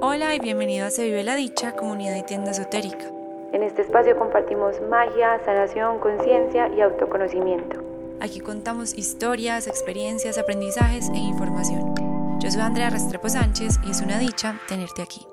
Hola 0.00 0.32
y 0.36 0.38
bienvenido 0.38 0.86
a 0.86 0.90
Se 0.90 1.04
Vive 1.06 1.24
la 1.24 1.34
Dicha, 1.34 1.74
comunidad 1.74 2.14
y 2.14 2.22
tienda 2.22 2.52
esotérica. 2.52 3.10
En 3.52 3.64
este 3.64 3.82
espacio 3.82 4.16
compartimos 4.16 4.80
magia, 4.88 5.40
sanación, 5.44 5.98
conciencia 5.98 6.68
y 6.68 6.80
autoconocimiento. 6.80 7.82
Aquí 8.20 8.38
contamos 8.38 8.96
historias, 8.96 9.66
experiencias, 9.66 10.38
aprendizajes 10.38 11.08
e 11.08 11.16
información. 11.16 11.94
Yo 12.38 12.48
soy 12.48 12.60
Andrea 12.60 12.90
Restrepo 12.90 13.28
Sánchez 13.28 13.80
y 13.84 13.90
es 13.90 14.00
una 14.00 14.20
dicha 14.20 14.60
tenerte 14.68 15.02
aquí. 15.02 15.26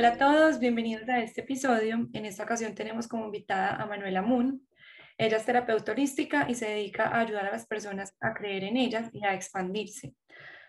Hola 0.00 0.14
a 0.14 0.16
todos, 0.16 0.58
bienvenidos 0.58 1.06
a 1.10 1.20
este 1.20 1.42
episodio. 1.42 2.08
En 2.14 2.24
esta 2.24 2.44
ocasión 2.44 2.74
tenemos 2.74 3.06
como 3.06 3.26
invitada 3.26 3.76
a 3.76 3.84
Manuela 3.84 4.22
Moon. 4.22 4.66
Ella 5.18 5.36
es 5.36 5.44
terapeuta 5.44 5.92
holística 5.92 6.46
y 6.48 6.54
se 6.54 6.70
dedica 6.70 7.08
a 7.08 7.20
ayudar 7.20 7.44
a 7.44 7.50
las 7.50 7.66
personas 7.66 8.16
a 8.18 8.32
creer 8.32 8.64
en 8.64 8.78
ellas 8.78 9.10
y 9.12 9.26
a 9.26 9.34
expandirse. 9.34 10.14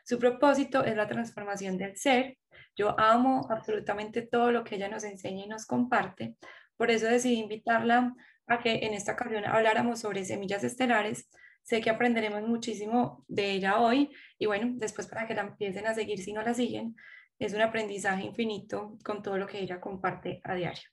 Su 0.04 0.20
propósito 0.20 0.84
es 0.84 0.98
la 0.98 1.08
transformación 1.08 1.78
del 1.78 1.96
ser. 1.96 2.40
Yo 2.76 3.00
amo 3.00 3.48
absolutamente 3.50 4.22
todo 4.22 4.52
lo 4.52 4.66
que 4.66 4.76
ella 4.76 4.90
nos 4.90 5.06
enseña 5.06 5.46
y 5.46 5.48
nos 5.48 5.66
comparte. 5.66 6.36
Por 6.76 6.92
eso 6.92 7.06
decidí 7.06 7.36
invitarla 7.36 8.14
a 8.48 8.60
que 8.60 8.86
en 8.86 8.94
esta 8.94 9.14
ocasión 9.14 9.46
habláramos 9.46 10.02
sobre 10.02 10.26
semillas 10.26 10.66
estelares. 10.66 11.30
Sé 11.64 11.80
que 11.80 11.90
aprenderemos 11.90 12.42
muchísimo 12.42 13.24
de 13.30 13.52
ella 13.52 13.80
hoy 13.80 14.12
y 14.38 14.48
bueno, 14.48 14.74
después 14.76 15.08
para 15.08 15.26
que 15.26 15.36
la 15.36 15.44
empiecen 15.44 15.88
a 15.88 15.94
seguir 15.94 16.20
si 16.22 16.34
no 16.34 16.42
la 16.42 16.54
siguen, 16.54 16.98
es 17.42 17.54
un 17.54 17.62
aprendizaje 17.62 18.24
infinito 18.24 19.00
con 19.04 19.24
todo 19.24 19.36
lo 19.36 19.48
que 19.48 19.60
ella 19.60 19.82
comparte 19.82 20.42
a 20.44 20.54
diario. 20.54 20.88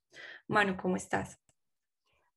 Manu, 0.46 0.78
¿cómo 0.78 0.96
estás? 0.96 1.38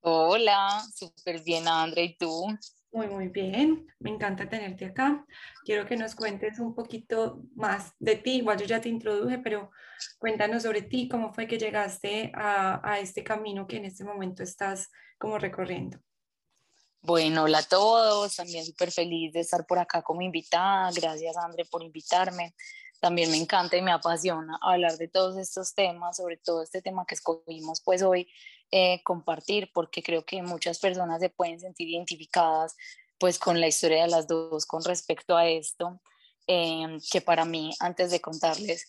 Hola, 0.01 0.83
súper 0.93 1.41
bien, 1.41 1.65
Andrea, 1.65 2.03
¿y 2.03 2.17
tú? 2.17 2.45
Muy, 2.91 3.07
muy 3.07 3.29
bien. 3.29 3.87
Me 3.99 4.09
encanta 4.09 4.49
tenerte 4.49 4.83
acá. 4.83 5.25
Quiero 5.63 5.85
que 5.85 5.95
nos 5.95 6.13
cuentes 6.13 6.59
un 6.59 6.75
poquito 6.75 7.43
más 7.55 7.93
de 7.99 8.17
ti. 8.17 8.39
Igual 8.39 8.59
yo 8.59 8.65
ya 8.65 8.81
te 8.81 8.89
introduje, 8.89 9.37
pero 9.37 9.71
cuéntanos 10.19 10.63
sobre 10.63 10.81
ti, 10.81 11.07
cómo 11.07 11.33
fue 11.33 11.47
que 11.47 11.57
llegaste 11.57 12.33
a, 12.35 12.81
a 12.83 12.99
este 12.99 13.23
camino 13.23 13.65
que 13.65 13.77
en 13.77 13.85
este 13.85 14.03
momento 14.03 14.43
estás 14.43 14.91
como 15.17 15.39
recorriendo. 15.39 15.99
Bueno, 16.99 17.43
hola 17.43 17.59
a 17.59 17.63
todos. 17.63 18.35
También 18.35 18.65
súper 18.65 18.91
feliz 18.91 19.31
de 19.31 19.39
estar 19.39 19.65
por 19.65 19.79
acá 19.79 20.01
como 20.01 20.21
invitada. 20.21 20.91
Gracias, 20.91 21.37
André, 21.37 21.63
por 21.63 21.81
invitarme 21.81 22.53
también 23.01 23.31
me 23.31 23.37
encanta 23.37 23.75
y 23.75 23.81
me 23.81 23.91
apasiona 23.91 24.57
hablar 24.61 24.97
de 24.97 25.07
todos 25.07 25.35
estos 25.35 25.73
temas, 25.73 26.17
sobre 26.17 26.37
todo 26.37 26.61
este 26.61 26.81
tema 26.81 27.05
que 27.05 27.15
escogimos 27.15 27.81
pues 27.81 28.03
hoy 28.03 28.29
eh, 28.71 29.01
compartir, 29.03 29.71
porque 29.73 30.03
creo 30.03 30.23
que 30.23 30.41
muchas 30.43 30.79
personas 30.79 31.19
se 31.19 31.29
pueden 31.29 31.59
sentir 31.59 31.89
identificadas 31.89 32.77
pues 33.19 33.39
con 33.39 33.59
la 33.59 33.67
historia 33.67 34.03
de 34.03 34.07
las 34.07 34.27
dos 34.27 34.65
con 34.65 34.83
respecto 34.83 35.35
a 35.35 35.49
esto, 35.49 35.99
em, 36.47 36.99
que 37.11 37.21
para 37.21 37.43
mí, 37.43 37.71
antes 37.79 38.11
de 38.11 38.21
contarles, 38.21 38.87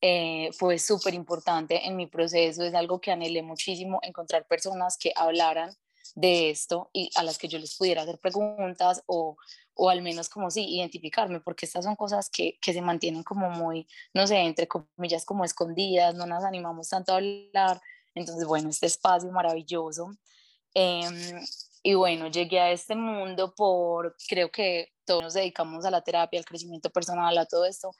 eh, 0.00 0.50
fue 0.52 0.78
súper 0.78 1.14
importante 1.14 1.86
en 1.86 1.96
mi 1.96 2.06
proceso, 2.06 2.64
es 2.64 2.74
algo 2.74 3.00
que 3.00 3.12
anhelé 3.12 3.42
muchísimo, 3.42 4.00
encontrar 4.02 4.46
personas 4.46 4.98
que 4.98 5.12
hablaran 5.14 5.72
de 6.14 6.50
esto 6.50 6.90
y 6.92 7.10
a 7.14 7.22
las 7.22 7.38
que 7.38 7.48
yo 7.48 7.58
les 7.58 7.76
pudiera 7.76 8.02
hacer 8.02 8.18
preguntas 8.18 9.02
o, 9.06 9.36
o 9.74 9.90
al 9.90 10.02
menos 10.02 10.28
como 10.28 10.50
sí, 10.50 10.64
identificarme, 10.68 11.40
porque 11.40 11.66
estas 11.66 11.84
son 11.84 11.96
cosas 11.96 12.28
que, 12.30 12.58
que, 12.60 12.72
se 12.72 12.82
mantienen 12.82 13.22
como 13.22 13.50
muy, 13.50 13.86
no 14.14 14.26
sé, 14.26 14.38
entre 14.38 14.68
comillas, 14.68 15.24
como 15.24 15.44
escondidas, 15.44 16.14
no 16.14 16.26
nos 16.26 16.44
animamos 16.44 16.88
tanto 16.88 17.12
a 17.12 17.16
hablar. 17.16 17.80
Entonces, 18.14 18.46
bueno, 18.46 18.68
este 18.68 18.86
espacio 18.86 19.30
maravilloso. 19.32 20.10
Em, 20.74 21.40
y 21.82 21.94
bueno, 21.94 22.28
llegué 22.28 22.60
a 22.60 22.70
este 22.72 22.94
mundo 22.94 23.54
por, 23.54 24.16
creo 24.28 24.50
que 24.50 24.92
todos 25.04 25.22
nos 25.22 25.34
dedicamos 25.34 25.84
a 25.84 25.90
la 25.90 26.02
terapia, 26.02 26.38
al 26.38 26.44
crecimiento 26.46 26.90
personal, 26.90 27.36
a 27.38 27.46
todo 27.46 27.64
esto. 27.64 27.90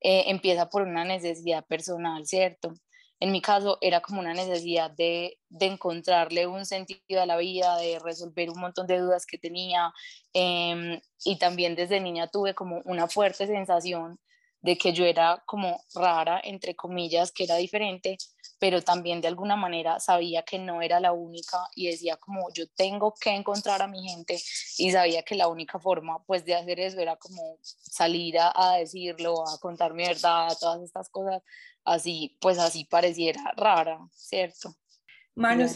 Eh, 0.00 0.24
empieza 0.28 0.68
por 0.68 0.82
una 0.82 1.04
necesidad 1.04 1.64
personal, 1.66 2.26
¿cierto? 2.26 2.74
En 3.20 3.32
mi 3.32 3.42
caso 3.42 3.78
era 3.82 4.00
como 4.00 4.20
una 4.20 4.32
necesidad 4.34 4.90
de, 4.90 5.38
encontrarle 5.60 6.46
un 6.46 6.64
sentido 6.64 7.20
a 7.20 7.26
la 7.26 7.36
vida, 7.36 7.76
de 7.76 7.98
resolver 7.98 8.50
un 8.50 8.60
montón 8.60 8.86
de 8.86 8.98
dudas 8.98 9.26
que 9.26 9.38
tenía. 9.38 9.92
Em, 10.32 11.00
y 11.24 11.36
también 11.38 11.76
desde 11.76 12.00
niña 12.00 12.28
tuve 12.28 12.54
como 12.54 12.80
una 12.86 13.08
fuerte 13.08 13.46
sensación 13.46 14.18
de 14.62 14.76
que 14.76 14.92
yo 14.92 15.04
era 15.04 15.42
como 15.46 15.82
rara, 15.94 16.40
entre 16.44 16.76
comillas, 16.76 17.32
que 17.32 17.44
era 17.44 17.56
diferente, 17.56 18.18
pero 18.58 18.82
también 18.82 19.22
de 19.22 19.28
alguna 19.28 19.56
manera 19.56 19.98
sabía 20.00 20.42
que 20.42 20.58
no 20.58 20.82
era 20.82 21.00
la 21.00 21.12
única 21.12 21.58
y 21.74 21.86
decía 21.86 22.16
como 22.18 22.52
yo 22.52 22.68
tengo 22.76 23.14
que 23.18 23.30
encontrar 23.30 23.80
a 23.80 23.88
mi 23.88 24.06
gente 24.06 24.38
y 24.76 24.90
sabía 24.90 25.22
que 25.22 25.34
la 25.34 25.48
única 25.48 25.78
forma 25.78 26.22
pues 26.24 26.44
de 26.44 26.54
hacer 26.54 26.78
eso 26.78 27.00
era 27.00 27.16
como 27.16 27.56
salir 27.62 28.38
a, 28.38 28.52
a 28.54 28.76
decirlo, 28.76 29.48
a 29.48 29.58
contar 29.58 29.94
mi 29.94 30.06
verdad, 30.06 30.54
todas 30.60 30.82
estas 30.82 31.08
cosas, 31.08 31.42
así, 31.84 32.36
pues 32.40 32.58
así 32.58 32.84
pareciera 32.84 33.52
rara, 33.56 33.98
¿cierto? 34.12 34.74
Manu, 35.34 35.66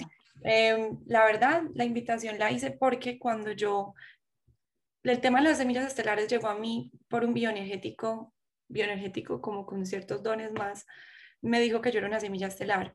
em, 0.43 0.99
la 1.06 1.25
verdad, 1.25 1.62
la 1.75 1.84
invitación 1.84 2.39
la 2.39 2.50
hice 2.50 2.71
porque 2.71 3.19
cuando 3.19 3.53
yo, 3.53 3.94
el 5.05 5.21
tema 5.23 5.39
de 5.41 5.49
las 5.49 5.59
semillas 5.59 5.87
estelares 5.87 6.28
llegó 6.28 6.49
a 6.49 6.55
mí 6.55 6.93
por 7.09 7.25
un 7.25 7.33
bioenergético, 7.33 8.34
bioenergético 8.69 9.41
como 9.41 9.66
con 9.66 9.86
ciertos 9.86 10.22
dones 10.22 10.52
más, 10.52 10.86
me 11.41 11.60
dijo 11.60 11.80
que 11.80 11.92
yo 11.92 11.98
era 11.98 12.08
una 12.08 12.20
semilla 12.20 12.48
estelar. 12.48 12.94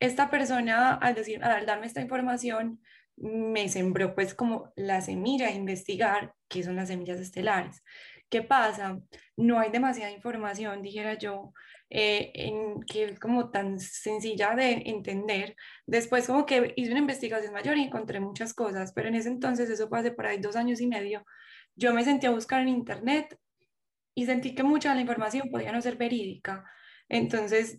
Esta 0.00 0.30
persona, 0.30 0.94
al, 0.94 1.14
decir, 1.14 1.42
al 1.44 1.66
darme 1.66 1.86
esta 1.86 2.00
información, 2.00 2.80
me 3.16 3.68
sembró 3.68 4.14
pues 4.14 4.34
como 4.34 4.72
la 4.74 5.00
semilla 5.00 5.46
de 5.46 5.54
investigar 5.54 6.34
qué 6.48 6.62
son 6.62 6.76
las 6.76 6.88
semillas 6.88 7.20
estelares. 7.20 7.82
¿Qué 8.28 8.42
pasa? 8.42 8.98
No 9.36 9.58
hay 9.58 9.70
demasiada 9.70 10.10
información, 10.10 10.82
dijera 10.82 11.18
yo, 11.18 11.52
eh, 11.90 12.32
en, 12.34 12.80
que 12.82 13.04
es 13.04 13.20
como 13.20 13.50
tan 13.50 13.78
sencilla 13.78 14.54
de 14.54 14.82
entender. 14.86 15.54
Después 15.86 16.26
como 16.26 16.46
que 16.46 16.72
hice 16.76 16.90
una 16.90 17.00
investigación 17.00 17.52
mayor 17.52 17.76
y 17.76 17.82
encontré 17.82 18.20
muchas 18.20 18.54
cosas, 18.54 18.92
pero 18.94 19.08
en 19.08 19.16
ese 19.16 19.28
entonces, 19.28 19.68
eso 19.68 19.88
fue 19.88 20.00
hace 20.00 20.12
por 20.12 20.26
ahí 20.26 20.38
dos 20.38 20.56
años 20.56 20.80
y 20.80 20.86
medio, 20.86 21.26
yo 21.76 21.92
me 21.92 22.04
sentí 22.04 22.26
a 22.26 22.30
buscar 22.30 22.62
en 22.62 22.68
internet 22.68 23.38
y 24.14 24.26
sentí 24.26 24.54
que 24.54 24.62
mucha 24.62 24.90
de 24.90 24.96
la 24.96 25.00
información 25.00 25.50
podía 25.50 25.72
no 25.72 25.80
ser 25.80 25.96
verídica. 25.96 26.64
Entonces 27.08 27.78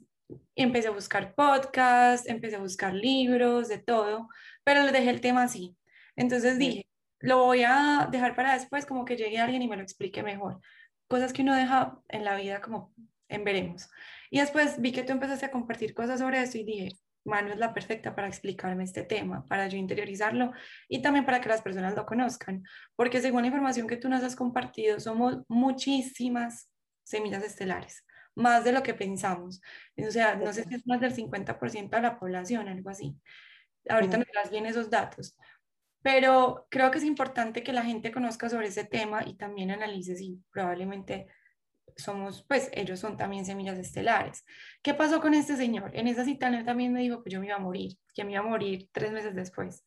empecé 0.56 0.88
a 0.88 0.92
buscar 0.92 1.36
podcasts, 1.36 2.28
empecé 2.28 2.56
a 2.56 2.60
buscar 2.60 2.94
libros, 2.94 3.68
de 3.68 3.78
todo, 3.80 4.30
pero 4.64 4.84
le 4.84 4.92
dejé 4.92 5.10
el 5.10 5.22
tema 5.22 5.44
así. 5.44 5.76
Entonces 6.16 6.58
dije, 6.58 6.88
lo 7.20 7.40
voy 7.46 7.64
a 7.64 8.08
dejar 8.12 8.36
para 8.36 8.54
después, 8.54 8.86
como 8.86 9.06
que 9.06 9.18
llegue 9.18 9.40
alguien 9.40 9.62
y 9.62 9.68
me 9.68 9.78
lo 9.78 9.84
explique 9.84 10.24
mejor. 10.24 10.60
Cosas 11.08 11.34
que 11.34 11.42
uno 11.42 11.56
deja 11.56 12.00
en 12.10 12.24
la 12.26 12.36
vida 12.36 12.62
como 12.62 12.94
en 13.28 13.44
veremos. 13.44 13.90
Y 14.30 14.40
después 14.40 14.80
vi 14.82 14.92
que 14.92 15.04
tú 15.04 15.14
empezaste 15.14 15.46
a 15.46 15.52
compartir 15.52 15.94
cosas 15.94 16.20
sobre 16.20 16.42
eso 16.42 16.58
y 16.58 16.64
dije, 16.64 16.90
Manu 17.26 17.52
es 17.52 17.58
la 17.58 17.74
perfecta 17.74 18.16
para 18.16 18.28
explicarme 18.28 18.84
este 18.84 19.04
tema, 19.04 19.46
para 19.46 19.68
yo 19.68 19.78
interiorizarlo 19.78 20.52
y 20.88 21.02
también 21.02 21.26
para 21.26 21.42
que 21.42 21.50
las 21.50 21.62
personas 21.62 21.96
lo 21.96 22.06
conozcan, 22.06 22.64
porque 22.96 23.22
según 23.22 23.42
la 23.42 23.48
información 23.48 23.88
que 23.88 23.98
tú 23.98 24.10
nos 24.10 24.24
has 24.24 24.36
compartido, 24.36 25.00
somos 25.00 25.40
muchísimas 25.48 26.70
semillas 27.04 27.44
estelares, 27.44 28.06
más 28.36 28.64
de 28.64 28.72
lo 28.72 28.84
que 28.84 28.94
pensamos. 28.94 29.62
O 29.98 30.12
sea, 30.12 30.36
no 30.36 30.52
sé 30.54 30.64
si 30.64 30.76
es 30.76 30.88
más 30.88 31.00
del 31.00 31.14
50% 31.14 31.96
de 31.96 32.02
la 32.02 32.20
población, 32.20 32.68
algo 32.68 32.90
así. 32.90 33.18
Ahorita 33.90 34.18
me 34.18 34.26
das 34.34 34.50
bien 34.50 34.66
esos 34.66 34.90
datos, 34.90 35.38
pero 36.02 36.68
creo 36.70 36.92
que 36.92 36.98
es 36.98 37.04
importante 37.04 37.64
que 37.64 37.74
la 37.74 37.84
gente 37.84 38.12
conozca 38.12 38.50
sobre 38.50 38.68
ese 38.68 38.86
tema 38.86 39.24
y 39.26 39.36
también 39.36 39.72
analice 39.72 40.16
si 40.16 40.42
probablemente 40.52 41.28
somos, 41.96 42.44
pues 42.48 42.70
ellos 42.74 43.00
son 43.00 43.18
también 43.18 43.46
semillas 43.46 43.78
estelares. 43.78 44.46
¿Qué 44.82 44.94
pasó 44.94 45.22
con 45.22 45.34
este 45.34 45.56
señor? 45.56 45.92
En 45.94 46.08
esa 46.08 46.26
cita 46.26 46.48
él 46.48 46.66
también 46.66 46.94
me 46.94 47.02
dijo 47.02 47.24
que 47.24 47.30
yo 47.30 47.40
me 47.40 47.48
iba 47.48 47.56
a 47.56 47.60
morir, 47.60 47.98
que 48.14 48.24
me 48.24 48.34
iba 48.34 48.42
a 48.42 48.48
morir 48.48 48.90
tres 48.92 49.12
meses 49.12 49.36
después. 49.36 49.86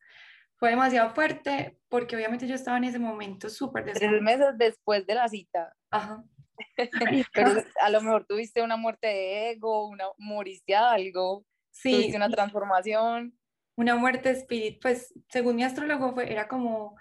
Fue 0.56 0.70
demasiado 0.70 1.14
fuerte 1.14 1.78
porque 1.88 2.16
obviamente 2.16 2.46
yo 2.46 2.54
estaba 2.54 2.78
en 2.78 2.84
ese 2.84 2.98
momento 2.98 3.50
súper 3.50 3.84
Tres 3.93 4.22
meses 4.22 4.56
después 4.56 5.06
de 5.06 5.14
la 5.14 5.28
cita. 5.28 5.75
Ajá. 5.90 6.25
Pero 7.34 7.62
a 7.82 7.90
lo 7.90 8.00
mejor 8.00 8.25
tuviste 8.26 8.62
una 8.62 8.76
muerte 8.76 9.06
de 9.06 9.50
ego, 9.50 9.88
una, 9.88 10.06
moriste 10.16 10.75
algo, 10.75 11.44
sí, 11.70 11.92
tuviste 11.92 12.16
una 12.16 12.31
transformación. 12.31 13.38
Una 13.76 13.94
muerte 13.96 14.31
espíritu, 14.31 14.78
pues 14.81 15.12
según 15.28 15.56
mi 15.56 15.64
astrólogo 15.64 16.14
fue, 16.14 16.32
era 16.32 16.49
como 16.49 16.96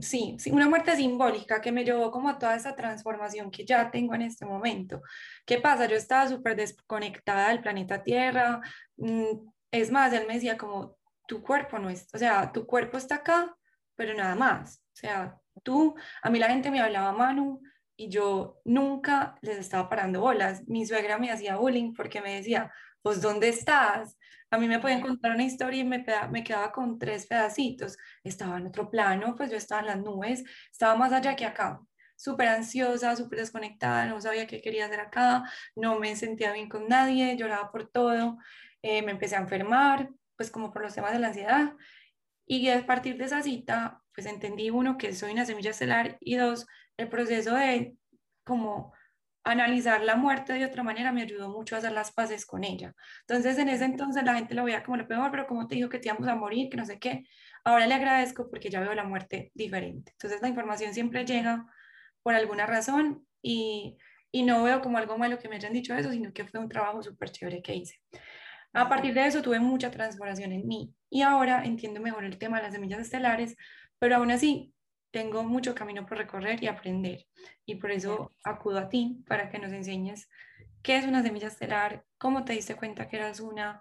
Sí, 0.00 0.36
sí, 0.38 0.50
una 0.50 0.68
muerte 0.68 0.96
simbólica 0.96 1.60
que 1.60 1.70
me 1.70 1.84
llevó 1.84 2.10
como 2.10 2.30
a 2.30 2.38
toda 2.38 2.56
esa 2.56 2.74
transformación 2.74 3.50
que 3.50 3.66
ya 3.66 3.90
tengo 3.90 4.14
en 4.14 4.22
este 4.22 4.46
momento. 4.46 5.02
¿Qué 5.44 5.60
pasa? 5.60 5.86
Yo 5.86 5.96
estaba 5.96 6.28
súper 6.28 6.56
desconectada 6.56 7.48
del 7.48 7.60
planeta 7.60 8.02
Tierra. 8.02 8.60
Mm, 8.96 9.50
es 9.70 9.90
más, 9.90 10.12
él 10.14 10.26
me 10.26 10.34
decía 10.34 10.56
como, 10.56 10.96
tu 11.26 11.42
cuerpo 11.42 11.78
no 11.78 11.90
es, 11.90 12.08
o 12.14 12.18
sea, 12.18 12.52
tu 12.52 12.66
cuerpo 12.66 12.96
está 12.96 13.16
acá, 13.16 13.54
pero 13.96 14.14
nada 14.14 14.34
más. 14.34 14.82
O 14.94 14.96
sea, 14.96 15.38
tú, 15.62 15.94
a 16.22 16.30
mí 16.30 16.38
la 16.38 16.48
gente 16.48 16.70
me 16.70 16.80
hablaba 16.80 17.12
Manu 17.12 17.60
y 17.96 18.08
yo 18.08 18.60
nunca 18.64 19.36
les 19.42 19.58
estaba 19.58 19.88
parando 19.90 20.20
bolas. 20.20 20.66
Mi 20.68 20.86
suegra 20.86 21.18
me 21.18 21.30
hacía 21.30 21.56
bullying 21.56 21.92
porque 21.94 22.22
me 22.22 22.36
decía, 22.36 22.72
pues 23.04 23.20
¿dónde 23.20 23.50
estás? 23.50 24.16
A 24.50 24.56
mí 24.56 24.66
me 24.66 24.80
pueden 24.80 25.02
contar 25.02 25.32
una 25.32 25.44
historia 25.44 25.82
y 25.82 25.84
me, 25.84 26.04
me 26.30 26.42
quedaba 26.42 26.72
con 26.72 26.98
tres 26.98 27.26
pedacitos. 27.26 27.98
Estaba 28.24 28.56
en 28.56 28.68
otro 28.68 28.90
plano, 28.90 29.34
pues 29.36 29.50
yo 29.50 29.58
estaba 29.58 29.82
en 29.82 29.88
las 29.88 29.98
nubes, 29.98 30.42
estaba 30.72 30.96
más 30.96 31.12
allá 31.12 31.36
que 31.36 31.44
acá 31.44 31.80
súper 32.16 32.48
ansiosa, 32.48 33.16
súper 33.16 33.40
desconectada, 33.40 34.06
no 34.06 34.20
sabía 34.20 34.46
qué 34.46 34.62
quería 34.62 34.86
hacer 34.86 35.00
acá, 35.00 35.44
no 35.76 35.98
me 35.98 36.16
sentía 36.16 36.52
bien 36.52 36.68
con 36.70 36.88
nadie, 36.88 37.36
lloraba 37.36 37.70
por 37.70 37.90
todo, 37.90 38.38
eh, 38.82 39.02
me 39.02 39.12
empecé 39.12 39.36
a 39.36 39.40
enfermar, 39.40 40.10
pues 40.36 40.50
como 40.50 40.72
por 40.72 40.82
los 40.82 40.94
temas 40.94 41.12
de 41.12 41.18
la 41.18 41.28
ansiedad. 41.28 41.74
Y 42.46 42.68
a 42.70 42.86
partir 42.86 43.18
de 43.18 43.24
esa 43.24 43.42
cita, 43.42 44.02
pues 44.14 44.26
entendí 44.26 44.70
uno, 44.70 44.96
que 44.96 45.12
soy 45.14 45.32
una 45.32 45.44
semilla 45.44 45.70
estelar 45.72 46.16
y 46.20 46.36
dos, 46.36 46.66
el 46.96 47.08
proceso 47.08 47.54
de 47.54 47.96
como 48.44 48.94
analizar 49.44 50.02
la 50.02 50.16
muerte 50.16 50.54
de 50.54 50.64
otra 50.64 50.82
manera 50.82 51.12
me 51.12 51.22
ayudó 51.22 51.50
mucho 51.50 51.74
a 51.74 51.78
hacer 51.78 51.92
las 51.92 52.12
paces 52.12 52.46
con 52.46 52.64
ella. 52.64 52.94
Entonces, 53.28 53.58
en 53.58 53.68
ese 53.68 53.84
entonces 53.84 54.24
la 54.24 54.34
gente 54.34 54.54
lo 54.54 54.64
veía 54.64 54.82
como 54.82 54.96
lo 54.96 55.06
peor, 55.06 55.30
pero 55.30 55.46
como 55.46 55.68
te 55.68 55.76
dijo 55.76 55.88
que 55.88 55.98
te 55.98 56.08
íbamos 56.08 56.28
a 56.28 56.34
morir, 56.34 56.70
que 56.70 56.76
no 56.76 56.86
sé 56.86 56.98
qué, 56.98 57.24
ahora 57.64 57.86
le 57.86 57.94
agradezco 57.94 58.48
porque 58.50 58.70
ya 58.70 58.80
veo 58.80 58.94
la 58.94 59.04
muerte 59.04 59.52
diferente. 59.54 60.12
Entonces, 60.12 60.40
la 60.42 60.48
información 60.48 60.94
siempre 60.94 61.24
llega 61.24 61.66
por 62.22 62.34
alguna 62.34 62.66
razón 62.66 63.26
y, 63.42 63.98
y 64.32 64.42
no 64.42 64.62
veo 64.64 64.80
como 64.80 64.98
algo 64.98 65.18
malo 65.18 65.38
que 65.38 65.48
me 65.48 65.56
hayan 65.56 65.72
dicho 65.72 65.94
eso, 65.94 66.10
sino 66.10 66.32
que 66.32 66.46
fue 66.46 66.60
un 66.60 66.68
trabajo 66.68 67.02
súper 67.02 67.30
chévere 67.30 67.62
que 67.62 67.74
hice. 67.74 68.00
A 68.72 68.88
partir 68.88 69.14
de 69.14 69.26
eso 69.26 69.42
tuve 69.42 69.60
mucha 69.60 69.90
transformación 69.90 70.52
en 70.52 70.66
mí 70.66 70.92
y 71.08 71.22
ahora 71.22 71.64
entiendo 71.64 72.00
mejor 72.00 72.24
el 72.24 72.38
tema 72.38 72.56
de 72.56 72.64
las 72.64 72.72
semillas 72.72 73.00
estelares, 73.00 73.56
pero 74.00 74.16
aún 74.16 74.32
así 74.32 74.74
tengo 75.14 75.44
mucho 75.44 75.76
camino 75.76 76.04
por 76.04 76.18
recorrer 76.18 76.60
y 76.60 76.66
aprender 76.66 77.24
y 77.64 77.76
por 77.76 77.92
eso 77.92 78.32
acudo 78.42 78.80
a 78.80 78.88
ti 78.88 79.22
para 79.28 79.48
que 79.48 79.60
nos 79.60 79.70
enseñes 79.70 80.28
qué 80.82 80.96
es 80.96 81.06
una 81.06 81.22
semilla 81.22 81.46
estelar, 81.46 82.04
cómo 82.18 82.44
te 82.44 82.52
diste 82.52 82.74
cuenta 82.74 83.08
que 83.08 83.18
eras 83.18 83.38
una, 83.38 83.80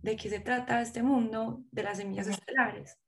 de 0.00 0.16
qué 0.16 0.28
se 0.28 0.40
trata 0.40 0.82
este 0.82 1.04
mundo 1.04 1.62
de 1.70 1.84
las 1.84 1.98
semillas 1.98 2.26
estelares. 2.26 2.98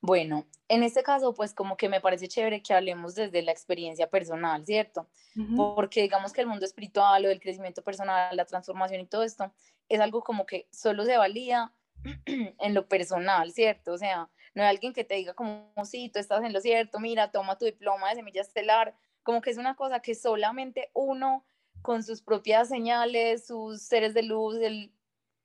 Bueno, 0.00 0.44
en 0.66 0.82
este 0.82 1.04
caso, 1.04 1.32
pues 1.32 1.54
como 1.54 1.76
que 1.76 1.88
me 1.88 2.00
parece 2.00 2.26
chévere 2.26 2.60
que 2.60 2.74
hablemos 2.74 3.14
desde 3.14 3.40
la 3.42 3.52
experiencia 3.52 4.10
personal, 4.10 4.66
¿cierto? 4.66 5.08
Porque 5.56 6.02
digamos 6.02 6.32
que 6.32 6.40
el 6.40 6.48
mundo 6.48 6.66
espiritual 6.66 7.24
o 7.24 7.30
el 7.30 7.38
crecimiento 7.38 7.84
personal, 7.84 8.36
la 8.36 8.46
transformación 8.46 9.00
y 9.00 9.06
todo 9.06 9.22
esto, 9.22 9.54
es 9.88 10.00
algo 10.00 10.24
como 10.24 10.44
que 10.44 10.66
solo 10.72 11.04
se 11.04 11.16
valía 11.16 11.72
en 12.26 12.74
lo 12.74 12.88
personal, 12.88 13.52
¿cierto? 13.52 13.92
O 13.92 13.98
sea, 13.98 14.28
no 14.54 14.62
hay 14.62 14.68
alguien 14.68 14.92
que 14.92 15.04
te 15.04 15.14
diga 15.14 15.34
como, 15.34 15.72
sí, 15.84 16.10
tú 16.10 16.18
estás 16.18 16.44
en 16.44 16.52
lo 16.52 16.60
cierto, 16.60 17.00
mira, 17.00 17.30
toma 17.30 17.58
tu 17.58 17.64
diploma 17.64 18.10
de 18.10 18.16
semilla 18.16 18.42
estelar, 18.42 18.94
como 19.22 19.40
que 19.40 19.50
es 19.50 19.58
una 19.58 19.76
cosa 19.76 20.00
que 20.00 20.14
solamente 20.14 20.90
uno 20.94 21.44
con 21.80 22.02
sus 22.02 22.22
propias 22.22 22.68
señales, 22.68 23.46
sus 23.46 23.82
seres 23.82 24.14
de 24.14 24.22
luz, 24.22 24.56
el, 24.58 24.92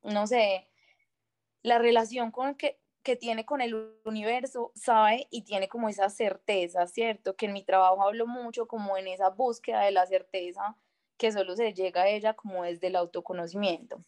no 0.04 0.28
sé, 0.28 0.68
la 1.64 1.80
relación 1.80 2.32
con 2.32 2.56
que, 2.56 2.80
que 3.04 3.16
tiene 3.16 3.46
con 3.46 3.62
el 3.62 3.98
universo, 4.06 4.72
sabe 4.76 5.28
y 5.32 5.44
tiene 5.44 5.68
como 5.68 5.90
esa 5.90 6.10
certeza, 6.10 6.86
¿cierto? 6.88 7.36
Que 7.36 7.48
en 7.48 7.54
mi 7.54 7.64
trabajo 7.64 8.04
hablo 8.04 8.28
mucho 8.28 8.68
como 8.68 8.98
en 8.98 9.08
esa 9.08 9.30
búsqueda 9.30 9.82
de 9.82 9.92
la 9.92 10.06
certeza 10.06 10.78
que 11.18 11.32
solo 11.32 11.56
se 11.56 11.74
llega 11.74 12.04
a 12.04 12.08
ella 12.10 12.34
como 12.34 12.64
desde 12.64 12.88
el 12.88 12.96
autoconocimiento. 12.96 14.04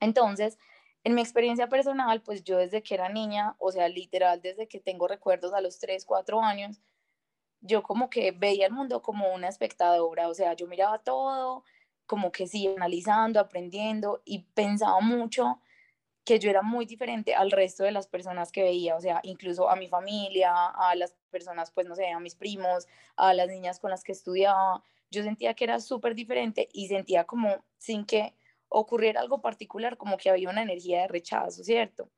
Entonces, 0.00 0.58
en 1.04 1.14
mi 1.14 1.20
experiencia 1.20 1.68
personal, 1.68 2.22
pues 2.22 2.44
yo 2.44 2.58
desde 2.58 2.82
que 2.82 2.94
era 2.94 3.08
niña, 3.08 3.56
o 3.58 3.72
sea, 3.72 3.88
literal, 3.88 4.40
desde 4.40 4.68
que 4.68 4.80
tengo 4.80 5.08
recuerdos 5.08 5.52
a 5.52 5.60
los 5.60 5.78
3, 5.78 6.04
4 6.04 6.42
años, 6.42 6.80
yo 7.60 7.82
como 7.82 8.10
que 8.10 8.32
veía 8.32 8.66
el 8.66 8.72
mundo 8.72 9.02
como 9.02 9.32
una 9.34 9.48
espectadora, 9.48 10.28
o 10.28 10.34
sea, 10.34 10.54
yo 10.54 10.66
miraba 10.66 10.98
todo, 10.98 11.64
como 12.06 12.32
que 12.32 12.46
sí, 12.46 12.68
analizando, 12.68 13.40
aprendiendo 13.40 14.22
y 14.24 14.40
pensaba 14.54 15.00
mucho 15.00 15.60
que 16.24 16.38
yo 16.38 16.50
era 16.50 16.62
muy 16.62 16.86
diferente 16.86 17.34
al 17.34 17.50
resto 17.50 17.82
de 17.84 17.90
las 17.90 18.06
personas 18.06 18.52
que 18.52 18.62
veía, 18.62 18.96
o 18.96 19.00
sea, 19.00 19.20
incluso 19.24 19.68
a 19.68 19.76
mi 19.76 19.88
familia, 19.88 20.52
a 20.68 20.94
las 20.94 21.14
personas, 21.30 21.72
pues 21.72 21.86
no 21.88 21.96
sé, 21.96 22.10
a 22.10 22.20
mis 22.20 22.36
primos, 22.36 22.86
a 23.16 23.34
las 23.34 23.48
niñas 23.48 23.80
con 23.80 23.90
las 23.90 24.04
que 24.04 24.12
estudiaba, 24.12 24.82
yo 25.10 25.22
sentía 25.24 25.54
que 25.54 25.64
era 25.64 25.80
súper 25.80 26.14
diferente 26.14 26.68
y 26.72 26.86
sentía 26.88 27.24
como 27.24 27.64
sin 27.78 28.04
que 28.06 28.34
ocurriera 28.72 29.20
algo 29.20 29.40
particular, 29.40 29.96
como 29.96 30.16
que 30.16 30.30
había 30.30 30.50
una 30.50 30.62
energía 30.62 31.02
de 31.02 31.08
rechazo, 31.08 31.62
¿cierto? 31.62 32.10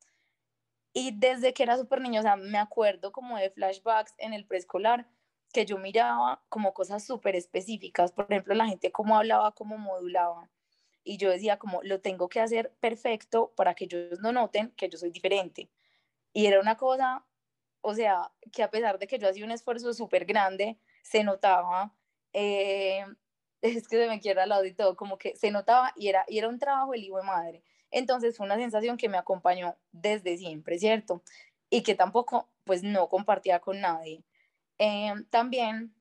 Y 0.92 1.10
desde 1.18 1.52
que 1.52 1.64
era 1.64 1.76
súper 1.76 2.00
niño, 2.00 2.20
o 2.20 2.22
sea, 2.22 2.36
me 2.36 2.58
acuerdo 2.58 3.12
como 3.12 3.36
de 3.36 3.50
flashbacks 3.50 4.14
en 4.18 4.32
el 4.32 4.46
preescolar, 4.46 5.08
que 5.52 5.66
yo 5.66 5.78
miraba 5.78 6.42
como 6.48 6.72
cosas 6.72 7.04
súper 7.04 7.36
específicas, 7.36 8.12
por 8.12 8.26
ejemplo, 8.30 8.54
la 8.54 8.66
gente 8.66 8.92
cómo 8.92 9.16
hablaba, 9.16 9.52
cómo 9.52 9.78
modulaba, 9.78 10.50
y 11.04 11.18
yo 11.18 11.30
decía 11.30 11.58
como 11.58 11.82
lo 11.82 12.00
tengo 12.00 12.28
que 12.28 12.40
hacer 12.40 12.74
perfecto 12.80 13.52
para 13.56 13.74
que 13.74 13.84
ellos 13.84 14.20
no 14.20 14.32
noten 14.32 14.70
que 14.70 14.88
yo 14.88 14.98
soy 14.98 15.10
diferente. 15.10 15.70
Y 16.32 16.46
era 16.46 16.60
una 16.60 16.76
cosa, 16.76 17.26
o 17.82 17.94
sea, 17.94 18.32
que 18.52 18.62
a 18.62 18.70
pesar 18.70 18.98
de 18.98 19.06
que 19.06 19.18
yo 19.18 19.28
hacía 19.28 19.44
un 19.44 19.50
esfuerzo 19.52 19.92
súper 19.92 20.24
grande, 20.24 20.78
se 21.02 21.22
notaba, 21.24 21.94
eh, 22.32 23.04
es 23.64 23.88
que 23.88 23.96
se 23.96 24.08
me 24.08 24.20
quiera 24.20 24.42
al 24.44 24.50
lado 24.50 24.64
y 24.64 24.74
todo, 24.74 24.96
como 24.96 25.18
que 25.18 25.36
se 25.36 25.50
notaba 25.50 25.92
y 25.96 26.08
era, 26.08 26.24
y 26.28 26.38
era 26.38 26.48
un 26.48 26.58
trabajo 26.58 26.94
el 26.94 27.02
hijo 27.04 27.16
de 27.18 27.24
madre. 27.24 27.62
Entonces 27.90 28.36
fue 28.36 28.46
una 28.46 28.56
sensación 28.56 28.96
que 28.96 29.08
me 29.08 29.16
acompañó 29.18 29.76
desde 29.92 30.36
siempre, 30.36 30.78
¿cierto? 30.78 31.22
Y 31.70 31.82
que 31.82 31.94
tampoco, 31.94 32.50
pues 32.64 32.82
no 32.82 33.08
compartía 33.08 33.60
con 33.60 33.80
nadie. 33.80 34.24
Eh, 34.78 35.14
también 35.30 35.94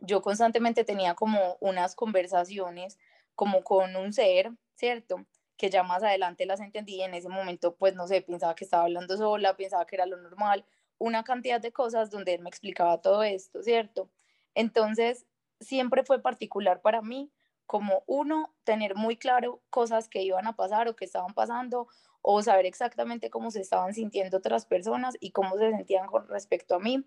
yo 0.00 0.22
constantemente 0.22 0.84
tenía 0.84 1.14
como 1.14 1.56
unas 1.60 1.94
conversaciones 1.94 2.98
como 3.34 3.62
con 3.64 3.96
un 3.96 4.12
ser, 4.12 4.52
¿cierto? 4.76 5.26
Que 5.56 5.70
ya 5.70 5.82
más 5.82 6.02
adelante 6.02 6.46
las 6.46 6.60
entendí, 6.60 7.02
en 7.02 7.14
ese 7.14 7.28
momento 7.28 7.76
pues 7.76 7.94
no 7.94 8.06
sé, 8.08 8.22
pensaba 8.22 8.54
que 8.54 8.64
estaba 8.64 8.84
hablando 8.84 9.16
sola, 9.16 9.56
pensaba 9.56 9.86
que 9.86 9.96
era 9.96 10.06
lo 10.06 10.16
normal, 10.16 10.64
una 10.98 11.24
cantidad 11.24 11.60
de 11.60 11.72
cosas 11.72 12.10
donde 12.10 12.34
él 12.34 12.42
me 12.42 12.48
explicaba 12.48 13.00
todo 13.02 13.22
esto, 13.22 13.62
¿cierto? 13.62 14.10
Entonces, 14.54 15.26
siempre 15.60 16.04
fue 16.04 16.20
particular 16.20 16.80
para 16.80 17.02
mí 17.02 17.30
como 17.66 18.02
uno, 18.06 18.54
tener 18.64 18.94
muy 18.94 19.16
claro 19.18 19.60
cosas 19.68 20.08
que 20.08 20.22
iban 20.22 20.46
a 20.46 20.56
pasar 20.56 20.88
o 20.88 20.96
que 20.96 21.04
estaban 21.04 21.34
pasando, 21.34 21.86
o 22.22 22.42
saber 22.42 22.64
exactamente 22.64 23.28
cómo 23.28 23.50
se 23.50 23.60
estaban 23.60 23.92
sintiendo 23.92 24.38
otras 24.38 24.64
personas 24.64 25.16
y 25.20 25.32
cómo 25.32 25.58
se 25.58 25.70
sentían 25.70 26.06
con 26.06 26.26
respecto 26.28 26.74
a 26.74 26.78
mí. 26.78 27.06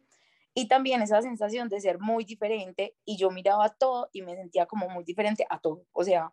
Y 0.54 0.68
también 0.68 1.02
esa 1.02 1.22
sensación 1.22 1.68
de 1.70 1.82
ser 1.82 2.00
muy 2.00 2.26
diferente 2.26 2.96
y 3.06 3.18
yo 3.18 3.32
miraba 3.32 3.70
todo 3.70 4.10
y 4.12 4.22
me 4.22 4.36
sentía 4.36 4.66
como 4.68 4.88
muy 4.90 5.04
diferente 5.04 5.48
a 5.50 5.60
todo. 5.60 5.86
O 5.94 6.04
sea, 6.04 6.32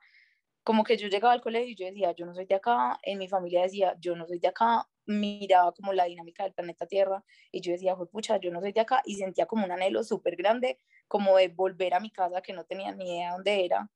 como 0.69 0.85
que 0.85 0.99
yo 0.99 1.09
llegaba 1.09 1.33
al 1.33 1.41
colegio 1.41 1.71
y 1.71 1.77
yo 1.77 1.87
decía, 1.87 2.13
yo 2.15 2.27
no 2.27 2.35
soy 2.35 2.45
de 2.45 2.57
acá, 2.57 2.99
en 3.03 3.17
mi 3.19 3.27
familia 3.27 3.63
decía, 3.63 3.97
yo 4.01 4.15
no 4.15 4.27
soy 4.27 4.39
de 4.39 4.49
acá, 4.49 4.87
miraba 5.07 5.73
como 5.73 5.95
la 5.95 6.05
dinámica 6.05 6.45
del 6.45 6.53
planeta 6.53 6.87
Tierra 6.87 7.25
y 7.51 7.63
yo 7.63 7.73
decía, 7.73 7.97
pucha, 7.97 8.37
yo 8.37 8.51
no 8.51 8.61
soy 8.61 8.73
de 8.73 8.81
acá 8.83 9.01
y 9.07 9.15
sentía 9.15 9.47
como 9.47 9.65
un 9.65 9.73
anhelo 9.73 10.05
súper 10.05 10.37
grande, 10.37 10.79
como 11.07 11.39
de 11.39 11.49
volver 11.49 11.95
a 11.95 12.01
mi 12.01 12.11
casa 12.11 12.43
que 12.43 12.53
no 12.53 12.67
tenía 12.67 12.93
ni 12.93 13.17
idea 13.17 13.33
dónde 13.33 13.65
era 13.65 13.91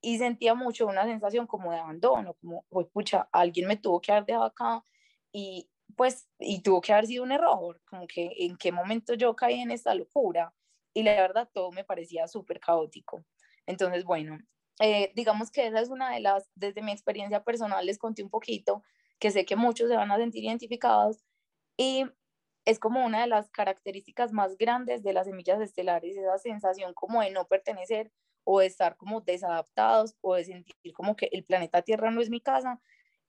y 0.00 0.18
sentía 0.18 0.54
mucho 0.54 0.86
una 0.86 1.04
sensación 1.06 1.48
como 1.48 1.72
de 1.72 1.78
abandono, 1.78 2.34
como, 2.34 2.64
pucha, 2.92 3.28
alguien 3.32 3.66
me 3.68 3.76
tuvo 3.76 4.00
que 4.00 4.12
haber 4.12 4.26
dejado 4.26 4.44
acá 4.44 4.84
y, 5.32 5.70
pues, 5.96 6.28
y 6.38 6.62
tuvo 6.62 6.80
que 6.80 6.92
haber 6.92 7.06
sido 7.06 7.24
un 7.24 7.32
error, 7.32 7.80
como 7.86 8.06
que 8.06 8.30
en 8.38 8.56
qué 8.56 8.70
momento 8.72 9.14
yo 9.14 9.34
caí 9.36 9.60
en 9.60 9.72
esta 9.72 9.94
locura. 9.96 10.54
Y 10.94 11.02
la 11.04 11.14
verdad, 11.14 11.50
todo 11.52 11.72
me 11.72 11.84
parecía 11.84 12.28
súper 12.28 12.60
caótico. 12.60 13.24
Entonces, 13.66 14.04
bueno, 14.04 14.38
eh, 14.82 15.12
digamos 15.14 15.52
que 15.52 15.68
esa 15.68 15.80
es 15.80 15.90
una 15.90 16.12
de 16.12 16.18
las, 16.18 16.50
desde 16.56 16.82
mi 16.82 16.90
experiencia 16.90 17.44
personal, 17.44 17.86
les 17.86 17.98
conté 17.98 18.24
un 18.24 18.30
poquito, 18.30 18.82
que 19.20 19.30
sé 19.30 19.44
que 19.44 19.54
muchos 19.54 19.88
se 19.88 19.96
van 19.96 20.10
a 20.10 20.16
sentir 20.16 20.42
identificados, 20.42 21.22
y 21.76 22.04
es 22.64 22.80
como 22.80 23.04
una 23.06 23.20
de 23.20 23.28
las 23.28 23.48
características 23.52 24.32
más 24.32 24.56
grandes 24.58 25.04
de 25.04 25.12
las 25.12 25.26
semillas 25.28 25.60
estelares, 25.60 26.16
esa 26.16 26.36
sensación 26.38 26.94
como 26.94 27.22
de 27.22 27.30
no 27.30 27.46
pertenecer 27.46 28.10
o 28.44 28.58
de 28.58 28.66
estar 28.66 28.96
como 28.96 29.20
desadaptados 29.20 30.16
o 30.20 30.34
de 30.34 30.44
sentir 30.44 30.74
como 30.94 31.14
que 31.14 31.28
el 31.30 31.44
planeta 31.44 31.82
Tierra 31.82 32.10
no 32.10 32.20
es 32.20 32.28
mi 32.28 32.40
casa, 32.40 32.80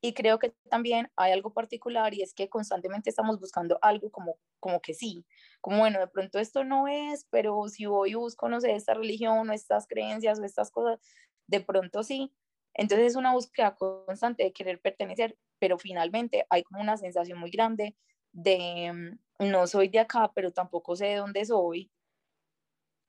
y 0.01 0.13
creo 0.15 0.39
que 0.39 0.55
también 0.71 1.11
hay 1.15 1.33
algo 1.33 1.53
particular 1.53 2.15
y 2.15 2.23
es 2.23 2.33
que 2.33 2.49
constantemente 2.49 3.11
estamos 3.11 3.39
buscando 3.39 3.77
algo 3.81 4.09
como, 4.09 4.37
como 4.59 4.81
que 4.81 4.95
sí, 4.95 5.23
como 5.61 5.77
bueno, 5.77 5.99
de 5.99 6.07
pronto 6.07 6.39
esto 6.39 6.63
no 6.63 6.87
es, 6.87 7.25
pero 7.29 7.67
si 7.69 7.85
voy 7.85 8.11
y 8.11 8.15
busco, 8.15 8.49
no 8.49 8.59
sé, 8.59 8.75
esta 8.75 8.95
religión 8.95 9.49
o 9.49 9.53
estas 9.53 9.87
creencias 9.87 10.39
o 10.39 10.43
estas 10.43 10.71
cosas, 10.71 10.99
de 11.47 11.61
pronto 11.61 12.03
sí. 12.03 12.33
Entonces 12.73 13.07
es 13.11 13.15
una 13.15 13.33
búsqueda 13.33 13.75
constante 13.75 14.43
de 14.43 14.53
querer 14.53 14.81
pertenecer, 14.81 15.37
pero 15.59 15.77
finalmente 15.77 16.45
hay 16.49 16.63
como 16.63 16.81
una 16.81 16.97
sensación 16.97 17.39
muy 17.39 17.51
grande 17.51 17.95
de 18.31 18.91
mm, 19.39 19.51
no 19.51 19.67
soy 19.67 19.89
de 19.89 19.99
acá, 19.99 20.31
pero 20.33 20.51
tampoco 20.51 20.95
sé 20.95 21.07
de 21.07 21.15
dónde 21.17 21.45
soy. 21.45 21.91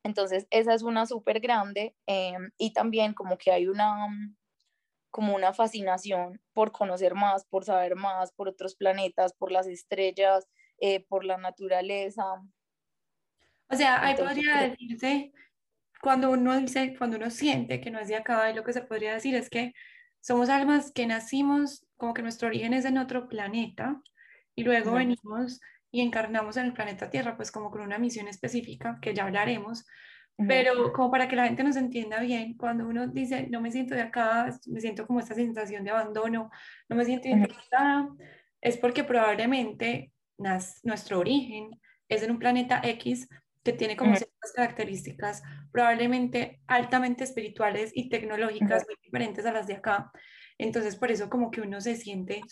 Entonces 0.04 0.46
esa 0.50 0.74
es 0.74 0.82
una 0.82 1.06
súper 1.06 1.40
grande 1.40 1.96
em, 2.06 2.50
y 2.58 2.72
también 2.72 3.14
como 3.14 3.38
que 3.38 3.52
hay 3.52 3.66
una 3.66 4.08
mm, 4.08 4.36
como 5.10 5.34
una 5.36 5.52
fascinación 5.54 6.40
por 6.52 6.72
conocer 6.72 7.14
más, 7.14 7.46
por 7.46 7.64
saber 7.64 7.94
más, 7.94 8.32
por 8.32 8.48
otros 8.48 8.74
planetas, 8.74 9.32
por 9.32 9.52
las 9.52 9.68
estrellas, 9.68 10.48
eh, 10.78 11.04
por 11.06 11.24
la 11.24 11.38
naturaleza. 11.38 12.24
O 13.70 13.76
sea, 13.76 14.04
ahí 14.04 14.16
podría 14.16 14.68
decirse, 14.68 15.32
cuando 16.04 16.30
uno 16.30 16.60
dice, 16.60 16.94
cuando 16.98 17.16
uno 17.16 17.30
siente 17.30 17.80
que 17.80 17.90
no 17.90 17.98
es 17.98 18.08
de 18.08 18.16
acá, 18.16 18.50
y 18.50 18.54
lo 18.54 18.62
que 18.62 18.74
se 18.74 18.82
podría 18.82 19.14
decir 19.14 19.34
es 19.34 19.48
que 19.48 19.72
somos 20.20 20.50
almas 20.50 20.92
que 20.92 21.06
nacimos 21.06 21.86
como 21.96 22.12
que 22.12 22.20
nuestro 22.20 22.48
origen 22.48 22.74
es 22.74 22.84
en 22.84 22.98
otro 22.98 23.26
planeta 23.26 24.02
y 24.54 24.64
luego 24.64 24.92
venimos 24.92 25.60
y 25.90 26.02
encarnamos 26.02 26.58
en 26.58 26.66
el 26.66 26.72
planeta 26.74 27.08
Tierra, 27.08 27.36
pues 27.36 27.50
como 27.50 27.70
con 27.70 27.80
una 27.80 27.98
misión 27.98 28.28
específica 28.28 28.98
que 29.00 29.14
ya 29.14 29.24
hablaremos, 29.24 29.86
pero 30.46 30.92
como 30.92 31.10
para 31.10 31.26
que 31.26 31.36
la 31.36 31.46
gente 31.46 31.64
nos 31.64 31.76
entienda 31.76 32.20
bien, 32.20 32.54
cuando 32.58 32.86
uno 32.86 33.06
dice, 33.06 33.46
no 33.48 33.62
me 33.62 33.72
siento 33.72 33.94
de 33.94 34.02
acá, 34.02 34.50
me 34.66 34.80
siento 34.80 35.06
como 35.06 35.20
esta 35.20 35.34
sensación 35.34 35.84
de 35.84 35.90
abandono, 35.90 36.50
no 36.88 36.96
me 36.96 37.04
siento 37.06 37.28
identificada, 37.28 38.08
es 38.60 38.76
porque 38.76 39.04
probablemente 39.04 40.12
nuestro 40.36 41.20
origen 41.20 41.70
es 42.08 42.22
en 42.22 42.30
un 42.30 42.38
planeta 42.38 42.82
X 42.84 43.26
que 43.64 43.72
tiene 43.72 43.96
como 43.96 44.14
ciertas 44.14 44.52
características 44.54 45.42
probablemente 45.72 46.60
altamente 46.66 47.24
espirituales 47.24 47.90
y 47.94 48.08
tecnológicas 48.08 48.84
muy 48.86 48.96
diferentes 49.02 49.46
a 49.46 49.52
las 49.52 49.66
de 49.66 49.74
acá. 49.74 50.12
Entonces, 50.58 50.96
por 50.96 51.10
eso 51.10 51.28
como 51.28 51.50
que 51.50 51.62
uno 51.62 51.80
se 51.80 51.96
siente 51.96 52.42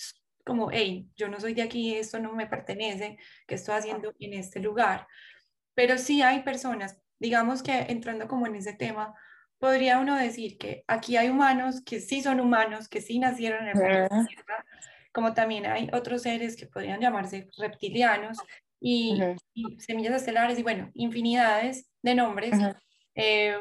como, 0.44 0.70
hey, 0.72 1.08
yo 1.14 1.28
no 1.28 1.38
soy 1.38 1.54
de 1.54 1.62
aquí, 1.62 1.94
esto 1.94 2.18
no 2.18 2.32
me 2.32 2.46
pertenece, 2.46 3.18
¿qué 3.46 3.54
estoy 3.54 3.76
haciendo 3.76 4.12
en 4.18 4.32
este 4.32 4.58
lugar? 4.58 5.06
Pero 5.74 5.98
sí 5.98 6.22
hay 6.22 6.42
personas, 6.42 7.00
digamos 7.20 7.62
que 7.62 7.72
entrando 7.88 8.26
como 8.26 8.46
en 8.46 8.56
ese 8.56 8.72
tema, 8.72 9.14
podría 9.58 10.00
uno 10.00 10.16
decir 10.16 10.58
que 10.58 10.82
aquí 10.88 11.16
hay 11.16 11.28
humanos 11.28 11.82
que 11.84 12.00
sí 12.00 12.22
son 12.22 12.40
humanos, 12.40 12.88
que 12.88 13.00
sí 13.00 13.20
nacieron 13.20 13.68
en 13.68 13.76
el 13.76 14.08
planeta 14.08 14.64
como 15.12 15.34
también 15.34 15.66
hay 15.66 15.88
otros 15.92 16.22
seres 16.22 16.56
que 16.56 16.66
podrían 16.66 17.00
llamarse 17.00 17.48
reptilianos, 17.58 18.38
y, 18.82 19.16
semillas 19.78 20.14
estelares 20.14 20.58
y 20.58 20.62
bueno, 20.62 20.90
infinidades 20.94 21.88
de 22.02 22.14
nombres, 22.16 22.52
eh, 23.14 23.56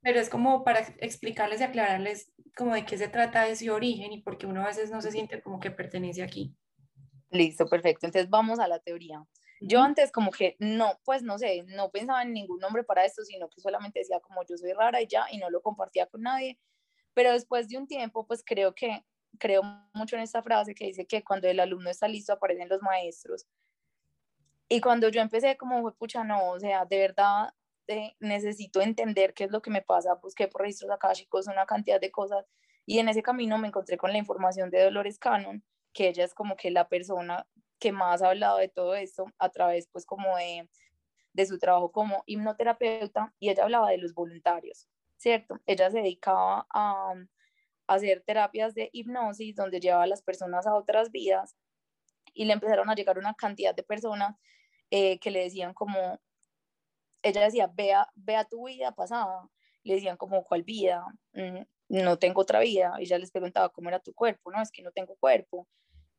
pero 0.00 0.20
es 0.20 0.30
como 0.30 0.64
para 0.64 0.80
explicarles 0.98 1.60
y 1.60 1.64
aclararles 1.64 2.32
como 2.56 2.74
de 2.74 2.84
qué 2.84 2.96
se 2.96 3.08
trata 3.08 3.46
ese 3.46 3.70
origen 3.70 4.12
y 4.12 4.22
por 4.22 4.38
qué 4.38 4.46
uno 4.46 4.62
a 4.62 4.68
veces 4.68 4.90
no 4.90 5.02
se 5.02 5.10
siente 5.10 5.42
como 5.42 5.60
que 5.60 5.70
pertenece 5.70 6.22
aquí. 6.22 6.56
Listo, 7.30 7.66
perfecto. 7.66 8.06
Entonces 8.06 8.30
vamos 8.30 8.58
a 8.58 8.68
la 8.68 8.78
teoría. 8.78 9.22
Yo 9.60 9.80
antes 9.80 10.12
como 10.12 10.30
que 10.30 10.56
no, 10.58 11.00
pues 11.04 11.22
no 11.22 11.38
sé, 11.38 11.64
no 11.66 11.90
pensaba 11.90 12.22
en 12.22 12.32
ningún 12.32 12.60
nombre 12.60 12.84
para 12.84 13.04
esto, 13.04 13.22
sino 13.24 13.48
que 13.48 13.60
solamente 13.60 13.98
decía 13.98 14.20
como 14.20 14.42
yo 14.48 14.56
soy 14.56 14.72
rara 14.72 15.02
y 15.02 15.06
ya, 15.06 15.26
y 15.30 15.38
no 15.38 15.50
lo 15.50 15.60
compartía 15.60 16.06
con 16.06 16.22
nadie. 16.22 16.58
Pero 17.12 17.32
después 17.32 17.68
de 17.68 17.76
un 17.76 17.86
tiempo, 17.86 18.26
pues 18.26 18.42
creo 18.44 18.74
que, 18.74 19.04
creo 19.38 19.62
mucho 19.92 20.16
en 20.16 20.22
esta 20.22 20.42
frase 20.42 20.74
que 20.74 20.86
dice 20.86 21.06
que 21.06 21.22
cuando 21.22 21.48
el 21.48 21.60
alumno 21.60 21.90
está 21.90 22.08
listo 22.08 22.32
aparecen 22.32 22.68
los 22.68 22.82
maestros. 22.82 23.46
Y 24.68 24.80
cuando 24.80 25.08
yo 25.08 25.20
empecé 25.20 25.56
como, 25.56 25.92
pucha, 25.92 26.24
no, 26.24 26.50
o 26.50 26.58
sea, 26.58 26.84
de 26.86 26.98
verdad 26.98 27.54
eh, 27.86 28.16
necesito 28.20 28.80
entender 28.80 29.34
qué 29.34 29.44
es 29.44 29.50
lo 29.50 29.60
que 29.60 29.70
me 29.70 29.82
pasa, 29.82 30.14
busqué 30.14 30.48
por 30.48 30.62
registros 30.62 30.90
akáshicos 30.90 31.46
una 31.48 31.66
cantidad 31.66 32.00
de 32.00 32.10
cosas 32.10 32.46
y 32.86 32.98
en 32.98 33.08
ese 33.08 33.22
camino 33.22 33.58
me 33.58 33.68
encontré 33.68 33.96
con 33.98 34.12
la 34.12 34.18
información 34.18 34.70
de 34.70 34.82
Dolores 34.82 35.18
Cannon, 35.18 35.62
que 35.92 36.08
ella 36.08 36.24
es 36.24 36.34
como 36.34 36.56
que 36.56 36.70
la 36.70 36.88
persona 36.88 37.46
que 37.78 37.92
más 37.92 38.22
ha 38.22 38.30
hablado 38.30 38.58
de 38.58 38.68
todo 38.68 38.94
esto 38.94 39.26
a 39.38 39.50
través 39.50 39.88
pues 39.88 40.06
como 40.06 40.36
de, 40.36 40.68
de 41.34 41.46
su 41.46 41.58
trabajo 41.58 41.92
como 41.92 42.22
hipnoterapeuta 42.26 43.34
y 43.38 43.50
ella 43.50 43.64
hablaba 43.64 43.90
de 43.90 43.98
los 43.98 44.14
voluntarios, 44.14 44.88
¿cierto? 45.16 45.60
Ella 45.66 45.90
se 45.90 45.98
dedicaba 45.98 46.66
a, 46.70 47.12
a 47.12 47.94
hacer 47.94 48.22
terapias 48.26 48.74
de 48.74 48.88
hipnosis 48.92 49.56
donde 49.56 49.80
llevaba 49.80 50.04
a 50.04 50.06
las 50.06 50.22
personas 50.22 50.66
a 50.66 50.74
otras 50.74 51.10
vidas 51.10 51.56
y 52.32 52.46
le 52.46 52.54
empezaron 52.54 52.88
a 52.90 52.94
llegar 52.94 53.18
una 53.18 53.34
cantidad 53.34 53.74
de 53.74 53.82
personas 53.82 54.36
eh, 54.90 55.18
que 55.18 55.30
le 55.30 55.44
decían 55.44 55.74
como, 55.74 56.20
ella 57.22 57.42
decía, 57.42 57.70
vea, 57.74 58.08
vea 58.14 58.44
tu 58.44 58.66
vida 58.66 58.92
pasada, 58.92 59.48
le 59.82 59.94
decían 59.94 60.16
como, 60.16 60.44
¿cuál 60.44 60.62
vida? 60.62 61.04
Mm, 61.32 61.62
no 61.88 62.18
tengo 62.18 62.42
otra 62.42 62.60
vida, 62.60 62.94
ella 62.98 63.18
les 63.18 63.30
preguntaba 63.30 63.70
cómo 63.70 63.88
era 63.88 64.00
tu 64.00 64.14
cuerpo, 64.14 64.50
no, 64.50 64.62
es 64.62 64.70
que 64.70 64.82
no 64.82 64.92
tengo 64.92 65.16
cuerpo, 65.16 65.68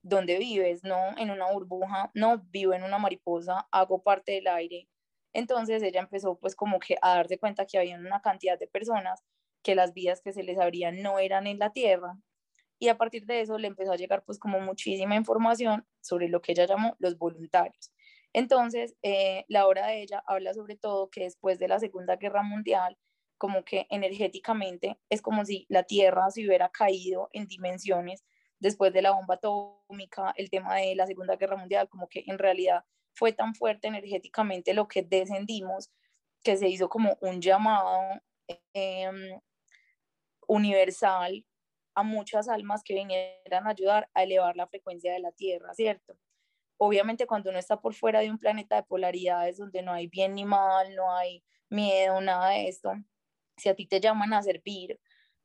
¿dónde 0.01 0.37
vives? 0.37 0.83
No, 0.83 1.17
en 1.17 1.31
una 1.31 1.51
burbuja, 1.51 2.11
no, 2.13 2.39
vivo 2.49 2.73
en 2.73 2.83
una 2.83 2.99
mariposa, 2.99 3.67
hago 3.71 4.03
parte 4.03 4.33
del 4.33 4.47
aire. 4.47 4.87
Entonces 5.33 5.83
ella 5.83 6.01
empezó 6.01 6.37
pues 6.39 6.55
como 6.55 6.79
que 6.79 6.97
a 7.01 7.15
darse 7.15 7.37
cuenta 7.39 7.65
que 7.65 7.77
había 7.77 7.97
una 7.97 8.21
cantidad 8.21 8.57
de 8.59 8.67
personas 8.67 9.23
que 9.63 9.75
las 9.75 9.93
vidas 9.93 10.21
que 10.21 10.31
se 10.33 10.43
les 10.43 10.59
abrían 10.59 11.01
no 11.01 11.19
eran 11.19 11.47
en 11.47 11.59
la 11.59 11.71
tierra, 11.73 12.17
y 12.79 12.89
a 12.89 12.97
partir 12.97 13.25
de 13.25 13.41
eso 13.41 13.57
le 13.57 13.67
empezó 13.67 13.91
a 13.93 13.95
llegar 13.95 14.23
pues 14.25 14.37
como 14.39 14.59
muchísima 14.59 15.15
información 15.15 15.87
sobre 16.01 16.29
lo 16.29 16.41
que 16.41 16.51
ella 16.51 16.65
llamó 16.65 16.95
los 16.99 17.17
voluntarios. 17.17 17.91
Entonces, 18.35 18.97
eh, 19.01 19.45
la 19.47 19.65
obra 19.65 19.87
de 19.87 20.01
ella 20.01 20.21
habla 20.27 20.53
sobre 20.53 20.75
todo 20.75 21.09
que 21.09 21.21
después 21.23 21.57
de 21.57 21.69
la 21.69 21.79
Segunda 21.79 22.17
Guerra 22.17 22.43
Mundial, 22.43 22.97
como 23.37 23.63
que 23.63 23.87
energéticamente 23.89 24.99
es 25.09 25.21
como 25.21 25.45
si 25.45 25.65
la 25.69 25.83
Tierra 25.83 26.29
se 26.31 26.45
hubiera 26.45 26.67
caído 26.67 27.29
en 27.31 27.47
dimensiones 27.47 28.25
después 28.59 28.91
de 28.91 29.01
la 29.01 29.11
bomba 29.11 29.35
atómica, 29.35 30.33
el 30.35 30.49
tema 30.49 30.75
de 30.75 30.95
la 30.95 31.07
Segunda 31.07 31.37
Guerra 31.37 31.55
Mundial, 31.55 31.87
como 31.87 32.09
que 32.09 32.25
en 32.27 32.37
realidad 32.37 32.83
fue 33.13 33.31
tan 33.31 33.55
fuerte 33.55 33.87
energéticamente 33.87 34.73
lo 34.73 34.89
que 34.89 35.01
descendimos 35.01 35.89
que 36.43 36.57
se 36.57 36.67
hizo 36.67 36.89
como 36.89 37.17
un 37.21 37.39
llamado 37.41 38.01
em, 38.73 39.39
universal 40.47 41.45
a 41.95 42.03
muchas 42.03 42.49
almas 42.49 42.83
que 42.83 42.95
vinieran 42.95 43.65
a 43.65 43.69
ayudar 43.69 44.09
a 44.13 44.23
elevar 44.23 44.57
la 44.57 44.67
frecuencia 44.67 45.13
de 45.13 45.19
la 45.19 45.31
Tierra, 45.31 45.73
¿cierto? 45.73 46.17
Obviamente 46.77 47.25
cuando 47.27 47.49
uno 47.49 47.59
está 47.59 47.79
por 47.81 47.93
fuera 47.93 48.19
de 48.19 48.29
un 48.29 48.37
planeta 48.37 48.75
de 48.75 48.83
polaridades 48.83 49.57
donde 49.57 49.81
no 49.81 49.93
hay 49.93 50.07
bien 50.07 50.35
ni 50.35 50.45
mal, 50.45 50.93
no 50.95 51.15
hay 51.15 51.43
miedo, 51.69 52.19
nada 52.21 52.49
de 52.51 52.67
esto, 52.67 52.93
si 53.57 53.69
a 53.69 53.75
ti 53.75 53.87
te 53.87 53.99
llaman 53.99 54.33
a 54.33 54.43
servir, 54.43 54.99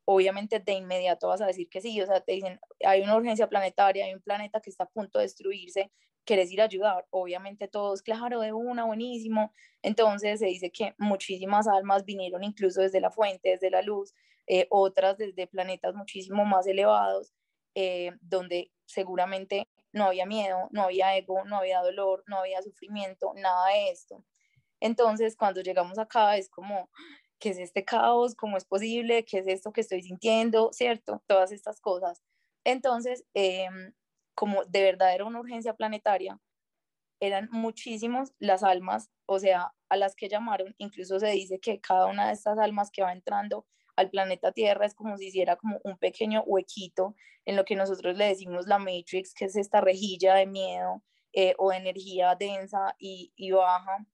obviamente 0.04 0.58
de 0.60 0.72
inmediato 0.72 1.28
vas 1.28 1.40
a 1.40 1.46
decir 1.46 1.68
que 1.68 1.80
sí, 1.80 2.00
o 2.02 2.06
sea, 2.06 2.20
te 2.20 2.32
dicen, 2.32 2.60
hay 2.84 3.02
una 3.02 3.16
urgencia 3.16 3.48
planetaria, 3.48 4.06
hay 4.06 4.14
un 4.14 4.22
planeta 4.22 4.60
que 4.60 4.70
está 4.70 4.84
a 4.84 4.88
punto 4.88 5.18
de 5.18 5.24
destruirse, 5.24 5.92
quieres 6.24 6.50
ir 6.52 6.60
a 6.60 6.64
ayudar, 6.64 7.06
obviamente 7.10 7.68
todos, 7.68 8.02
claro, 8.02 8.40
de 8.40 8.52
una, 8.52 8.84
buenísimo, 8.84 9.52
entonces 9.82 10.40
se 10.40 10.46
dice 10.46 10.70
que 10.70 10.94
muchísimas 10.98 11.68
almas 11.68 12.04
vinieron 12.04 12.44
incluso 12.44 12.80
desde 12.82 13.00
la 13.00 13.10
fuente, 13.10 13.50
desde 13.50 13.70
la 13.70 13.82
luz, 13.82 14.14
eh, 14.46 14.66
otras 14.70 15.16
desde 15.16 15.46
planetas 15.46 15.94
muchísimo 15.94 16.44
más 16.44 16.66
elevados, 16.66 17.32
eh, 17.76 18.12
donde 18.20 18.72
seguramente 18.84 19.68
no 19.92 20.04
había 20.06 20.26
miedo, 20.26 20.68
no 20.70 20.84
había 20.84 21.16
ego, 21.16 21.44
no 21.44 21.58
había 21.58 21.80
dolor, 21.82 22.24
no 22.26 22.38
había 22.38 22.62
sufrimiento, 22.62 23.32
nada 23.36 23.68
de 23.68 23.90
esto. 23.90 24.24
Entonces, 24.80 25.36
cuando 25.36 25.60
llegamos 25.62 25.98
acá 25.98 26.36
es 26.36 26.48
como, 26.50 26.90
¿qué 27.38 27.50
es 27.50 27.58
este 27.58 27.84
caos? 27.84 28.34
¿Cómo 28.36 28.56
es 28.56 28.64
posible? 28.64 29.24
¿Qué 29.24 29.38
es 29.38 29.46
esto 29.48 29.72
que 29.72 29.82
estoy 29.82 30.02
sintiendo? 30.02 30.70
¿Cierto? 30.72 31.22
Todas 31.26 31.52
estas 31.52 31.80
cosas. 31.80 32.22
Entonces, 32.64 33.24
em, 33.34 33.92
como 34.34 34.64
de 34.64 34.82
verdad 34.82 35.14
era 35.14 35.24
una 35.26 35.40
urgencia 35.40 35.74
planetaria, 35.74 36.40
eran 37.20 37.48
muchísimos 37.52 38.32
las 38.38 38.62
almas, 38.62 39.10
o 39.26 39.38
sea, 39.38 39.72
a 39.90 39.96
las 39.96 40.14
que 40.16 40.28
llamaron, 40.28 40.74
incluso 40.78 41.20
se 41.20 41.28
dice 41.28 41.60
que 41.60 41.80
cada 41.80 42.06
una 42.06 42.28
de 42.28 42.34
estas 42.34 42.58
almas 42.58 42.90
que 42.90 43.02
va 43.02 43.12
entrando 43.12 43.66
al 44.00 44.10
planeta 44.10 44.52
Tierra 44.52 44.86
es 44.86 44.94
como 44.94 45.16
si 45.16 45.26
hiciera 45.26 45.56
como 45.56 45.80
un 45.84 45.98
pequeño 45.98 46.42
huequito 46.42 47.14
en 47.44 47.56
lo 47.56 47.64
que 47.64 47.76
nosotros 47.76 48.16
le 48.16 48.26
decimos 48.26 48.66
la 48.66 48.78
Matrix, 48.78 49.34
que 49.34 49.44
es 49.44 49.56
esta 49.56 49.80
rejilla 49.80 50.34
de 50.34 50.46
miedo 50.46 51.02
eh, 51.32 51.54
o 51.58 51.72
energía 51.72 52.34
densa 52.34 52.96
y, 52.98 53.32
y 53.36 53.50
baja, 53.52 54.06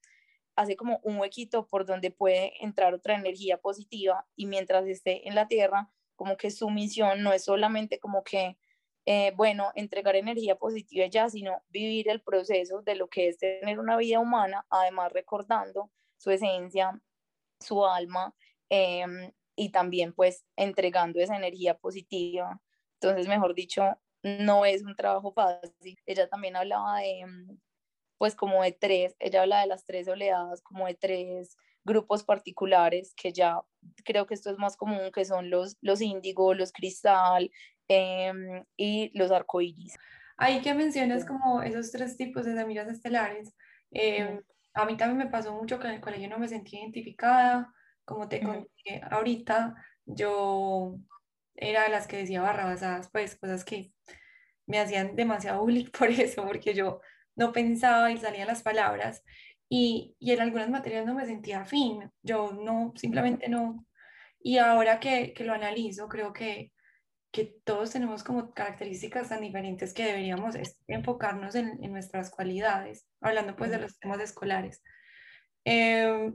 hace 0.57 0.77
como 0.77 0.99
un 1.03 1.19
huequito 1.19 1.67
por 1.69 1.87
donde 1.87 2.11
puede 2.11 2.53
entrar 2.65 2.95
otra 2.95 3.15
energía 3.15 3.59
positiva 3.59 4.27
y 4.35 4.47
mientras 4.47 4.87
esté 4.87 5.29
en 5.29 5.35
la 5.35 5.47
Tierra, 5.47 5.91
como 6.17 6.37
que 6.37 6.51
su 6.51 6.71
misión 6.71 7.23
no 7.23 7.33
es 7.33 7.45
solamente 7.45 8.01
como 8.01 8.25
que, 8.25 8.57
eh, 9.05 9.33
bueno, 9.37 9.71
entregar 9.75 10.17
energía 10.17 10.57
positiva 10.57 11.07
ya, 11.07 11.29
sino 11.29 11.63
vivir 11.69 12.09
el 12.09 12.23
proceso 12.23 12.83
de 12.83 12.97
lo 12.97 13.09
que 13.09 13.29
es 13.29 13.39
tener 13.39 13.79
una 13.79 13.97
vida 13.97 14.19
humana, 14.19 14.67
además 14.71 15.13
recordando 15.13 15.91
su 16.17 16.31
esencia, 16.31 17.01
su 17.61 17.85
alma, 17.85 18.35
em, 18.69 19.31
y 19.57 19.71
también 19.71 20.13
pues 20.13 20.45
entregando 20.57 21.19
esa 21.19 21.37
energía 21.37 21.77
positiva. 21.79 22.61
Entonces, 23.01 23.27
mejor 23.27 23.55
dicho, 23.55 23.99
no 24.23 24.65
es 24.65 24.83
un 24.83 24.95
trabajo 24.95 25.33
fácil. 25.33 25.99
Ella 26.07 26.29
también 26.29 26.57
hablaba 26.57 27.01
de, 27.01 27.25
mm, 27.27 27.59
pues 28.19 28.35
como 28.35 28.63
de 28.63 28.73
tres, 28.73 29.17
ella 29.19 29.43
habla 29.43 29.61
de 29.61 29.67
las 29.67 29.85
tres 29.85 30.09
oleadas, 30.09 30.63
como 30.63 30.87
de 30.87 30.95
tres 30.95 31.57
grupos 31.85 32.25
particulares 32.25 33.15
que 33.17 33.33
ya 33.33 33.63
creo 34.05 34.27
que 34.27 34.35
esto 34.35 34.51
es 34.51 34.59
más 34.59 34.77
común, 34.77 35.11
que 35.13 35.25
son 35.25 35.51
los, 35.51 35.77
los 35.81 36.01
índigo, 36.01 36.53
los 36.55 36.73
cristal 36.73 37.51
em, 37.89 38.65
y 38.77 39.17
los 39.17 39.31
arcoíris. 39.31 39.97
Ahí 40.37 40.61
que 40.61 40.75
mencionas 40.75 41.25
como 41.25 41.63
esos 41.63 41.93
tres 41.93 42.17
tipos 42.17 42.45
de 42.45 42.57
semillas 42.57 42.89
estelares, 42.89 43.55
em, 43.91 44.43
a 44.75 44.85
mí 44.85 44.97
también 44.97 45.19
me 45.19 45.31
pasó 45.31 45.53
mucho 45.55 45.79
que 45.79 45.87
en 45.87 45.95
el 45.95 46.01
colegio 46.01 46.29
no 46.29 46.39
me 46.39 46.49
sentí 46.49 46.77
identificada, 46.77 47.73
como 48.07 48.29
te 48.29 48.41
conté 48.43 49.03
ahorita, 49.11 49.75
yo 50.07 50.97
era 51.55 51.85
de 51.85 51.91
las 51.91 52.07
que 52.07 52.19
decía 52.19 52.41
barrabasadas, 52.43 53.11
pues 53.11 53.37
cosas 53.37 53.65
que 53.65 53.93
me 54.67 54.79
hacían 54.81 55.17
demasiado 55.17 55.61
bullying 55.61 55.91
por 55.99 56.09
eso, 56.11 56.47
porque 56.47 56.75
yo 56.75 57.01
no 57.37 57.53
pensaba 57.53 58.11
y 58.13 58.17
salían 58.19 58.49
las 58.49 58.63
palabras 58.63 59.23
y, 59.69 60.17
y 60.19 60.33
en 60.33 60.41
algunas 60.41 60.71
materias 60.71 61.05
no 61.07 61.15
me 61.15 61.27
sentía 61.27 61.61
afín, 61.63 62.11
yo 62.23 62.53
no, 62.53 62.93
simplemente 62.97 63.49
no. 63.49 63.87
Y 64.41 64.59
ahora 64.59 65.01
que, 65.01 65.33
que 65.35 65.45
lo 65.45 65.55
analizo, 65.55 66.09
creo 66.09 66.33
que, 66.33 66.73
que 67.33 67.57
todos 67.65 67.91
tenemos 67.91 68.23
como 68.25 68.55
características 68.55 69.29
tan 69.29 69.41
diferentes 69.41 69.93
que 69.93 70.05
deberíamos 70.05 70.55
enfocarnos 70.87 71.55
en, 71.57 71.83
en 71.83 71.93
nuestras 71.93 72.31
cualidades, 72.31 73.07
hablando 73.21 73.57
pues 73.57 73.71
de 73.71 73.81
los 73.81 73.99
temas 73.99 74.21
escolares. 74.21 74.83
Eh, 75.65 76.33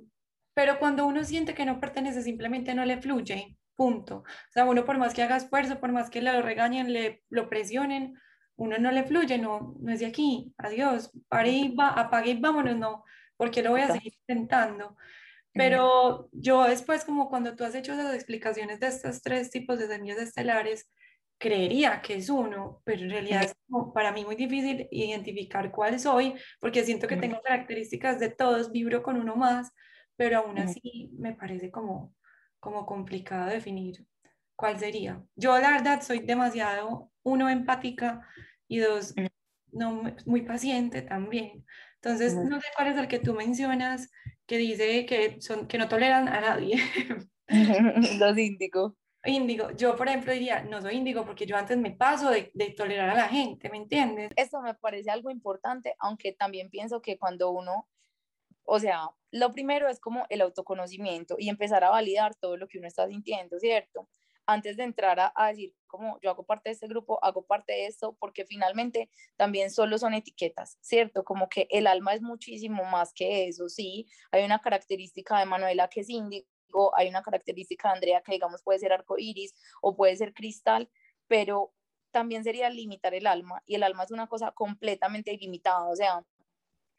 pero 0.54 0.80
cuando 0.80 1.06
uno 1.06 1.24
siente 1.24 1.54
que 1.54 1.66
no 1.66 1.80
pertenece, 1.80 2.22
simplemente 2.22 2.74
no 2.74 2.86
le 2.86 3.02
fluye, 3.02 3.58
punto. 3.76 4.18
O 4.18 4.52
sea, 4.52 4.66
uno 4.66 4.86
por 4.86 4.98
más 4.98 5.14
que 5.14 5.24
haga 5.24 5.38
esfuerzo, 5.38 5.80
por 5.80 5.92
más 5.92 6.10
que 6.10 6.22
le 6.22 6.34
lo 6.34 6.42
regañen, 6.42 6.94
le 6.94 7.24
lo 7.30 7.50
presionen, 7.50 8.16
uno 8.56 8.78
no 8.78 8.92
le 8.92 9.04
fluye, 9.04 9.38
no, 9.38 9.76
no 9.80 9.92
es 9.92 10.00
de 10.00 10.06
aquí, 10.06 10.54
adiós, 10.58 11.12
pare 11.28 11.50
y 11.50 11.76
va, 11.76 11.90
apague 11.90 12.32
y 12.32 12.40
vámonos, 12.40 12.78
no, 12.78 13.04
porque 13.38 13.64
lo 13.64 13.72
voy 13.72 13.82
a 13.82 13.92
seguir 13.92 14.14
intentando. 14.28 14.96
Pero 15.54 16.30
yo 16.32 16.64
después, 16.64 17.04
como 17.04 17.30
cuando 17.30 17.56
tú 17.56 17.64
has 17.64 17.76
hecho 17.76 17.94
esas 17.94 18.14
explicaciones 18.14 18.80
de 18.80 18.88
estos 18.88 19.22
tres 19.22 19.50
tipos 19.50 19.80
de 19.80 19.88
semillas 19.88 20.20
estelares, 20.20 20.90
creería 21.38 22.02
que 22.02 22.16
es 22.16 22.30
uno, 22.30 22.82
pero 22.86 23.02
en 23.02 23.10
realidad 23.10 23.44
es 23.44 23.56
para 23.94 24.12
mí 24.12 24.24
muy 24.24 24.36
difícil 24.36 24.88
identificar 24.92 25.72
cuál 25.72 26.00
soy, 26.00 26.36
porque 26.60 26.84
siento 26.84 27.08
que 27.08 27.18
tengo 27.18 27.42
características 27.42 28.20
de 28.20 28.30
todos, 28.30 28.72
vibro 28.72 29.02
con 29.02 29.20
uno 29.20 29.36
más, 29.36 29.72
pero 30.22 30.38
aún 30.38 30.60
así 30.60 31.10
me 31.18 31.34
parece 31.34 31.72
como, 31.72 32.14
como 32.60 32.86
complicado 32.86 33.50
definir 33.50 34.06
cuál 34.56 34.78
sería. 34.78 35.20
Yo 35.36 35.58
la 35.58 35.72
verdad 35.72 36.04
soy 36.04 36.20
demasiado, 36.20 37.12
uno, 37.24 37.50
empática 37.50 38.22
y 38.68 38.78
dos, 38.78 39.16
no, 39.72 40.04
muy 40.28 40.44
paciente 40.44 41.02
también. 41.02 41.66
Entonces, 41.96 42.36
no 42.36 42.62
sé 42.62 42.68
cuál 42.76 42.90
es 42.90 43.00
el 43.00 43.08
que 43.08 43.18
tú 43.18 43.34
mencionas 43.34 44.12
que 44.46 44.60
dice 44.60 45.08
que, 45.08 45.42
son, 45.42 45.68
que 45.68 45.80
no 45.80 45.90
toleran 45.90 46.28
a 46.28 46.40
nadie. 46.40 46.76
Los 48.20 48.38
índigo. 48.38 48.96
Índigo, 49.26 49.72
yo 49.72 49.96
por 49.96 50.08
ejemplo 50.08 50.34
diría, 50.34 50.62
no 50.62 50.84
soy 50.84 50.98
índigo 50.98 51.26
porque 51.26 51.48
yo 51.48 51.58
antes 51.58 51.80
me 51.80 51.94
paso 51.94 52.30
de, 52.30 52.52
de, 52.54 52.70
tolerar 52.74 53.10
a 53.10 53.16
la 53.16 53.28
gente, 53.28 53.70
¿me 53.70 53.78
entiendes? 53.78 54.30
Esto 54.36 54.62
me 54.62 54.76
parece 54.76 55.10
algo 55.10 55.32
importante, 55.32 55.96
aunque 55.98 56.32
también 56.32 56.70
pienso 56.70 57.02
que 57.02 57.18
cuando 57.18 57.50
uno 57.50 57.88
o 58.64 58.80
sea, 58.80 59.10
lo 59.32 59.52
primero 59.54 59.88
es 59.88 60.00
como 60.00 60.26
el 60.30 60.42
autoconocimiento 60.42 61.36
y 61.40 61.50
empezar 61.50 61.84
a 61.84 61.90
validar 61.90 62.36
todo 62.36 62.58
lo 62.58 62.68
que 62.68 62.80
uno 62.80 62.88
está 62.88 63.08
sintiendo, 63.08 63.60
¿cierto? 63.60 64.10
Antes 64.46 64.76
de 64.78 64.84
entrar 64.84 65.18
a, 65.20 65.48
decir 65.48 65.74
como 65.88 66.20
yo 66.22 66.30
hago 66.30 66.46
parte 66.46 66.70
de 66.70 66.74
este 66.74 66.88
grupo, 66.88 67.24
hago 67.24 67.46
parte 67.46 67.74
de 67.74 67.86
esto, 67.86 68.16
porque 68.20 68.46
finalmente 68.46 69.10
también 69.38 69.72
solo 69.72 69.98
son 69.98 70.14
etiquetas, 70.14 70.78
¿cierto? 70.82 71.24
Como 71.24 71.48
que 71.50 71.68
el 71.70 71.88
alma 71.88 72.14
es 72.14 72.22
muchísimo 72.22 72.84
más 72.86 73.14
que 73.14 73.48
eso, 73.48 73.70
sí. 73.70 74.08
Hay 74.32 74.44
una 74.44 74.60
característica 74.60 75.40
de 75.40 75.46
Manuela 75.46 75.88
que 75.88 76.02
es 76.02 76.10
índigo, 76.10 76.48
hay 76.96 77.10
una 77.10 77.22
característica 77.22 77.90
de 77.90 77.96
Andrea 77.96 78.22
que 78.22 78.34
digamos 78.34 78.64
puede 78.64 78.80
ser 78.80 78.94
arco 78.94 79.18
iris 79.18 79.54
o 79.82 79.96
puede 79.96 80.16
ser 80.16 80.34
cristal, 80.34 80.90
pero 81.28 81.74
también 82.12 82.44
sería 82.44 82.70
limitar 82.70 83.14
el 83.14 83.28
alma 83.28 83.64
y 83.66 83.76
el 83.76 83.84
alma 83.84 84.04
es 84.04 84.12
una 84.12 84.28
cosa 84.28 84.52
completamente 84.52 85.34
ilimitada, 85.34 85.88
o 85.90 85.96
sea, 85.96 86.26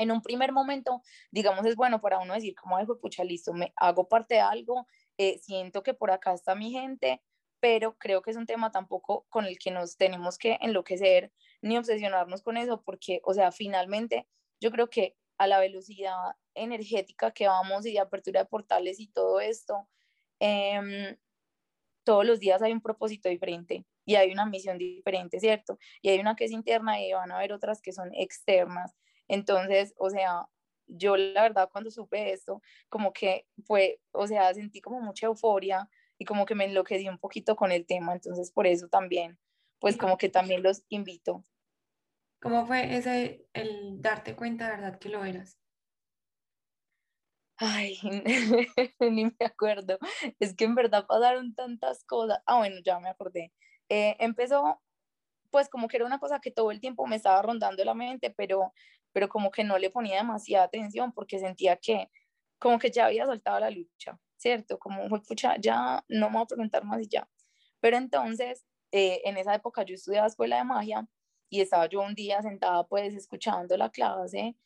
en 0.03 0.11
un 0.13 0.23
primer 0.23 0.53
momento, 0.53 1.03
digamos, 1.31 1.65
es 1.67 1.77
bueno 1.77 2.01
para 2.01 2.19
uno 2.19 2.35
decir, 2.35 2.55
como, 2.55 2.77
ay, 2.77 2.87
pucha, 3.01 3.25
listo, 3.25 3.53
me 3.53 3.73
hago 3.77 4.09
parte 4.09 4.35
de 4.37 4.41
algo, 4.41 4.87
eh, 5.19 5.39
siento 5.39 5.83
que 5.83 5.95
por 5.95 6.11
acá 6.11 6.33
está 6.35 6.55
mi 6.55 6.71
gente, 6.73 7.23
pero 7.61 7.97
creo 7.99 8.23
que 8.23 8.31
es 8.33 8.37
un 8.37 8.47
tema 8.47 8.73
tampoco 8.73 9.27
con 9.31 9.47
el 9.47 9.59
que 9.59 9.71
nos 9.71 9.97
tenemos 9.97 10.39
que 10.39 10.59
enloquecer 10.61 11.33
ni 11.63 11.79
obsesionarnos 11.79 12.43
con 12.43 12.57
eso, 12.57 12.83
porque, 12.83 13.21
o 13.25 13.35
sea, 13.35 13.53
finalmente, 13.53 14.29
yo 14.61 14.71
creo 14.71 14.91
que 14.91 15.17
a 15.39 15.47
la 15.47 15.61
velocidad 15.61 16.15
energética 16.55 17.33
que 17.33 17.47
vamos 17.49 17.87
y 17.87 17.93
de 17.93 18.01
apertura 18.01 18.41
de 18.41 18.47
portales 18.47 19.01
y 19.01 19.09
todo 19.09 19.41
esto, 19.41 19.89
em, 20.41 21.17
todos 22.05 22.27
los 22.27 22.41
días 22.41 22.63
hay 22.63 22.73
un 22.73 22.81
propósito 22.81 23.29
diferente 23.29 23.87
y 24.05 24.17
hay 24.17 24.33
una 24.33 24.47
misión 24.47 24.79
diferente, 24.79 25.41
¿cierto? 25.41 25.79
Y 26.03 26.11
hay 26.11 26.19
una 26.21 26.35
que 26.37 26.45
es 26.47 26.51
interna 26.53 27.01
y 27.01 27.13
van 27.13 27.31
a 27.33 27.37
haber 27.39 27.53
otras 27.53 27.81
que 27.81 27.93
son 27.93 28.11
externas. 28.15 28.97
Entonces, 29.29 29.95
o 29.99 30.11
sea, 30.11 30.47
yo 30.87 31.17
la 31.17 31.43
verdad 31.43 31.71
cuando 31.73 31.91
supe 31.91 32.33
esto, 32.33 32.61
como 32.89 33.13
que 33.13 33.47
fue, 33.65 34.01
o 34.13 34.27
sea, 34.27 34.53
sentí 34.55 34.81
como 34.81 35.01
mucha 35.01 35.27
euforia 35.27 35.89
y 36.19 36.25
como 36.25 36.47
que 36.47 36.55
me 36.55 36.65
enloquecí 36.65 37.09
un 37.09 37.19
poquito 37.19 37.57
con 37.57 37.73
el 37.73 37.87
tema, 37.87 38.13
entonces 38.13 38.53
por 38.53 38.67
eso 38.67 38.89
también, 38.89 39.39
pues 39.81 39.97
como 39.97 40.19
que 40.19 40.29
también 40.29 40.63
los 40.63 40.85
invito. 40.89 41.45
¿Cómo 42.41 42.67
fue 42.67 42.97
ese, 42.97 43.47
el 43.53 44.03
darte 44.03 44.35
cuenta, 44.35 44.67
de 44.67 44.77
verdad, 44.77 44.99
que 44.99 45.09
lo 45.09 45.25
eras? 45.25 45.59
Ay, 47.57 47.97
ni 49.01 49.25
me 49.27 49.47
acuerdo. 49.47 49.99
Es 50.41 50.55
que 50.55 50.65
en 50.65 50.75
verdad 50.75 51.07
pasaron 51.07 51.55
tantas 51.55 52.05
cosas. 52.05 52.41
Ah, 52.47 52.59
bueno, 52.59 52.77
ya 52.85 52.99
me 52.99 53.09
acordé. 53.09 53.53
Eh, 53.89 54.17
empezó, 54.19 54.83
pues 55.51 55.69
como 55.69 55.89
que 55.89 55.99
era 55.99 56.07
una 56.07 56.19
cosa 56.19 56.41
que 56.41 56.51
todo 56.51 56.71
el 56.73 56.81
tiempo 56.81 57.07
me 57.07 57.17
estaba 57.17 57.43
rondando 57.43 57.85
la 57.85 57.95
mente, 57.95 58.35
pero 58.37 58.73
pero 59.13 59.29
como 59.29 59.51
que 59.51 59.65
no 59.65 59.79
le 59.79 59.91
ponía 59.91 60.17
demasiada 60.17 60.65
atención 60.65 61.13
porque 61.13 61.39
sentía 61.39 61.77
que 61.77 62.09
como 62.59 62.79
que 62.79 62.91
ya 62.91 63.07
había 63.07 63.27
soltado 63.27 63.61
la 63.61 63.71
lucha, 63.71 64.19
¿cierto? 64.37 64.79
Como, 64.79 65.09
pucha, 65.23 65.57
ya 65.61 66.05
no 66.09 66.29
me 66.31 66.37
voy 66.37 66.43
a 66.45 66.47
preguntar 66.47 66.85
más 66.85 67.01
y 67.03 67.09
ya. 67.09 67.29
Pero 67.81 67.97
entonces, 67.97 68.65
eh, 68.93 69.21
en 69.25 69.37
esa 69.37 69.55
época 69.55 69.83
yo 69.85 69.95
estudiaba 69.95 70.29
escuela 70.29 70.59
de 70.59 70.65
magia 70.65 71.09
y 71.51 71.61
estaba 71.61 71.89
yo 71.89 72.01
un 72.01 72.15
día 72.15 72.41
sentada 72.41 72.87
pues 72.87 73.15
escuchando 73.15 73.77
la 73.77 73.91
clase 73.91 74.57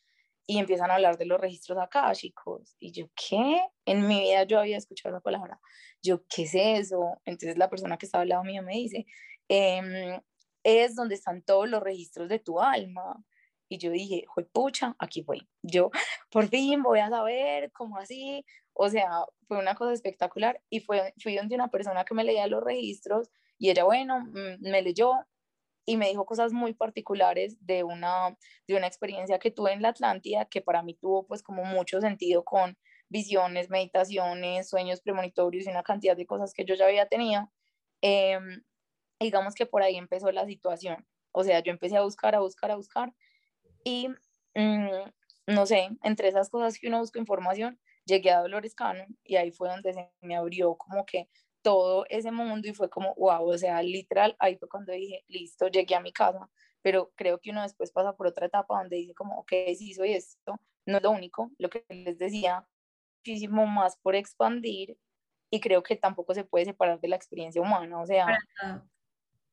y 0.45 0.59
empiezan 0.59 0.91
a 0.91 0.95
hablar 0.95 1.17
de 1.17 1.25
los 1.25 1.39
registros 1.41 1.77
acá, 1.79 2.13
chicos. 2.13 2.75
Y 2.79 2.91
yo, 2.93 3.07
¿qué? 3.15 3.61
En 3.85 4.07
mi 4.07 4.21
vida 4.21 4.43
yo 4.43 4.59
había 4.59 4.77
escuchado 4.77 5.13
la 5.13 5.21
palabra. 5.21 5.59
Yo, 6.01 6.23
¿qué 6.29 6.43
es 6.43 6.55
eso? 6.55 7.19
Entonces 7.25 7.57
la 7.57 7.69
persona 7.69 7.97
que 7.97 8.05
estaba 8.05 8.21
al 8.21 8.29
lado 8.29 8.43
mío 8.43 8.63
me 8.63 8.73
dice, 8.73 9.05
em, 9.49 10.21
es 10.63 10.95
donde 10.95 11.15
están 11.15 11.41
todos 11.41 11.69
los 11.69 11.81
registros 11.83 12.29
de 12.29 12.39
tu 12.39 12.61
alma 12.61 13.23
y 13.69 13.77
yo 13.77 13.91
dije, 13.91 14.25
pucha, 14.51 14.95
aquí 14.99 15.21
voy. 15.21 15.47
Yo 15.63 15.91
por 16.31 16.47
fin 16.47 16.83
voy 16.83 16.99
a 16.99 17.09
saber 17.09 17.71
cómo 17.71 17.97
así. 17.97 18.45
O 18.73 18.89
sea, 18.89 19.09
fue 19.47 19.57
una 19.57 19.75
cosa 19.75 19.93
espectacular 19.93 20.61
y 20.69 20.79
fue, 20.81 21.13
fui 21.21 21.35
donde 21.35 21.55
una 21.55 21.69
persona 21.69 22.05
que 22.05 22.13
me 22.13 22.23
leía 22.23 22.47
los 22.47 22.63
registros 22.63 23.29
y 23.57 23.71
ella, 23.71 23.83
bueno, 23.83 24.19
mm, 24.19 24.61
me 24.61 24.81
leyó 24.81 25.13
y 25.85 25.97
me 25.97 26.09
dijo 26.09 26.25
cosas 26.25 26.53
muy 26.53 26.73
particulares 26.73 27.57
de 27.65 27.83
una, 27.83 28.37
de 28.67 28.75
una 28.75 28.87
experiencia 28.87 29.39
que 29.39 29.51
tuve 29.51 29.71
en 29.73 29.81
la 29.81 29.89
Atlántida 29.89 30.45
que 30.45 30.61
para 30.61 30.83
mí 30.83 30.95
tuvo 30.95 31.25
pues 31.25 31.41
como 31.41 31.63
mucho 31.63 32.01
sentido 32.01 32.43
con 32.43 32.77
visiones, 33.09 33.69
meditaciones, 33.69 34.69
sueños 34.69 35.01
premonitorios 35.01 35.65
y 35.65 35.69
una 35.69 35.83
cantidad 35.83 36.17
de 36.17 36.25
cosas 36.25 36.53
que 36.53 36.65
yo 36.65 36.75
ya 36.75 36.85
había 36.85 37.07
tenido. 37.07 37.49
Em, 38.01 38.63
digamos 39.19 39.55
que 39.55 39.65
por 39.65 39.81
ahí 39.81 39.95
empezó 39.97 40.31
la 40.31 40.45
situación. 40.45 41.07
O 41.31 41.43
sea, 41.43 41.61
yo 41.61 41.71
empecé 41.71 41.97
a 41.97 42.01
buscar, 42.01 42.35
a 42.35 42.39
buscar, 42.39 42.71
a 42.71 42.75
buscar 42.75 43.13
y 43.87 44.09
mm, 44.55 44.89
no 45.47 45.65
sé, 45.65 45.89
entre 46.03 46.27
esas 46.27 46.49
cosas 46.49 46.77
que 46.77 46.87
uno 46.87 46.99
busca 46.99 47.19
información, 47.19 47.79
llegué 48.05 48.31
a 48.31 48.41
Dolores 48.41 48.75
Cannon 48.75 49.17
y 49.23 49.37
ahí 49.37 49.51
fue 49.51 49.69
donde 49.69 49.93
se 49.93 50.11
me 50.21 50.35
abrió 50.35 50.75
como 50.75 51.05
que 51.05 51.29
todo 51.61 52.05
ese 52.09 52.31
mundo 52.31 52.67
y 52.67 52.73
fue 52.73 52.89
como, 52.89 53.15
wow, 53.15 53.49
o 53.49 53.57
sea, 53.57 53.81
literal, 53.81 54.35
ahí 54.39 54.57
fue 54.57 54.67
cuando 54.67 54.91
dije, 54.91 55.23
listo, 55.27 55.67
llegué 55.69 55.95
a 55.95 56.01
mi 56.01 56.11
casa, 56.11 56.49
pero 56.81 57.11
creo 57.15 57.39
que 57.39 57.51
uno 57.51 57.61
después 57.61 57.91
pasa 57.91 58.15
por 58.15 58.27
otra 58.27 58.47
etapa 58.47 58.77
donde 58.77 58.97
dice 58.97 59.13
como, 59.13 59.39
ok, 59.39 59.51
sí, 59.77 59.93
soy 59.93 60.13
esto, 60.13 60.59
no 60.85 60.97
es 60.97 61.03
lo 61.03 61.11
único, 61.11 61.51
lo 61.57 61.69
que 61.69 61.85
les 61.89 62.17
decía, 62.17 62.67
muchísimo 63.19 63.65
más 63.67 63.97
por 63.97 64.15
expandir 64.15 64.97
y 65.49 65.61
creo 65.61 65.81
que 65.81 65.95
tampoco 65.95 66.33
se 66.33 66.43
puede 66.43 66.65
separar 66.65 66.99
de 66.99 67.07
la 67.07 67.15
experiencia 67.15 67.61
humana, 67.61 68.01
o 68.01 68.05
sea, 68.05 68.25
para. 68.59 68.85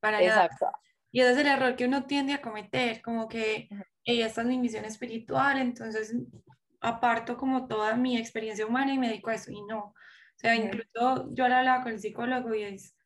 Para 0.00 0.22
exacto. 0.22 0.66
Y 1.14 1.20
ese 1.20 1.30
es 1.30 1.38
el 1.38 1.46
error 1.46 1.76
que 1.76 1.84
uno 1.84 2.06
tiende 2.06 2.32
a 2.32 2.42
cometer, 2.42 3.00
como 3.00 3.28
que 3.28 3.68
esta 4.04 4.40
es 4.40 4.46
mi 4.48 4.58
misión 4.58 4.84
espiritual, 4.84 5.58
entonces 5.58 6.12
aparto 6.80 7.36
como 7.36 7.68
toda 7.68 7.94
mi 7.94 8.18
experiencia 8.18 8.66
humana 8.66 8.92
y 8.92 8.98
me 8.98 9.06
dedico 9.06 9.30
a 9.30 9.34
eso. 9.34 9.52
Y 9.52 9.62
no, 9.62 9.78
o 9.78 9.94
sea, 10.34 10.56
incluso 10.56 11.32
yo 11.32 11.44
ahora 11.44 11.60
hablaba 11.60 11.84
con 11.84 11.92
el 11.92 12.00
psicólogo 12.00 12.52
y 12.52 12.64
es, 12.64 12.96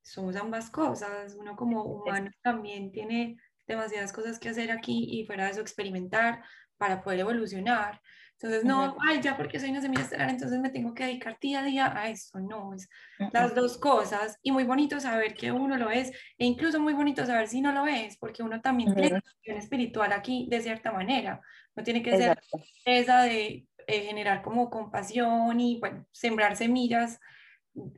somos 0.00 0.36
ambas 0.36 0.70
cosas. 0.70 1.34
Uno 1.34 1.56
como 1.56 1.82
humano 1.82 2.30
también 2.40 2.92
tiene 2.92 3.36
demasiadas 3.66 4.12
cosas 4.12 4.38
que 4.38 4.50
hacer 4.50 4.70
aquí 4.70 5.18
y 5.18 5.26
fuera 5.26 5.46
de 5.46 5.50
eso 5.50 5.60
experimentar 5.60 6.44
para 6.76 7.02
poder 7.02 7.20
evolucionar. 7.20 8.00
Entonces, 8.38 8.64
no, 8.64 8.96
ay, 9.00 9.22
ya 9.22 9.34
porque 9.34 9.58
soy 9.58 9.70
una 9.70 9.80
semilla 9.80 10.02
estelar, 10.02 10.28
entonces 10.28 10.60
me 10.60 10.68
tengo 10.68 10.92
que 10.92 11.04
dedicar 11.04 11.38
día 11.40 11.60
a 11.60 11.64
día 11.64 11.98
a 11.98 12.10
esto. 12.10 12.38
No, 12.38 12.74
es 12.74 12.86
las 13.32 13.54
dos 13.54 13.78
cosas. 13.78 14.38
Y 14.42 14.52
muy 14.52 14.64
bonito 14.64 15.00
saber 15.00 15.34
que 15.34 15.50
uno 15.50 15.78
lo 15.78 15.90
es, 15.90 16.10
e 16.36 16.44
incluso 16.44 16.78
muy 16.78 16.92
bonito 16.92 17.24
saber 17.24 17.48
si 17.48 17.62
no 17.62 17.72
lo 17.72 17.86
es, 17.86 18.18
porque 18.18 18.42
uno 18.42 18.60
también 18.60 18.94
tiene 18.94 19.22
una 19.46 19.58
espiritual 19.58 20.12
aquí 20.12 20.48
de 20.50 20.60
cierta 20.60 20.92
manera. 20.92 21.40
No 21.74 21.82
tiene 21.82 22.02
que 22.02 22.14
ser 22.16 22.38
esa 22.84 23.22
de 23.22 23.66
eh, 23.86 24.00
generar 24.02 24.42
como 24.42 24.68
compasión 24.68 25.58
y, 25.58 25.80
bueno, 25.80 26.06
sembrar 26.12 26.56
semillas 26.56 27.18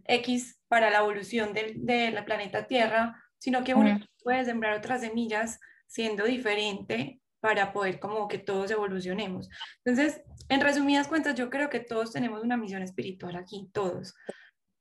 X 0.05 0.61
para 0.69 0.89
la 0.91 0.99
evolución 0.99 1.53
del, 1.53 1.85
de 1.85 2.13
la 2.13 2.25
planeta 2.25 2.69
Tierra, 2.69 3.21
sino 3.39 3.65
que 3.65 3.75
uno 3.75 3.99
puede 4.23 4.45
sembrar 4.45 4.79
otras 4.79 5.01
semillas 5.01 5.59
siendo 5.89 6.25
diferente 6.25 7.21
para 7.41 7.73
poder 7.73 8.01
como 8.01 8.29
que 8.29 8.39
todos 8.39 8.71
evolucionemos. 8.71 9.49
Entonces, 9.85 10.23
en 10.49 10.61
resumidas 10.61 11.09
cuentas, 11.09 11.35
yo 11.35 11.51
creo 11.51 11.69
que 11.71 11.81
todos 11.81 12.13
tenemos 12.13 12.43
una 12.43 12.57
misión 12.57 12.83
espiritual 12.83 13.37
aquí, 13.37 13.71
todos. 13.73 14.15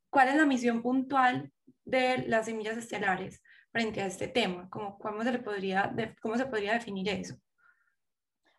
¿Cuál 0.09 0.29
es 0.29 0.35
la 0.35 0.45
misión 0.45 0.81
puntual 0.81 1.51
de 1.85 2.19
las 2.27 2.45
semillas 2.45 2.77
estelares? 2.77 3.41
frente 3.77 4.01
a 4.01 4.07
este 4.07 4.27
tema? 4.27 4.67
¿Cómo, 4.71 4.97
cómo, 4.97 5.23
se, 5.23 5.31
le 5.31 5.39
podría, 5.39 5.93
¿Cómo 6.21 6.35
se 6.35 6.47
podría 6.47 6.73
definir 6.73 7.07
eso? 7.09 7.35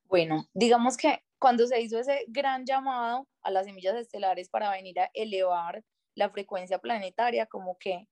Bueno, 0.05 0.47
digamos 0.55 0.97
que 0.97 1.25
cuando 1.39 1.67
se 1.67 1.81
hizo 1.81 1.99
ese 1.99 2.25
gran 2.29 2.65
llamado 2.65 3.27
a 3.43 3.51
las 3.51 3.67
semillas 3.67 3.97
estelares 3.97 4.49
para 4.49 4.71
venir 4.71 5.01
a 5.01 5.11
elevar 5.15 5.83
la 6.15 6.31
frecuencia 6.31 6.79
planetaria, 6.79 7.47
como 7.47 7.77
que 7.79 8.09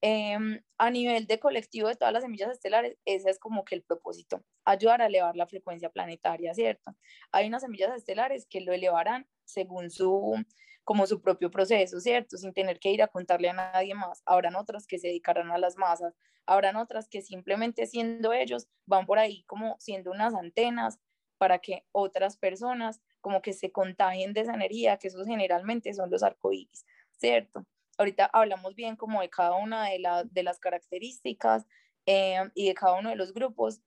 em, 0.00 0.60
a 0.78 0.90
nivel 0.90 1.26
de 1.26 1.38
colectivo 1.38 1.88
de 1.88 1.96
todas 1.96 2.12
las 2.12 2.22
semillas 2.22 2.50
estelares, 2.50 2.96
ese 3.04 3.30
es 3.30 3.38
como 3.38 3.64
que 3.64 3.74
el 3.74 3.82
propósito, 3.82 4.42
ayudar 4.64 5.02
a 5.02 5.06
elevar 5.06 5.36
la 5.36 5.46
frecuencia 5.46 5.90
planetaria, 5.90 6.54
¿cierto? 6.54 6.94
Hay 7.32 7.48
unas 7.48 7.62
semillas 7.62 7.96
estelares 7.96 8.46
que 8.48 8.60
lo 8.60 8.72
elevarán 8.72 9.26
según 9.44 9.90
su, 9.90 10.36
como 10.84 11.06
su 11.06 11.20
propio 11.20 11.50
proceso, 11.50 12.00
¿cierto? 12.00 12.36
Sin 12.36 12.52
tener 12.52 12.78
que 12.78 12.90
ir 12.90 13.02
a 13.02 13.08
contarle 13.08 13.50
a 13.50 13.54
nadie 13.54 13.94
más. 13.94 14.22
Habrán 14.26 14.56
otras 14.56 14.86
que 14.86 14.98
se 14.98 15.08
dedicarán 15.08 15.50
a 15.50 15.58
las 15.58 15.76
masas, 15.76 16.14
habrán 16.46 16.76
otras 16.76 17.08
que 17.08 17.22
simplemente 17.22 17.86
siendo 17.86 18.32
ellos 18.32 18.68
van 18.86 19.04
por 19.06 19.18
ahí 19.18 19.44
como 19.44 19.76
siendo 19.78 20.10
unas 20.10 20.34
antenas 20.34 20.98
para 21.38 21.58
que 21.58 21.84
otras 21.92 22.36
personas 22.36 23.00
como 23.20 23.42
que 23.42 23.52
se 23.52 23.70
contagien 23.72 24.32
de 24.32 24.42
esa 24.42 24.54
energía, 24.54 24.96
que 24.96 25.08
esos 25.08 25.26
generalmente 25.26 25.92
son 25.94 26.10
los 26.10 26.22
arcoíris, 26.22 26.84
¿cierto? 27.18 27.66
Ahorita 27.98 28.26
hablamos 28.32 28.74
bien 28.74 28.96
como 28.96 29.20
de 29.20 29.28
cada 29.28 29.54
una 29.54 29.86
de, 29.86 30.00
de 30.30 30.42
las 30.42 30.60
características 30.60 31.66
eh, 32.06 32.38
y 32.54 32.68
de 32.68 32.74
cada 32.74 32.94
uno 32.94 33.10
de 33.10 33.16
los 33.16 33.32
grupos, 33.34 33.82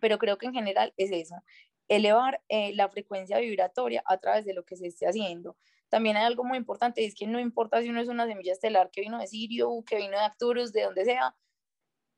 pero 0.00 0.18
creo 0.18 0.38
que 0.38 0.46
en 0.46 0.54
general 0.54 0.94
es 0.96 1.10
eso, 1.12 1.34
elevar 1.88 2.40
eh, 2.48 2.72
la 2.74 2.88
frecuencia 2.88 3.38
vibratoria 3.38 4.02
a 4.06 4.18
través 4.18 4.44
de 4.44 4.54
lo 4.54 4.64
que 4.64 4.76
se 4.76 4.86
esté 4.86 5.06
haciendo. 5.06 5.56
También 5.88 6.16
hay 6.16 6.24
algo 6.24 6.44
muy 6.44 6.56
importante, 6.56 7.04
es 7.04 7.16
que 7.16 7.26
no 7.26 7.40
importa 7.40 7.82
si 7.82 7.90
uno 7.90 8.00
es 8.00 8.08
una 8.08 8.26
semilla 8.26 8.52
estelar 8.52 8.90
que 8.92 9.00
vino 9.00 9.18
de 9.18 9.26
Sirio, 9.26 9.82
que 9.84 9.96
vino 9.96 10.12
de 10.12 10.24
Arcturus, 10.24 10.72
de 10.72 10.84
donde 10.84 11.04
sea, 11.04 11.36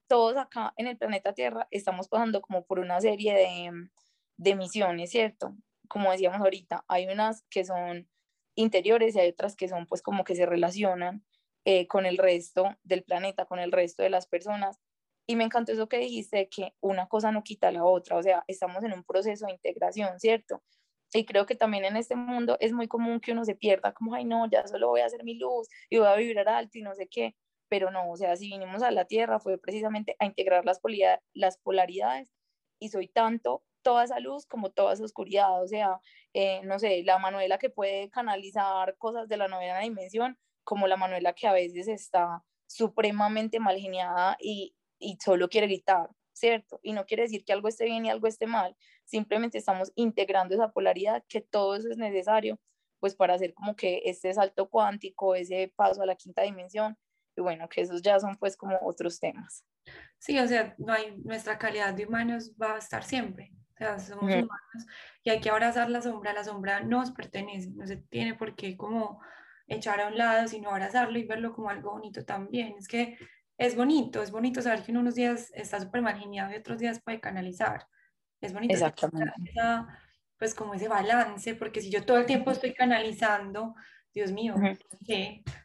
todos 0.06 0.36
acá 0.36 0.74
en 0.76 0.86
el 0.88 0.98
planeta 0.98 1.32
Tierra 1.32 1.66
estamos 1.70 2.06
pasando 2.08 2.42
como 2.42 2.66
por 2.66 2.78
una 2.78 3.00
serie 3.00 3.32
de, 3.32 3.88
de 4.36 4.54
misiones, 4.56 5.10
¿cierto? 5.10 5.56
Como 5.88 6.12
decíamos 6.12 6.40
ahorita, 6.40 6.84
hay 6.86 7.06
unas 7.06 7.44
que 7.48 7.64
son 7.64 8.08
interiores 8.54 9.14
y 9.14 9.20
hay 9.20 9.30
otras 9.30 9.56
que 9.56 9.68
son 9.68 9.86
pues 9.86 10.02
como 10.02 10.24
que 10.24 10.34
se 10.34 10.46
relacionan 10.46 11.24
eh, 11.64 11.86
con 11.86 12.06
el 12.06 12.18
resto 12.18 12.76
del 12.82 13.04
planeta, 13.04 13.46
con 13.46 13.58
el 13.58 13.72
resto 13.72 14.02
de 14.02 14.10
las 14.10 14.26
personas. 14.26 14.80
Y 15.26 15.36
me 15.36 15.44
encantó 15.44 15.72
eso 15.72 15.88
que 15.88 15.98
dijiste, 15.98 16.48
que 16.48 16.74
una 16.80 17.06
cosa 17.06 17.30
no 17.30 17.44
quita 17.44 17.70
la 17.70 17.84
otra, 17.84 18.16
o 18.16 18.22
sea, 18.22 18.44
estamos 18.48 18.82
en 18.82 18.92
un 18.92 19.04
proceso 19.04 19.46
de 19.46 19.52
integración, 19.52 20.18
¿cierto? 20.18 20.62
Y 21.14 21.24
creo 21.24 21.46
que 21.46 21.54
también 21.54 21.84
en 21.84 21.96
este 21.96 22.16
mundo 22.16 22.56
es 22.60 22.72
muy 22.72 22.88
común 22.88 23.20
que 23.20 23.32
uno 23.32 23.44
se 23.44 23.54
pierda, 23.54 23.92
como, 23.92 24.14
ay, 24.14 24.24
no, 24.24 24.48
ya 24.50 24.66
solo 24.66 24.88
voy 24.88 25.02
a 25.02 25.06
hacer 25.06 25.24
mi 25.24 25.34
luz 25.38 25.68
y 25.90 25.98
voy 25.98 26.08
a 26.08 26.16
vibrar 26.16 26.48
alto 26.48 26.78
y 26.78 26.82
no 26.82 26.94
sé 26.94 27.06
qué, 27.08 27.36
pero 27.68 27.90
no, 27.90 28.10
o 28.10 28.16
sea, 28.16 28.34
si 28.36 28.48
vinimos 28.48 28.82
a 28.82 28.90
la 28.90 29.04
Tierra 29.04 29.38
fue 29.38 29.58
precisamente 29.58 30.16
a 30.18 30.26
integrar 30.26 30.64
las, 30.64 30.80
las 31.34 31.58
polaridades 31.58 32.32
y 32.80 32.88
soy 32.88 33.08
tanto 33.08 33.62
toda 33.82 34.04
esa 34.04 34.20
luz 34.20 34.46
como 34.46 34.70
toda 34.70 34.94
esa 34.94 35.04
oscuridad, 35.04 35.62
o 35.62 35.66
sea, 35.66 36.00
eh, 36.34 36.60
no 36.64 36.78
sé, 36.78 37.02
la 37.04 37.18
Manuela 37.18 37.58
que 37.58 37.70
puede 37.70 38.10
canalizar 38.10 38.96
cosas 38.98 39.28
de 39.28 39.36
la 39.36 39.48
novena 39.48 39.80
dimensión, 39.80 40.38
como 40.64 40.86
la 40.86 40.96
Manuela 40.96 41.32
que 41.34 41.46
a 41.46 41.52
veces 41.52 41.88
está 41.88 42.42
supremamente 42.66 43.60
mal 43.60 43.78
geniada 43.78 44.36
y, 44.40 44.74
y 44.98 45.18
solo 45.22 45.48
quiere 45.48 45.66
gritar, 45.66 46.08
¿cierto? 46.32 46.80
Y 46.82 46.92
no 46.92 47.04
quiere 47.04 47.24
decir 47.24 47.44
que 47.44 47.52
algo 47.52 47.68
esté 47.68 47.84
bien 47.84 48.06
y 48.06 48.10
algo 48.10 48.26
esté 48.26 48.46
mal, 48.46 48.76
simplemente 49.04 49.58
estamos 49.58 49.92
integrando 49.94 50.54
esa 50.54 50.72
polaridad, 50.72 51.24
que 51.28 51.40
todo 51.40 51.76
eso 51.76 51.90
es 51.90 51.98
necesario, 51.98 52.58
pues 53.00 53.14
para 53.14 53.34
hacer 53.34 53.52
como 53.52 53.76
que 53.76 54.02
este 54.04 54.32
salto 54.32 54.68
cuántico, 54.70 55.34
ese 55.34 55.72
paso 55.76 56.02
a 56.02 56.06
la 56.06 56.14
quinta 56.14 56.42
dimensión, 56.42 56.96
y 57.36 57.40
bueno, 57.40 57.68
que 57.68 57.80
esos 57.80 58.02
ya 58.02 58.18
son 58.20 58.36
pues 58.36 58.56
como 58.56 58.78
otros 58.82 59.18
temas. 59.18 59.64
Sí, 60.18 60.38
o 60.38 60.46
sea, 60.46 60.74
no 60.78 60.92
hay, 60.92 61.16
nuestra 61.24 61.58
calidad 61.58 61.94
de 61.94 62.06
humanos 62.06 62.52
va 62.60 62.76
a 62.76 62.78
estar 62.78 63.02
siempre, 63.04 63.52
somos 63.98 64.24
humanos 64.24 64.86
y 65.24 65.30
hay 65.30 65.40
que 65.40 65.50
abrazar 65.50 65.90
la 65.90 66.02
sombra, 66.02 66.32
la 66.32 66.44
sombra 66.44 66.80
nos 66.80 67.10
pertenece, 67.10 67.70
no 67.70 67.86
se 67.86 67.96
tiene 67.96 68.34
por 68.34 68.54
qué 68.54 68.76
como 68.76 69.20
echar 69.66 70.00
a 70.00 70.08
un 70.08 70.18
lado, 70.18 70.48
sino 70.48 70.70
abrazarlo 70.70 71.18
y 71.18 71.24
verlo 71.24 71.52
como 71.52 71.70
algo 71.70 71.92
bonito 71.92 72.24
también. 72.24 72.74
Es 72.78 72.88
que 72.88 73.16
es 73.58 73.76
bonito, 73.76 74.22
es 74.22 74.30
bonito 74.30 74.60
saber 74.62 74.82
que 74.82 74.92
unos 74.92 75.14
días 75.14 75.50
está 75.54 75.80
súper 75.80 76.02
mal 76.02 76.20
y 76.22 76.40
otros 76.56 76.78
días 76.78 77.00
puede 77.02 77.20
canalizar. 77.20 77.86
Es 78.40 78.52
bonito. 78.52 78.74
Exactamente. 78.74 79.52
pues 80.38 80.54
como 80.54 80.74
ese 80.74 80.88
balance, 80.88 81.54
porque 81.54 81.80
si 81.80 81.90
yo 81.90 82.04
todo 82.04 82.18
el 82.18 82.26
tiempo 82.26 82.50
estoy 82.50 82.74
canalizando, 82.74 83.74
Dios 84.12 84.32
mío, 84.32 84.54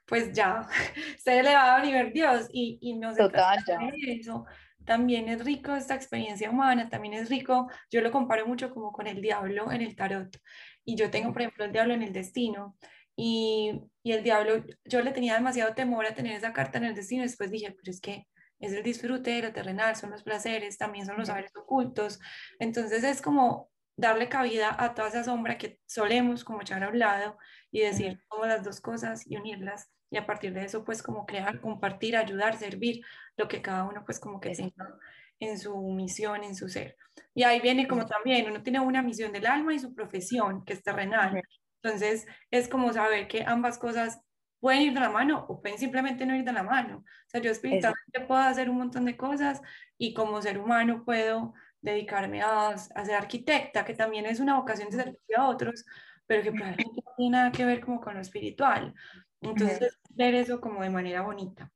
pues 0.05 0.31
ya 0.31 0.67
se 1.17 1.41
le 1.41 1.53
va 1.53 1.75
a 1.75 1.81
venir 1.81 2.13
Dios 2.13 2.47
y, 2.51 2.77
y 2.81 2.93
no 2.93 3.13
se 3.13 3.23
Total, 3.23 3.63
eso 4.07 4.45
también 4.87 5.27
es 5.27 5.43
rico 5.43 5.75
esta 5.75 5.95
experiencia 5.95 6.49
humana, 6.49 6.87
también 6.89 7.13
es 7.13 7.29
rico, 7.29 7.69
yo 7.91 7.99
lo 7.99 8.09
comparo 8.09 8.47
mucho 8.47 8.73
como 8.73 8.93
con 8.93 9.05
el 9.05 9.21
diablo 9.21 9.69
en 9.71 9.81
el 9.81 9.97
tarot. 9.97 10.37
Y 10.85 10.95
yo 10.95 11.11
tengo, 11.11 11.33
por 11.33 11.41
ejemplo, 11.41 11.65
el 11.65 11.73
diablo 11.73 11.93
en 11.93 12.03
el 12.03 12.13
destino. 12.13 12.77
Y, 13.17 13.81
y 14.01 14.13
el 14.13 14.23
diablo, 14.23 14.63
yo 14.85 15.01
le 15.01 15.11
tenía 15.11 15.33
demasiado 15.35 15.73
temor 15.75 16.05
a 16.05 16.13
tener 16.15 16.37
esa 16.37 16.53
carta 16.53 16.77
en 16.77 16.85
el 16.85 16.95
destino. 16.95 17.23
Y 17.23 17.27
después 17.27 17.51
dije, 17.51 17.75
pero 17.77 17.91
es 17.91 17.99
que 17.99 18.27
es 18.59 18.71
el 18.71 18.81
disfrute, 18.81 19.41
lo 19.41 19.51
terrenal, 19.51 19.97
son 19.97 20.11
los 20.11 20.23
placeres, 20.23 20.77
también 20.77 21.05
son 21.05 21.17
los 21.17 21.27
saberes 21.27 21.51
ocultos. 21.57 22.19
Entonces 22.57 23.03
es 23.03 23.21
como 23.21 23.69
darle 23.97 24.29
cabida 24.29 24.73
a 24.79 24.93
toda 24.93 25.09
esa 25.09 25.25
sombra 25.25 25.57
que 25.57 25.79
solemos 25.85 26.45
como 26.45 26.61
echar 26.61 26.81
a 26.83 26.89
un 26.89 26.99
lado 26.99 27.37
y 27.71 27.81
decir 27.81 28.23
como 28.29 28.45
las 28.45 28.63
dos 28.63 28.79
cosas 28.79 29.29
y 29.29 29.35
unirlas 29.35 29.91
y 30.09 30.17
a 30.17 30.25
partir 30.25 30.53
de 30.53 30.65
eso 30.65 30.83
pues 30.83 31.03
como 31.03 31.25
crear, 31.25 31.59
compartir, 31.59 32.15
ayudar, 32.15 32.57
servir, 32.57 33.03
lo 33.35 33.47
que 33.47 33.61
cada 33.61 33.83
uno 33.85 34.03
pues 34.05 34.19
como 34.19 34.39
que 34.39 34.51
tenga 34.51 34.97
en 35.39 35.59
su 35.59 35.77
misión, 35.91 36.43
en 36.43 36.55
su 36.55 36.69
ser. 36.69 36.95
Y 37.33 37.43
ahí 37.43 37.59
viene 37.59 37.87
como 37.87 38.05
también, 38.05 38.49
uno 38.49 38.63
tiene 38.63 38.79
una 38.79 39.01
misión 39.01 39.31
del 39.31 39.45
alma 39.45 39.73
y 39.73 39.79
su 39.79 39.93
profesión, 39.93 40.65
que 40.65 40.73
es 40.73 40.83
terrenal. 40.83 41.41
Entonces 41.81 42.25
es 42.49 42.67
como 42.67 42.91
saber 42.93 43.27
que 43.27 43.43
ambas 43.43 43.77
cosas 43.77 44.21
pueden 44.59 44.81
ir 44.81 44.93
de 44.93 44.99
la 44.99 45.09
mano 45.09 45.45
o 45.47 45.61
pueden 45.61 45.77
simplemente 45.77 46.25
no 46.25 46.35
ir 46.35 46.43
de 46.43 46.53
la 46.53 46.63
mano. 46.63 46.97
O 46.97 47.29
sea, 47.29 47.41
yo 47.41 47.51
espiritualmente 47.51 48.21
puedo 48.27 48.41
hacer 48.41 48.69
un 48.69 48.77
montón 48.77 49.05
de 49.05 49.15
cosas 49.15 49.61
y 49.97 50.13
como 50.13 50.41
ser 50.41 50.57
humano 50.57 51.03
puedo 51.05 51.53
dedicarme 51.81 52.41
a, 52.41 52.69
a 52.69 53.05
ser 53.05 53.15
arquitecta, 53.15 53.85
que 53.85 53.93
también 53.93 54.25
es 54.25 54.39
una 54.39 54.57
vocación 54.57 54.89
de 54.89 54.97
servicio 54.97 55.37
a 55.37 55.47
otros, 55.47 55.85
pero 56.25 56.43
que 56.43 56.51
probablemente 56.51 57.01
no 57.05 57.11
tiene 57.15 57.37
nada 57.37 57.51
que 57.51 57.65
ver 57.65 57.81
como 57.81 58.01
con 58.01 58.15
lo 58.15 58.21
espiritual. 58.21 58.93
Entonces, 59.41 59.99
ver 60.09 60.35
eso 60.35 60.59
como 60.61 60.81
de 60.81 60.89
manera 60.89 61.21
bonita. 61.21 61.71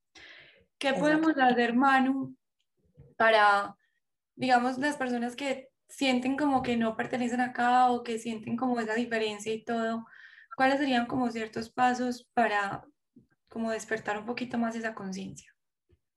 ¿Qué 0.77 0.93
podemos 0.93 1.37
hacer, 1.37 1.75
Manu, 1.75 2.35
para, 3.17 3.75
digamos, 4.35 4.77
las 4.79 4.97
personas 4.97 5.35
que 5.35 5.69
sienten 5.87 6.37
como 6.37 6.63
que 6.63 6.75
no 6.77 6.95
pertenecen 6.95 7.41
acá 7.41 7.91
o 7.91 8.03
que 8.03 8.17
sienten 8.17 8.57
como 8.57 8.79
esa 8.79 8.95
diferencia 8.95 9.53
y 9.53 9.63
todo? 9.63 10.05
¿Cuáles 10.55 10.79
serían 10.79 11.05
como 11.05 11.29
ciertos 11.29 11.69
pasos 11.69 12.27
para 12.33 12.83
como 13.47 13.71
despertar 13.71 14.17
un 14.17 14.25
poquito 14.25 14.57
más 14.57 14.75
esa 14.75 14.95
conciencia? 14.95 15.53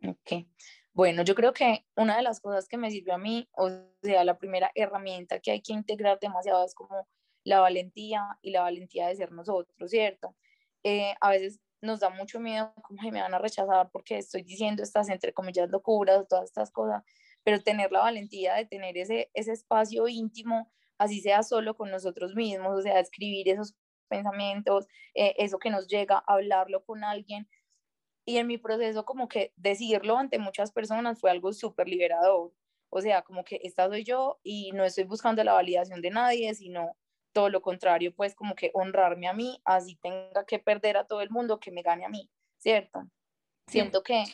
Ok. 0.07 0.47
Bueno, 0.93 1.23
yo 1.23 1.35
creo 1.35 1.53
que 1.53 1.85
una 1.97 2.17
de 2.17 2.23
las 2.23 2.41
cosas 2.41 2.69
que 2.69 2.79
me 2.79 2.91
sirvió 2.91 3.15
a 3.15 3.19
mí, 3.19 3.49
o 3.53 3.69
sea, 4.03 4.23
la 4.25 4.39
primera 4.39 4.71
herramienta 4.75 5.41
que 5.41 5.51
hay 5.51 5.61
que 5.61 5.73
integrar 5.73 6.21
demasiado 6.21 6.65
es 6.65 6.75
como 6.75 7.09
la 7.43 7.61
valentía 7.61 8.39
y 8.41 8.53
la 8.53 8.63
valentía 8.63 9.09
de 9.09 9.17
ser 9.17 9.33
nosotros, 9.33 9.91
¿cierto? 9.91 10.37
Eh, 10.85 11.15
a 11.21 11.31
veces 11.31 11.61
nos 11.81 12.01
da 12.01 12.11
mucho 12.11 12.41
miedo, 12.41 12.73
como 12.83 13.03
me 13.11 13.21
van 13.21 13.35
a 13.35 13.39
rechazar 13.39 13.91
porque 13.91 14.19
estoy 14.19 14.43
diciendo 14.43 14.83
estas, 14.83 15.09
entre 15.09 15.33
comillas, 15.33 15.71
locuras, 15.71 16.27
todas 16.29 16.45
estas 16.45 16.71
cosas, 16.71 17.03
pero 17.43 17.63
tener 17.63 17.93
la 17.93 18.01
valentía 18.01 18.55
de 18.55 18.67
tener 18.67 18.97
ese, 18.97 19.31
ese 19.35 19.53
espacio 19.53 20.09
íntimo, 20.09 20.71
así 20.99 21.21
sea 21.21 21.43
solo 21.43 21.77
con 21.77 21.91
nosotros 21.91 22.35
mismos, 22.35 22.79
o 22.79 22.83
sea, 22.83 23.01
escribir 23.01 23.49
esos 23.49 23.75
pensamientos, 24.09 24.87
eh, 25.15 25.35
eso 25.39 25.59
que 25.59 25.71
nos 25.71 25.87
llega, 25.89 26.23
hablarlo 26.27 26.85
con 26.85 27.05
alguien. 27.05 27.49
Y 28.27 28.39
en 28.39 28.47
mi 28.47 28.59
proceso, 28.59 29.05
como 29.05 29.29
que 29.29 29.53
decirlo 29.57 30.17
ante 30.19 30.39
muchas 30.39 30.73
personas 30.73 31.21
fue 31.21 31.31
algo 31.31 31.53
súper 31.53 31.89
liberador. 31.89 32.53
O 32.91 33.01
sea, 33.01 33.23
como 33.23 33.45
que 33.45 33.61
esta 33.65 33.89
soy 33.89 34.05
yo 34.05 34.41
y 34.43 34.73
no 34.73 34.85
estoy 34.85 35.05
buscando 35.05 35.43
la 35.45 35.53
validación 35.55 36.01
de 36.01 36.11
nadie, 36.11 36.55
sino 36.55 36.97
todo 37.35 37.51
lo 37.51 37.61
contrario, 37.61 38.15
pues 38.15 38.35
como 38.35 38.55
que 38.55 38.71
honrarme 38.73 39.29
a 39.29 39.35
mí, 39.35 39.61
así 39.65 39.97
tenga 39.97 40.47
que 40.47 40.59
perder 40.59 40.97
a 40.97 41.07
todo 41.07 41.21
el 41.21 41.31
mundo 41.31 41.61
que 41.61 41.73
me 41.73 41.83
gane 41.83 42.07
a 42.07 42.09
mí, 42.09 42.31
¿cierto? 42.59 43.03
Siento 43.67 44.03
que 44.03 44.25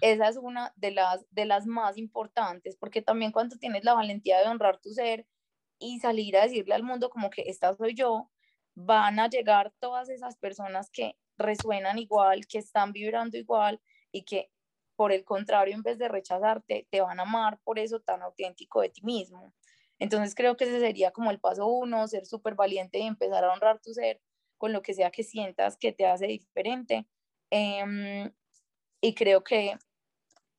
esa 0.00 0.28
es 0.28 0.36
una 0.36 0.72
de 0.76 0.92
las, 0.92 1.26
de 1.30 1.46
las 1.46 1.66
más 1.66 1.96
importantes, 1.96 2.76
porque 2.76 3.02
también 3.02 3.32
cuando 3.32 3.56
tienes 3.56 3.84
la 3.84 3.94
valentía 3.94 4.38
de 4.38 4.46
honrar 4.46 4.78
tu 4.78 4.90
ser 4.90 5.26
y 5.78 5.98
salir 5.98 6.36
a 6.36 6.42
decirle 6.42 6.74
al 6.74 6.82
mundo 6.82 7.10
como 7.10 7.30
que 7.30 7.42
esta 7.46 7.74
soy 7.74 7.94
yo, 7.94 8.30
van 8.74 9.18
a 9.18 9.28
llegar 9.28 9.72
todas 9.80 10.08
esas 10.08 10.36
personas 10.36 10.90
que 10.90 11.16
resuenan 11.38 11.98
igual, 11.98 12.46
que 12.46 12.58
están 12.58 12.92
vibrando 12.92 13.38
igual 13.38 13.80
y 14.12 14.24
que 14.24 14.50
por 14.94 15.10
el 15.10 15.24
contrario, 15.24 15.74
en 15.74 15.82
vez 15.82 15.98
de 15.98 16.08
rechazarte, 16.08 16.86
te 16.90 17.00
van 17.00 17.18
a 17.18 17.22
amar 17.22 17.58
por 17.64 17.78
eso 17.78 18.00
tan 18.00 18.22
auténtico 18.22 18.82
de 18.82 18.90
ti 18.90 19.02
mismo. 19.02 19.52
Entonces 20.02 20.34
creo 20.34 20.56
que 20.56 20.64
ese 20.64 20.80
sería 20.80 21.12
como 21.12 21.30
el 21.30 21.38
paso 21.38 21.68
uno, 21.68 22.08
ser 22.08 22.26
súper 22.26 22.56
valiente 22.56 22.98
y 22.98 23.06
empezar 23.06 23.44
a 23.44 23.52
honrar 23.52 23.80
tu 23.80 23.94
ser 23.94 24.20
con 24.58 24.72
lo 24.72 24.82
que 24.82 24.94
sea 24.94 25.12
que 25.12 25.22
sientas 25.22 25.76
que 25.76 25.92
te 25.92 26.06
hace 26.06 26.26
diferente. 26.26 27.06
Em, 27.50 28.32
y 29.00 29.14
creo 29.14 29.44
que 29.44 29.78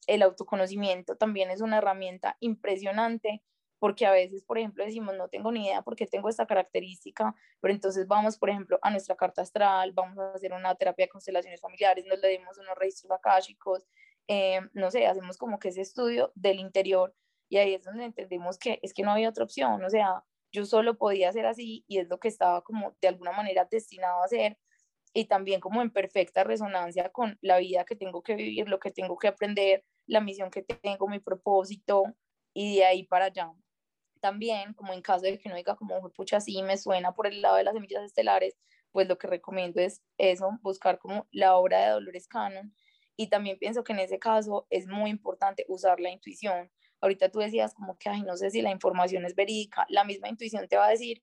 el 0.08 0.22
autoconocimiento 0.22 1.18
también 1.18 1.50
es 1.52 1.60
una 1.60 1.80
herramienta 1.80 2.38
impresionante 2.40 3.44
porque 3.80 4.06
a 4.06 4.14
veces, 4.14 4.46
por 4.46 4.58
ejemplo, 4.58 4.86
decimos, 4.86 5.14
no 5.18 5.28
tengo 5.28 5.52
ni 5.52 5.66
idea 5.66 5.82
por 5.82 5.98
qué 5.98 6.08
tengo 6.08 6.30
esta 6.30 6.46
característica, 6.48 7.36
pero 7.60 7.74
entonces 7.74 8.08
vamos, 8.08 8.38
por 8.38 8.50
ejemplo, 8.50 8.80
a 8.82 8.92
nuestra 8.92 9.18
carta 9.18 9.42
astral, 9.42 9.92
vamos 9.92 10.18
a 10.20 10.32
hacer 10.32 10.54
una 10.54 10.74
terapia 10.76 11.04
de 11.06 11.10
constelaciones 11.10 11.60
familiares, 11.60 12.06
nos 12.06 12.22
le 12.22 12.30
dimos 12.30 12.58
unos 12.60 12.78
registros 12.78 13.12
akáshicos, 13.12 13.86
eh, 14.30 14.62
no 14.72 14.90
sé, 14.90 15.06
hacemos 15.06 15.38
como 15.38 15.60
que 15.60 15.68
ese 15.68 15.82
estudio 15.82 16.32
del 16.34 16.62
interior 16.62 17.14
y 17.54 17.58
ahí 17.58 17.76
es 17.76 17.84
donde 17.84 18.06
entendemos 18.06 18.58
que 18.58 18.80
es 18.82 18.96
que 18.96 19.04
no 19.04 19.12
había 19.12 19.30
otra 19.30 19.44
opción, 19.44 19.84
o 19.86 19.90
sea, 19.92 20.24
yo 20.52 20.66
solo 20.66 20.98
podía 20.98 21.30
hacer 21.30 21.46
así 21.46 21.86
y 21.88 22.00
es 22.00 22.10
lo 22.10 22.20
que 22.20 22.28
estaba 22.28 22.64
como 22.64 22.96
de 23.00 23.10
alguna 23.10 23.32
manera 23.32 23.68
destinado 23.70 24.24
a 24.24 24.26
hacer 24.26 24.58
y 25.14 25.26
también 25.26 25.62
como 25.62 25.84
en 25.84 25.92
perfecta 25.92 26.44
resonancia 26.44 27.10
con 27.10 27.38
la 27.42 27.60
vida 27.60 27.86
que 27.86 27.96
tengo 27.96 28.24
que 28.24 28.34
vivir, 28.34 28.68
lo 28.68 28.80
que 28.80 28.90
tengo 28.90 29.18
que 29.18 29.28
aprender, 29.28 29.86
la 30.08 30.20
misión 30.20 30.50
que 30.50 30.64
tengo, 30.64 31.08
mi 31.08 31.20
propósito 31.20 32.06
y 32.56 32.78
de 32.78 32.86
ahí 32.86 33.04
para 33.04 33.26
allá. 33.26 33.52
También, 34.20 34.74
como 34.74 34.94
en 34.94 35.04
caso 35.04 35.22
de 35.26 35.38
que 35.38 35.48
no 35.48 35.56
diga 35.56 35.76
como, 35.76 36.10
pucha, 36.10 36.40
sí, 36.40 36.64
me 36.64 36.78
suena 36.78 37.14
por 37.14 37.28
el 37.28 37.44
lado 37.44 37.58
de 37.58 37.66
las 37.66 37.76
semillas 37.76 38.04
estelares, 38.04 38.58
pues 38.92 39.08
lo 39.08 39.20
que 39.20 39.28
recomiendo 39.28 39.80
es 39.80 40.02
eso, 40.18 40.58
buscar 40.64 40.98
como 40.98 41.28
la 41.32 41.56
obra 41.56 41.86
de 41.86 41.92
Dolores 41.92 42.28
Cannon. 42.28 42.74
Y 43.16 43.28
también 43.28 43.60
pienso 43.60 43.84
que 43.84 43.94
en 43.94 44.00
ese 44.00 44.18
caso 44.18 44.66
es 44.72 44.88
muy 44.88 45.12
importante 45.12 45.66
usar 45.68 46.00
la 46.00 46.10
intuición. 46.10 46.72
Ahorita 47.04 47.28
tú 47.28 47.40
decías 47.40 47.74
como 47.74 47.98
que, 47.98 48.08
ay, 48.08 48.22
no 48.24 48.38
sé 48.38 48.50
si 48.50 48.62
la 48.62 48.72
información 48.72 49.26
es 49.26 49.36
verídica. 49.36 49.86
La 49.90 50.06
misma 50.06 50.30
intuición 50.30 50.70
te 50.70 50.78
va 50.78 50.86
a 50.86 50.90
decir 50.90 51.22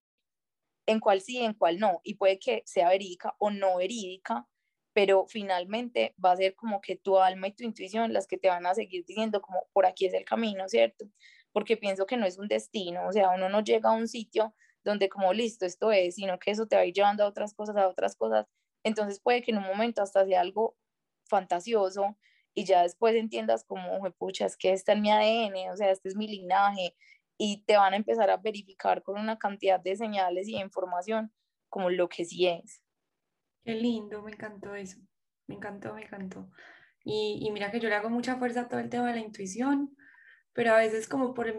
en 0.84 1.00
cuál 1.00 1.22
sí, 1.22 1.38
en 1.38 1.54
cuál 1.54 1.78
no. 1.78 2.02
Y 2.04 2.16
puede 2.16 2.38
que 2.38 2.62
sea 2.66 2.90
verídica 2.90 3.34
o 3.38 3.50
no 3.50 3.78
verídica, 3.78 4.46
pero 4.92 5.24
finalmente 5.26 6.14
va 6.22 6.32
a 6.32 6.36
ser 6.36 6.54
como 6.54 6.82
que 6.82 6.96
tu 6.96 7.18
alma 7.18 7.48
y 7.48 7.52
tu 7.52 7.64
intuición 7.64 8.12
las 8.12 8.26
que 8.26 8.36
te 8.36 8.48
van 8.48 8.66
a 8.66 8.74
seguir 8.74 9.06
diciendo 9.06 9.40
como 9.40 9.68
por 9.72 9.86
aquí 9.86 10.04
es 10.04 10.12
el 10.12 10.26
camino, 10.26 10.68
¿cierto? 10.68 11.06
Porque 11.50 11.78
pienso 11.78 12.04
que 12.04 12.18
no 12.18 12.26
es 12.26 12.36
un 12.36 12.46
destino, 12.48 13.08
o 13.08 13.12
sea, 13.12 13.30
uno 13.30 13.48
no 13.48 13.62
llega 13.62 13.88
a 13.88 13.94
un 13.94 14.06
sitio 14.06 14.54
donde 14.84 15.08
como 15.08 15.32
listo, 15.32 15.64
esto 15.64 15.92
es, 15.92 16.16
sino 16.16 16.38
que 16.38 16.50
eso 16.50 16.66
te 16.66 16.76
va 16.76 16.82
a 16.82 16.84
ir 16.84 16.92
llevando 16.92 17.24
a 17.24 17.28
otras 17.28 17.54
cosas, 17.54 17.76
a 17.76 17.88
otras 17.88 18.16
cosas. 18.16 18.46
Entonces 18.84 19.18
puede 19.18 19.40
que 19.40 19.52
en 19.52 19.58
un 19.58 19.64
momento 19.64 20.02
hasta 20.02 20.26
sea 20.26 20.42
algo 20.42 20.76
fantasioso 21.24 22.18
y 22.54 22.64
ya 22.64 22.82
después 22.82 23.14
entiendas 23.14 23.64
como, 23.64 24.10
pucha, 24.12 24.46
es 24.46 24.56
que 24.56 24.72
está 24.72 24.92
en 24.92 25.02
mi 25.02 25.10
ADN, 25.10 25.70
o 25.72 25.76
sea, 25.76 25.90
este 25.90 26.08
es 26.08 26.16
mi 26.16 26.28
linaje 26.28 26.94
y 27.38 27.64
te 27.64 27.76
van 27.76 27.94
a 27.94 27.96
empezar 27.96 28.28
a 28.30 28.36
verificar 28.36 29.02
con 29.02 29.18
una 29.18 29.38
cantidad 29.38 29.80
de 29.80 29.96
señales 29.96 30.48
y 30.48 30.52
de 30.52 30.60
información 30.60 31.32
como 31.68 31.88
lo 31.88 32.08
que 32.08 32.24
sí 32.24 32.46
es. 32.46 32.82
Qué 33.64 33.74
lindo, 33.74 34.22
me 34.22 34.32
encantó 34.32 34.74
eso. 34.74 34.98
Me 35.46 35.54
encantó, 35.54 35.94
me 35.94 36.02
encantó. 36.02 36.50
Y, 37.02 37.40
y 37.42 37.50
mira 37.50 37.70
que 37.70 37.80
yo 37.80 37.88
le 37.88 37.94
hago 37.94 38.10
mucha 38.10 38.36
fuerza 38.36 38.62
a 38.62 38.68
todo 38.68 38.80
el 38.80 38.90
tema 38.90 39.08
de 39.08 39.14
la 39.14 39.26
intuición, 39.26 39.96
pero 40.52 40.74
a 40.74 40.78
veces 40.78 41.08
como 41.08 41.34
por... 41.34 41.54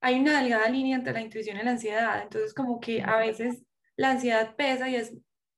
Hay 0.00 0.18
una 0.18 0.40
delgada 0.40 0.68
línea 0.68 0.96
entre 0.96 1.12
la 1.12 1.20
intuición 1.20 1.58
y 1.58 1.62
la 1.62 1.72
ansiedad, 1.72 2.22
entonces 2.22 2.54
como 2.54 2.78
que 2.78 3.02
a 3.02 3.16
veces 3.16 3.64
la 3.96 4.10
ansiedad 4.10 4.54
pesa 4.54 4.88
y 4.88 4.94
es 4.94 5.12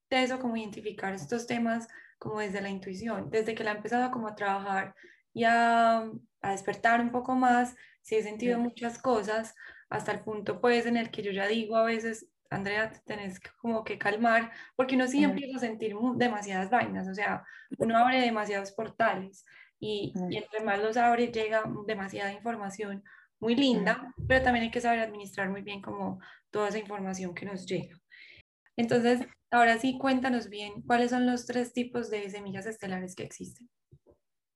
de 0.09 0.23
eso 0.23 0.39
como 0.39 0.57
identificar 0.57 1.13
estos 1.13 1.45
temas 1.45 1.87
como 2.21 2.39
desde 2.39 2.61
la 2.61 2.69
intuición, 2.69 3.31
desde 3.31 3.55
que 3.55 3.63
la 3.63 3.71
he 3.71 3.75
empezado 3.77 4.11
como 4.11 4.27
a 4.27 4.35
trabajar 4.35 4.93
y 5.33 5.43
a, 5.43 6.01
a 6.41 6.51
despertar 6.51 7.01
un 7.01 7.11
poco 7.11 7.33
más, 7.33 7.75
sí 8.01 8.15
he 8.15 8.21
sentido 8.21 8.59
muchas 8.59 8.99
cosas, 8.99 9.55
hasta 9.89 10.11
el 10.11 10.19
punto 10.21 10.61
pues 10.61 10.85
en 10.85 10.97
el 10.97 11.09
que 11.09 11.23
yo 11.23 11.31
ya 11.31 11.47
digo 11.47 11.77
a 11.77 11.83
veces, 11.83 12.27
Andrea, 12.51 12.91
tenés 13.05 13.39
como 13.59 13.83
que 13.83 13.97
calmar, 13.97 14.51
porque 14.75 14.95
uno 14.95 15.07
sí 15.07 15.23
empieza 15.23 15.57
a 15.57 15.61
sentir 15.61 15.95
demasiadas 16.15 16.69
vainas, 16.69 17.07
o 17.07 17.15
sea, 17.15 17.43
uno 17.79 17.97
abre 17.97 18.21
demasiados 18.21 18.71
portales 18.71 19.43
y, 19.79 20.13
y 20.29 20.37
entre 20.37 20.59
más 20.63 20.79
los 20.79 20.97
abre 20.97 21.29
llega 21.31 21.63
demasiada 21.87 22.31
información 22.33 23.03
muy 23.39 23.55
linda, 23.55 24.13
pero 24.27 24.43
también 24.43 24.65
hay 24.65 24.71
que 24.71 24.81
saber 24.81 24.99
administrar 24.99 25.49
muy 25.49 25.63
bien 25.63 25.81
como 25.81 26.19
toda 26.51 26.69
esa 26.69 26.77
información 26.77 27.33
que 27.33 27.45
nos 27.47 27.65
llega. 27.65 28.00
Entonces, 28.81 29.19
ahora 29.51 29.77
sí, 29.77 29.99
cuéntanos 29.99 30.49
bien 30.49 30.81
cuáles 30.81 31.11
son 31.11 31.27
los 31.27 31.45
tres 31.45 31.71
tipos 31.71 32.09
de 32.09 32.27
semillas 32.31 32.65
estelares 32.65 33.15
que 33.15 33.21
existen. 33.21 33.69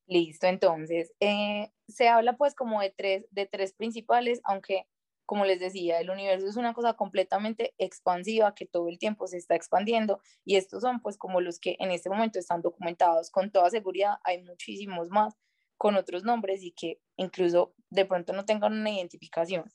Listo, 0.08 0.48
entonces, 0.48 1.14
eh, 1.20 1.72
se 1.88 2.08
habla 2.08 2.36
pues 2.36 2.56
como 2.56 2.82
de 2.82 2.90
tres, 2.90 3.28
de 3.30 3.46
tres 3.46 3.74
principales, 3.74 4.42
aunque 4.44 4.88
como 5.28 5.46
les 5.46 5.60
decía, 5.60 6.00
el 6.00 6.10
universo 6.10 6.48
es 6.48 6.56
una 6.56 6.74
cosa 6.74 6.94
completamente 6.94 7.76
expansiva 7.78 8.56
que 8.56 8.66
todo 8.66 8.90
el 8.90 8.98
tiempo 8.98 9.28
se 9.28 9.38
está 9.38 9.54
expandiendo 9.56 10.20
y 10.44 10.56
estos 10.56 10.82
son 10.82 11.02
pues 11.02 11.18
como 11.18 11.40
los 11.40 11.60
que 11.60 11.76
en 11.80 11.92
este 11.92 12.10
momento 12.10 12.40
están 12.40 12.64
documentados. 12.64 13.30
Con 13.30 13.52
toda 13.52 13.70
seguridad 13.70 14.16
hay 14.24 14.44
muchísimos 14.44 15.10
más 15.10 15.36
con 15.78 15.96
otros 15.98 16.24
nombres 16.24 16.64
y 16.64 16.72
que 16.72 17.00
incluso 17.16 17.76
de 17.92 18.06
pronto 18.06 18.34
no 18.34 18.46
tengan 18.46 18.74
una 18.74 18.90
identificación. 18.90 19.66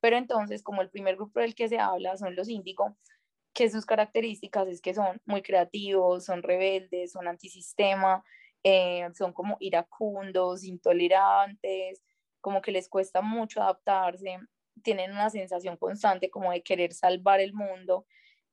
Pero 0.00 0.16
entonces, 0.16 0.62
como 0.64 0.82
el 0.82 0.90
primer 0.90 1.14
grupo 1.14 1.38
del 1.40 1.54
que 1.54 1.68
se 1.68 1.78
habla 1.78 2.16
son 2.16 2.34
los 2.34 2.48
índigo, 2.48 2.96
que 3.52 3.70
sus 3.70 3.86
características 3.86 4.68
es 4.68 4.80
que 4.80 4.94
son 4.94 5.20
muy 5.26 5.42
creativos, 5.42 6.24
son 6.24 6.42
rebeldes, 6.42 7.12
son 7.12 7.28
antisistema, 7.28 8.24
eh, 8.62 9.08
son 9.14 9.32
como 9.32 9.56
iracundos, 9.60 10.64
intolerantes, 10.64 12.02
como 12.40 12.62
que 12.62 12.72
les 12.72 12.88
cuesta 12.88 13.22
mucho 13.22 13.62
adaptarse, 13.62 14.38
tienen 14.82 15.12
una 15.12 15.30
sensación 15.30 15.76
constante 15.76 16.30
como 16.30 16.52
de 16.52 16.62
querer 16.62 16.92
salvar 16.92 17.40
el 17.40 17.52
mundo 17.52 18.06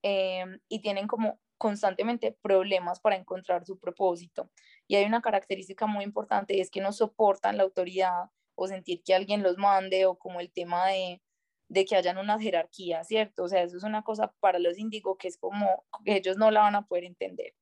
eh, 0.04 0.46
y 0.68 0.82
tienen 0.82 1.08
como 1.08 1.40
constantemente 1.58 2.38
problemas 2.42 3.00
para 3.00 3.16
encontrar 3.16 3.66
su 3.66 3.80
propósito. 3.80 4.50
Y 4.88 4.96
hay 4.96 5.06
una 5.06 5.22
característica 5.22 5.88
muy 5.88 6.04
importante 6.04 6.56
y 6.56 6.62
es 6.62 6.70
que 6.70 6.82
no 6.82 6.92
soportan 6.92 7.58
la 7.58 7.64
autoridad 7.64 8.30
o 8.56 8.68
sentir 8.68 9.04
que 9.04 9.16
alguien 9.16 9.44
los 9.44 9.58
mande 9.58 10.06
o 10.06 10.18
como 10.18 10.40
el 10.40 10.52
tema 10.52 10.88
de, 10.88 11.22
de 11.70 11.86
que 11.86 11.96
hayan 11.96 12.18
una 12.18 12.40
jerarquía, 12.40 13.04
¿cierto? 13.04 13.44
O 13.44 13.48
sea, 13.50 13.64
eso 13.64 13.78
es 13.78 13.84
una 13.84 14.04
cosa 14.04 14.34
para 14.40 14.60
los 14.60 14.78
índigos 14.78 15.18
que 15.18 15.28
es 15.28 15.38
como 15.38 15.86
que 16.06 16.16
ellos 16.18 16.38
no 16.38 16.52
la 16.52 16.62
van 16.62 16.76
a 16.76 16.86
poder 16.86 17.04
entender. 17.04 17.54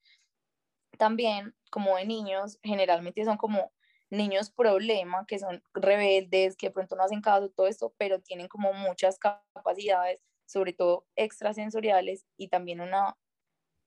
También, 0.98 1.56
como 1.72 1.98
de 1.98 2.06
niños, 2.06 2.60
generalmente 2.64 3.26
son 3.26 3.38
como 3.38 3.72
niños 4.10 4.52
problema, 4.52 5.26
que 5.28 5.40
son 5.40 5.64
rebeldes, 5.74 6.56
que 6.56 6.68
de 6.68 6.72
pronto 6.72 6.96
no 6.96 7.04
hacen 7.04 7.22
caso, 7.22 7.50
todo 7.50 7.68
esto, 7.68 7.94
pero 7.98 8.22
tienen 8.22 8.48
como 8.48 8.72
muchas 8.74 9.18
capacidades, 9.20 10.24
sobre 10.46 10.74
todo 10.74 11.06
extrasensoriales 11.16 12.26
y 12.38 12.50
también 12.50 12.82
una, 12.82 13.18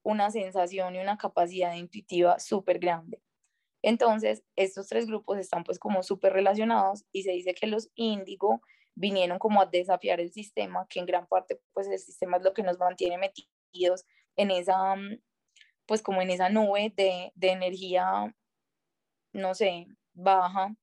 una 0.03 0.29
sensación 0.31 0.95
y 0.95 0.99
una 0.99 1.17
capacidad 1.17 1.73
intuitiva 1.73 2.39
súper 2.39 2.79
grande. 2.79 3.21
Entonces, 3.81 4.43
estos 4.57 4.87
tres 4.87 5.07
grupos 5.07 5.37
están 5.39 5.63
pues 5.63 5.79
como 5.79 6.03
súper 6.03 6.33
relacionados 6.33 7.05
y 7.13 7.23
se 7.23 7.31
dice 7.31 7.53
que 7.53 7.67
los 7.67 7.89
índigo 7.95 8.61
vinieron 8.95 9.39
como 9.39 9.61
a 9.61 9.65
desafiar 9.65 10.19
el 10.19 10.31
sistema, 10.31 10.87
que 10.89 10.99
en 10.99 11.05
gran 11.05 11.27
parte 11.27 11.59
pues 11.73 11.87
el 11.87 11.99
sistema 11.99 12.37
es 12.37 12.43
lo 12.43 12.53
que 12.53 12.63
nos 12.63 12.77
mantiene 12.79 13.17
metidos 13.17 14.05
en 14.35 14.51
esa, 14.51 14.95
pues 15.85 16.01
como 16.01 16.21
en 16.21 16.29
esa 16.29 16.49
nube 16.49 16.93
de, 16.95 17.31
de 17.35 17.49
energía, 17.49 18.35
no 19.33 19.53
sé, 19.55 19.87
baja 20.13 20.75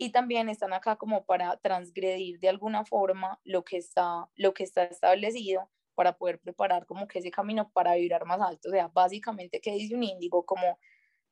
y 0.00 0.12
también 0.12 0.48
están 0.48 0.72
acá 0.72 0.96
como 0.96 1.26
para 1.26 1.58
transgredir 1.58 2.40
de 2.40 2.48
alguna 2.48 2.86
forma 2.86 3.38
lo 3.44 3.64
que 3.64 3.76
está, 3.76 4.30
lo 4.34 4.54
que 4.54 4.64
está 4.64 4.84
establecido 4.84 5.70
para 5.94 6.16
poder 6.16 6.40
preparar 6.40 6.86
como 6.86 7.06
que 7.06 7.18
ese 7.18 7.30
camino 7.30 7.70
para 7.70 7.96
vibrar 7.96 8.24
más 8.24 8.40
alto. 8.40 8.70
O 8.70 8.72
sea, 8.72 8.88
básicamente, 8.88 9.60
¿qué 9.60 9.72
dice 9.72 9.94
un 9.94 10.02
índigo? 10.02 10.46
Como 10.46 10.78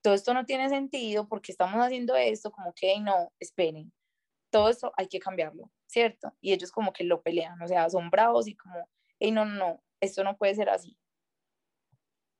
todo 0.03 0.13
esto 0.13 0.35
no 0.35 0.45
tiene 0.45 0.69
sentido 0.69 1.27
porque 1.29 1.51
estamos 1.51 1.83
haciendo 1.83 2.15
esto, 2.15 2.51
como 2.51 2.75
que 2.75 3.01
no, 3.01 3.33
esperen, 3.41 3.91
todo 4.51 4.69
esto 4.69 4.93
hay 4.99 5.09
que 5.09 5.19
cambiarlo, 5.19 5.71
¿cierto? 5.89 6.33
Y 6.41 6.53
ellos 6.53 6.71
como 6.71 6.93
que 6.93 7.03
lo 7.03 7.23
pelean, 7.23 7.61
o 7.61 7.67
sea, 7.67 7.91
son 7.91 8.11
y 8.47 8.55
como, 8.55 8.89
hey, 9.19 9.33
no, 9.33 9.45
no, 9.45 9.55
no, 9.57 9.83
esto 10.01 10.23
no 10.23 10.37
puede 10.37 10.55
ser 10.55 10.69
así. 10.71 10.97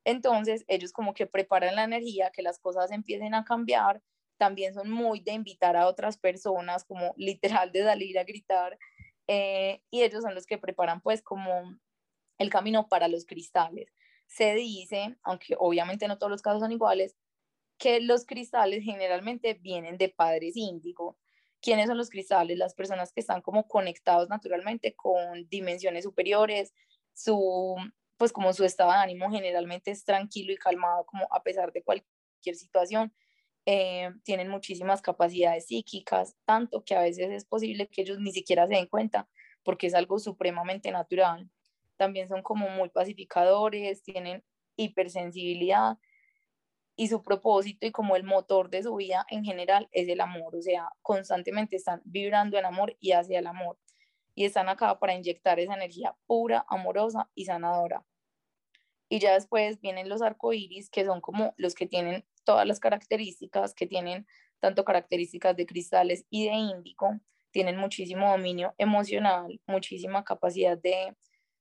Entonces, 0.05 0.65
ellos 0.69 0.93
como 0.93 1.13
que 1.15 1.27
preparan 1.27 1.75
la 1.75 1.85
energía, 1.85 2.31
que 2.31 2.43
las 2.43 2.61
cosas 2.61 2.93
empiecen 2.93 3.35
a 3.35 3.45
cambiar 3.45 4.03
también 4.39 4.73
son 4.73 4.91
muy 4.91 5.21
de 5.21 5.33
invitar 5.33 5.77
a 5.77 5.89
otras 5.89 6.17
personas, 6.17 6.85
como 6.85 7.13
literal 7.17 7.73
de 7.73 7.83
salir 7.83 8.19
a 8.19 8.25
gritar, 8.25 8.79
eh, 9.27 9.83
y 9.91 10.03
ellos 10.03 10.23
son 10.23 10.35
los 10.35 10.47
que 10.47 10.57
preparan 10.57 11.03
pues 11.03 11.23
como 11.23 11.77
el 12.39 12.51
camino 12.51 12.89
para 12.89 13.09
los 13.09 13.27
cristales. 13.27 13.93
Se 14.27 14.55
dice, 14.55 15.17
aunque 15.23 15.57
obviamente 15.59 16.09
no 16.09 16.19
todos 16.19 16.31
los 16.31 16.43
casos 16.43 16.61
son 16.61 16.73
iguales, 16.73 17.17
que 17.79 18.01
los 18.01 18.25
cristales 18.25 18.85
generalmente 18.85 19.55
vienen 19.55 19.99
de 19.99 20.09
padres 20.09 20.57
índigo. 20.57 21.19
¿Quiénes 21.61 21.87
son 21.89 21.99
los 21.99 22.11
cristales? 22.11 22.57
Las 22.59 22.75
personas 22.75 23.13
que 23.13 23.21
están 23.21 23.43
como 23.43 23.67
conectados 23.67 24.29
naturalmente 24.29 24.95
con 24.95 25.49
dimensiones 25.49 26.05
superiores, 26.05 26.73
su, 27.15 27.77
pues 28.17 28.33
como 28.33 28.53
su 28.53 28.65
estado 28.65 28.93
de 28.93 28.99
ánimo 28.99 29.31
generalmente 29.31 29.91
es 29.91 30.05
tranquilo 30.05 30.53
y 30.53 30.57
calmado 30.57 31.05
como 31.07 31.27
a 31.31 31.43
pesar 31.43 31.73
de 31.73 31.83
cualquier 31.83 32.55
situación 32.55 33.13
eh, 33.67 34.11
tienen 34.25 34.49
muchísimas 34.49 35.03
capacidades 35.03 35.67
psíquicas, 35.67 36.37
tanto 36.47 36.85
que 36.85 36.95
a 36.95 37.03
veces 37.03 37.31
es 37.31 37.45
posible 37.45 37.89
que 37.89 38.03
ellos 38.03 38.19
ni 38.19 38.33
siquiera 38.33 38.67
se 38.67 38.75
den 38.75 38.87
cuenta 38.87 39.29
porque 39.63 39.89
es 39.89 39.95
algo 39.95 40.19
supremamente 40.19 40.91
natural. 40.91 41.51
También 41.99 42.29
son 42.29 42.43
como 42.43 42.71
muy 42.71 42.89
pacificadores, 42.89 44.03
tienen 44.03 44.43
hipersensibilidad 44.77 45.99
y 47.01 47.07
su 47.07 47.23
propósito 47.23 47.87
y 47.87 47.93
como 47.93 48.17
el 48.17 48.25
motor 48.25 48.71
de 48.71 48.83
su 48.83 48.97
vida 48.97 49.25
en 49.31 49.45
general 49.45 49.89
es 49.93 50.09
el 50.09 50.21
amor, 50.21 50.57
o 50.57 50.61
sea, 50.61 50.91
constantemente 51.01 51.77
están 51.77 52.03
vibrando 52.05 52.59
en 52.59 52.67
amor 52.67 52.97
y 52.99 53.13
hacia 53.13 53.39
el 53.39 53.47
amor 53.47 53.79
y 54.35 54.45
están 54.45 54.69
acá 54.69 54.99
para 54.99 55.15
inyectar 55.15 55.61
esa 55.61 55.75
energía 55.75 56.17
pura, 56.27 56.67
amorosa 56.69 57.31
y 57.37 57.45
sanadora. 57.45 58.05
Y 59.09 59.21
ya 59.21 59.35
después 59.35 59.81
vienen 59.81 60.09
los 60.09 60.23
arcoíris, 60.23 60.91
que 60.91 61.05
son 61.05 61.21
como 61.21 61.55
los 61.57 61.77
que 61.77 61.87
tienen 61.87 62.27
todas 62.43 62.67
las 62.67 62.81
características, 62.81 63.75
que 63.75 63.87
tienen 63.87 64.27
tanto 64.59 64.85
características 64.85 65.55
de 65.57 65.67
cristales 65.67 66.27
y 66.31 66.47
de 66.47 66.55
índico, 66.55 67.21
tienen 67.53 67.77
muchísimo 67.77 68.29
dominio 68.29 68.75
emocional, 68.77 69.61
muchísima 69.69 70.25
capacidad 70.25 70.77
de, 70.77 71.17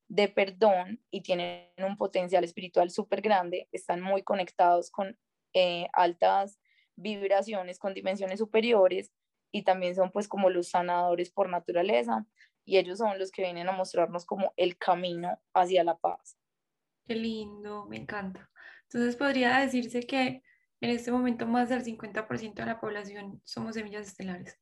de 0.07 0.29
perdón 0.29 0.99
y 1.11 1.21
tienen 1.21 1.69
un 1.77 1.95
potencial 1.95 2.43
espiritual 2.43 2.89
súper 2.89 3.21
grande, 3.21 3.69
están 3.71 4.01
muy 4.01 4.23
conectados 4.23 4.89
con 4.89 5.15
eh, 5.57 5.87
altas 5.93 6.59
vibraciones 6.95 7.79
con 7.79 7.95
dimensiones 7.95 8.37
superiores 8.37 9.11
y 9.51 9.63
también 9.63 9.95
son 9.95 10.11
pues 10.11 10.27
como 10.27 10.51
los 10.51 10.69
sanadores 10.69 11.31
por 11.31 11.49
naturaleza 11.49 12.27
y 12.63 12.77
ellos 12.77 12.99
son 12.99 13.17
los 13.17 13.31
que 13.31 13.41
vienen 13.41 13.67
a 13.69 13.71
mostrarnos 13.71 14.25
como 14.25 14.53
el 14.55 14.77
camino 14.77 15.41
hacia 15.53 15.83
la 15.83 15.97
paz. 15.97 16.37
Qué 17.07 17.15
lindo, 17.15 17.85
me 17.87 17.97
encanta. 17.97 18.51
Entonces 18.83 19.15
podría 19.15 19.59
decirse 19.59 20.01
que 20.01 20.43
en 20.79 20.89
este 20.91 21.11
momento 21.11 21.47
más 21.47 21.69
del 21.69 21.83
50% 21.83 22.53
de 22.53 22.65
la 22.65 22.79
población 22.79 23.41
somos 23.45 23.73
semillas 23.73 24.07
estelares. 24.07 24.59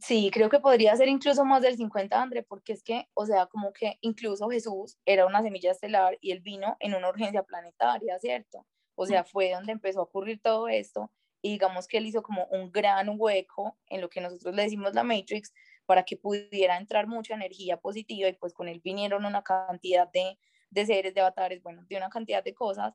Sí, 0.00 0.30
creo 0.32 0.48
que 0.48 0.60
podría 0.60 0.96
ser 0.96 1.08
incluso 1.08 1.44
más 1.44 1.60
del 1.60 1.76
50, 1.76 2.22
André, 2.22 2.42
porque 2.42 2.72
es 2.72 2.82
que, 2.82 3.10
o 3.12 3.26
sea, 3.26 3.46
como 3.46 3.74
que 3.74 3.98
incluso 4.00 4.48
Jesús 4.48 4.96
era 5.04 5.26
una 5.26 5.42
semilla 5.42 5.72
estelar 5.72 6.16
y 6.22 6.32
él 6.32 6.40
vino 6.40 6.76
en 6.80 6.94
una 6.94 7.10
urgencia 7.10 7.42
planetaria, 7.42 8.18
¿cierto? 8.18 8.66
O 8.94 9.06
sea, 9.06 9.24
fue 9.24 9.50
donde 9.50 9.72
empezó 9.72 10.00
a 10.00 10.04
ocurrir 10.04 10.40
todo 10.40 10.68
esto 10.68 11.12
y 11.42 11.50
digamos 11.52 11.88
que 11.88 11.98
él 11.98 12.06
hizo 12.06 12.22
como 12.22 12.46
un 12.46 12.70
gran 12.70 13.08
hueco 13.18 13.78
en 13.88 14.00
lo 14.00 14.08
que 14.08 14.20
nosotros 14.20 14.54
le 14.54 14.62
decimos 14.62 14.94
la 14.94 15.02
Matrix 15.02 15.52
para 15.86 16.04
que 16.04 16.16
pudiera 16.16 16.76
entrar 16.76 17.08
mucha 17.08 17.34
energía 17.34 17.78
positiva 17.78 18.28
y 18.28 18.34
pues 18.34 18.54
con 18.54 18.68
él 18.68 18.80
vinieron 18.82 19.24
una 19.24 19.42
cantidad 19.42 20.08
de, 20.12 20.38
de 20.70 20.86
seres, 20.86 21.14
de 21.14 21.20
avatares, 21.20 21.62
bueno, 21.62 21.84
de 21.88 21.96
una 21.96 22.10
cantidad 22.10 22.44
de 22.44 22.54
cosas. 22.54 22.94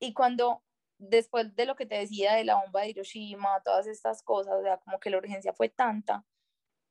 Y 0.00 0.12
cuando 0.12 0.62
después 0.98 1.54
de 1.56 1.66
lo 1.66 1.74
que 1.76 1.86
te 1.86 1.96
decía 1.96 2.34
de 2.34 2.44
la 2.44 2.56
bomba 2.56 2.82
de 2.82 2.90
Hiroshima, 2.90 3.60
todas 3.64 3.86
estas 3.86 4.22
cosas, 4.22 4.54
o 4.54 4.62
sea, 4.62 4.78
como 4.78 5.00
que 5.00 5.10
la 5.10 5.18
urgencia 5.18 5.52
fue 5.52 5.68
tanta 5.68 6.24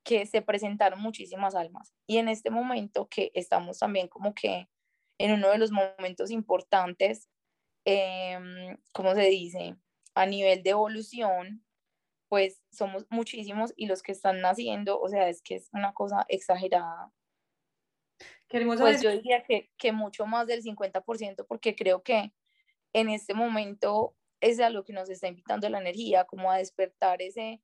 que 0.04 0.26
se 0.26 0.42
presentaron 0.42 1.00
muchísimas 1.00 1.54
almas. 1.54 1.94
Y 2.06 2.18
en 2.18 2.28
este 2.28 2.50
momento 2.50 3.08
que 3.08 3.30
estamos 3.34 3.78
también 3.78 4.08
como 4.08 4.34
que 4.34 4.68
en 5.18 5.32
uno 5.32 5.48
de 5.50 5.58
los 5.58 5.70
momentos 5.70 6.30
importantes 6.30 7.30
eh, 7.84 8.76
¿cómo 8.92 9.14
se 9.14 9.22
dice? 9.22 9.76
A 10.14 10.26
nivel 10.26 10.62
de 10.62 10.70
evolución, 10.70 11.64
pues 12.28 12.60
somos 12.72 13.06
muchísimos 13.10 13.72
y 13.76 13.86
los 13.86 14.02
que 14.02 14.12
están 14.12 14.40
naciendo, 14.40 15.00
o 15.00 15.08
sea, 15.08 15.28
es 15.28 15.42
que 15.42 15.56
es 15.56 15.68
una 15.72 15.92
cosa 15.92 16.24
exagerada. 16.28 17.12
Queremos 18.48 18.80
pues 18.80 19.02
yo 19.02 19.10
diría 19.10 19.42
que, 19.42 19.70
que 19.76 19.92
mucho 19.92 20.26
más 20.26 20.46
del 20.46 20.62
50%, 20.62 21.46
porque 21.46 21.74
creo 21.74 22.02
que 22.02 22.32
en 22.92 23.08
este 23.08 23.34
momento 23.34 24.16
es 24.40 24.60
a 24.60 24.70
lo 24.70 24.84
que 24.84 24.92
nos 24.92 25.08
está 25.10 25.28
invitando 25.28 25.68
la 25.68 25.80
energía, 25.80 26.24
como 26.24 26.50
a 26.50 26.58
despertar 26.58 27.22
ese, 27.22 27.62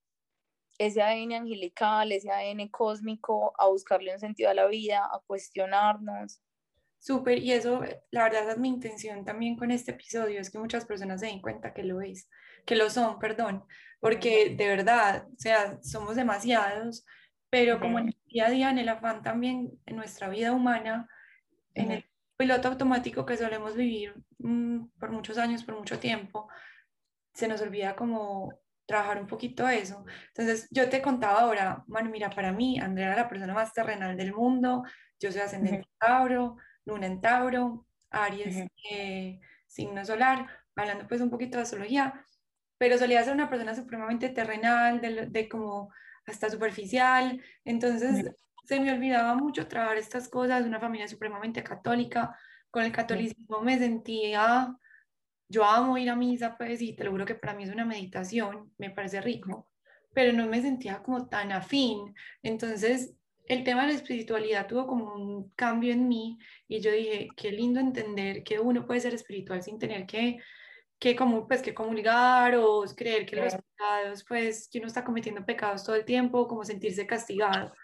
ese 0.78 1.02
ADN 1.02 1.32
angelical, 1.32 2.10
ese 2.10 2.30
ADN 2.30 2.68
cósmico, 2.68 3.52
a 3.58 3.68
buscarle 3.68 4.12
un 4.12 4.20
sentido 4.20 4.50
a 4.50 4.54
la 4.54 4.66
vida, 4.66 5.04
a 5.04 5.20
cuestionarnos, 5.26 6.40
Súper, 7.00 7.38
y 7.38 7.52
eso, 7.52 7.82
la 8.10 8.24
verdad, 8.24 8.50
es 8.50 8.58
mi 8.58 8.68
intención 8.68 9.24
también 9.24 9.56
con 9.56 9.70
este 9.70 9.92
episodio, 9.92 10.38
es 10.38 10.50
que 10.50 10.58
muchas 10.58 10.84
personas 10.84 11.20
se 11.20 11.26
den 11.26 11.40
cuenta 11.40 11.72
que 11.72 11.82
lo 11.82 12.02
es, 12.02 12.28
que 12.66 12.76
lo 12.76 12.90
son, 12.90 13.18
perdón, 13.18 13.64
porque 14.00 14.54
de 14.54 14.68
verdad, 14.68 15.26
o 15.26 15.38
sea, 15.38 15.78
somos 15.82 16.14
demasiados, 16.14 17.06
pero 17.48 17.80
como 17.80 17.98
en 17.98 18.08
el 18.08 18.16
día 18.26 18.46
a 18.46 18.50
día, 18.50 18.70
en 18.70 18.78
el 18.78 18.88
afán 18.90 19.22
también, 19.22 19.70
en 19.86 19.96
nuestra 19.96 20.28
vida 20.28 20.52
humana, 20.52 21.08
en 21.72 21.90
el 21.90 22.04
piloto 22.36 22.68
automático 22.68 23.24
que 23.24 23.38
solemos 23.38 23.76
vivir 23.76 24.14
mm, 24.38 24.98
por 24.98 25.10
muchos 25.10 25.38
años, 25.38 25.64
por 25.64 25.78
mucho 25.78 25.98
tiempo, 25.98 26.50
se 27.32 27.48
nos 27.48 27.62
olvida 27.62 27.96
como 27.96 28.52
trabajar 28.84 29.18
un 29.18 29.26
poquito 29.26 29.66
eso. 29.66 30.04
Entonces, 30.28 30.68
yo 30.70 30.90
te 30.90 31.00
contaba 31.00 31.40
ahora, 31.40 31.82
bueno, 31.86 32.10
mira, 32.10 32.28
para 32.28 32.52
mí, 32.52 32.78
Andrea 32.78 33.16
la 33.16 33.28
persona 33.28 33.54
más 33.54 33.72
terrenal 33.72 34.18
del 34.18 34.34
mundo, 34.34 34.82
yo 35.18 35.32
soy 35.32 35.40
ascendente 35.40 35.88
Tauro, 35.98 36.56
Luna 36.90 37.06
en 37.06 37.20
Tauro, 37.20 37.86
Aries, 38.10 38.66
eh, 38.90 39.40
signo 39.66 40.04
solar, 40.04 40.46
hablando 40.74 41.06
pues 41.06 41.20
un 41.20 41.30
poquito 41.30 41.56
de 41.56 41.62
astrología, 41.62 42.24
pero 42.78 42.98
solía 42.98 43.22
ser 43.22 43.34
una 43.34 43.48
persona 43.48 43.74
supremamente 43.74 44.28
terrenal, 44.30 45.00
de, 45.00 45.48
como 45.48 45.92
hasta 46.26 46.50
superficial, 46.50 47.40
entonces 47.64 48.30
se 48.64 48.80
me 48.80 48.92
olvidaba 48.92 49.34
mucho 49.34 49.66
trabajar 49.66 49.98
estas 49.98 50.28
cosas, 50.28 50.66
una 50.66 50.80
familia 50.80 51.08
supremamente 51.08 51.62
católica, 51.62 52.36
con 52.70 52.84
el 52.84 52.92
catolicismo 52.92 53.60
me 53.60 53.78
sentía, 53.78 54.76
yo 55.48 55.64
amo 55.64 55.98
ir 55.98 56.10
a 56.10 56.16
misa, 56.16 56.56
pues, 56.56 56.80
y 56.80 56.94
te 56.94 57.04
lo 57.04 57.10
juro 57.10 57.26
que 57.26 57.34
para 57.34 57.54
mí 57.54 57.64
es 57.64 57.70
una 57.70 57.84
meditación, 57.84 58.72
me 58.78 58.90
parece 58.90 59.20
rico, 59.20 59.70
pero 60.12 60.32
no 60.32 60.46
me 60.46 60.62
sentía 60.62 61.02
como 61.02 61.28
tan 61.28 61.52
afín, 61.52 62.14
entonces 62.42 63.14
el 63.50 63.64
tema 63.64 63.82
de 63.82 63.88
la 63.88 63.94
espiritualidad 63.94 64.68
tuvo 64.68 64.86
como 64.86 65.12
un 65.12 65.50
cambio 65.56 65.92
en 65.92 66.06
mí 66.06 66.38
y 66.68 66.78
yo 66.78 66.92
dije, 66.92 67.26
qué 67.36 67.50
lindo 67.50 67.80
entender 67.80 68.44
que 68.44 68.60
uno 68.60 68.86
puede 68.86 69.00
ser 69.00 69.12
espiritual 69.12 69.60
sin 69.60 69.76
tener 69.76 70.06
que, 70.06 70.38
que, 71.00 71.16
como, 71.16 71.48
pues, 71.48 71.60
que 71.60 71.74
comulgar 71.74 72.54
o 72.54 72.84
creer 72.96 73.26
que 73.26 73.34
los 73.34 73.56
pecados, 73.56 74.24
pues 74.28 74.68
que 74.70 74.78
uno 74.78 74.86
está 74.86 75.02
cometiendo 75.02 75.44
pecados 75.44 75.82
todo 75.82 75.96
el 75.96 76.04
tiempo, 76.04 76.46
como 76.46 76.64
sentirse 76.64 77.08
castigado. 77.08 77.74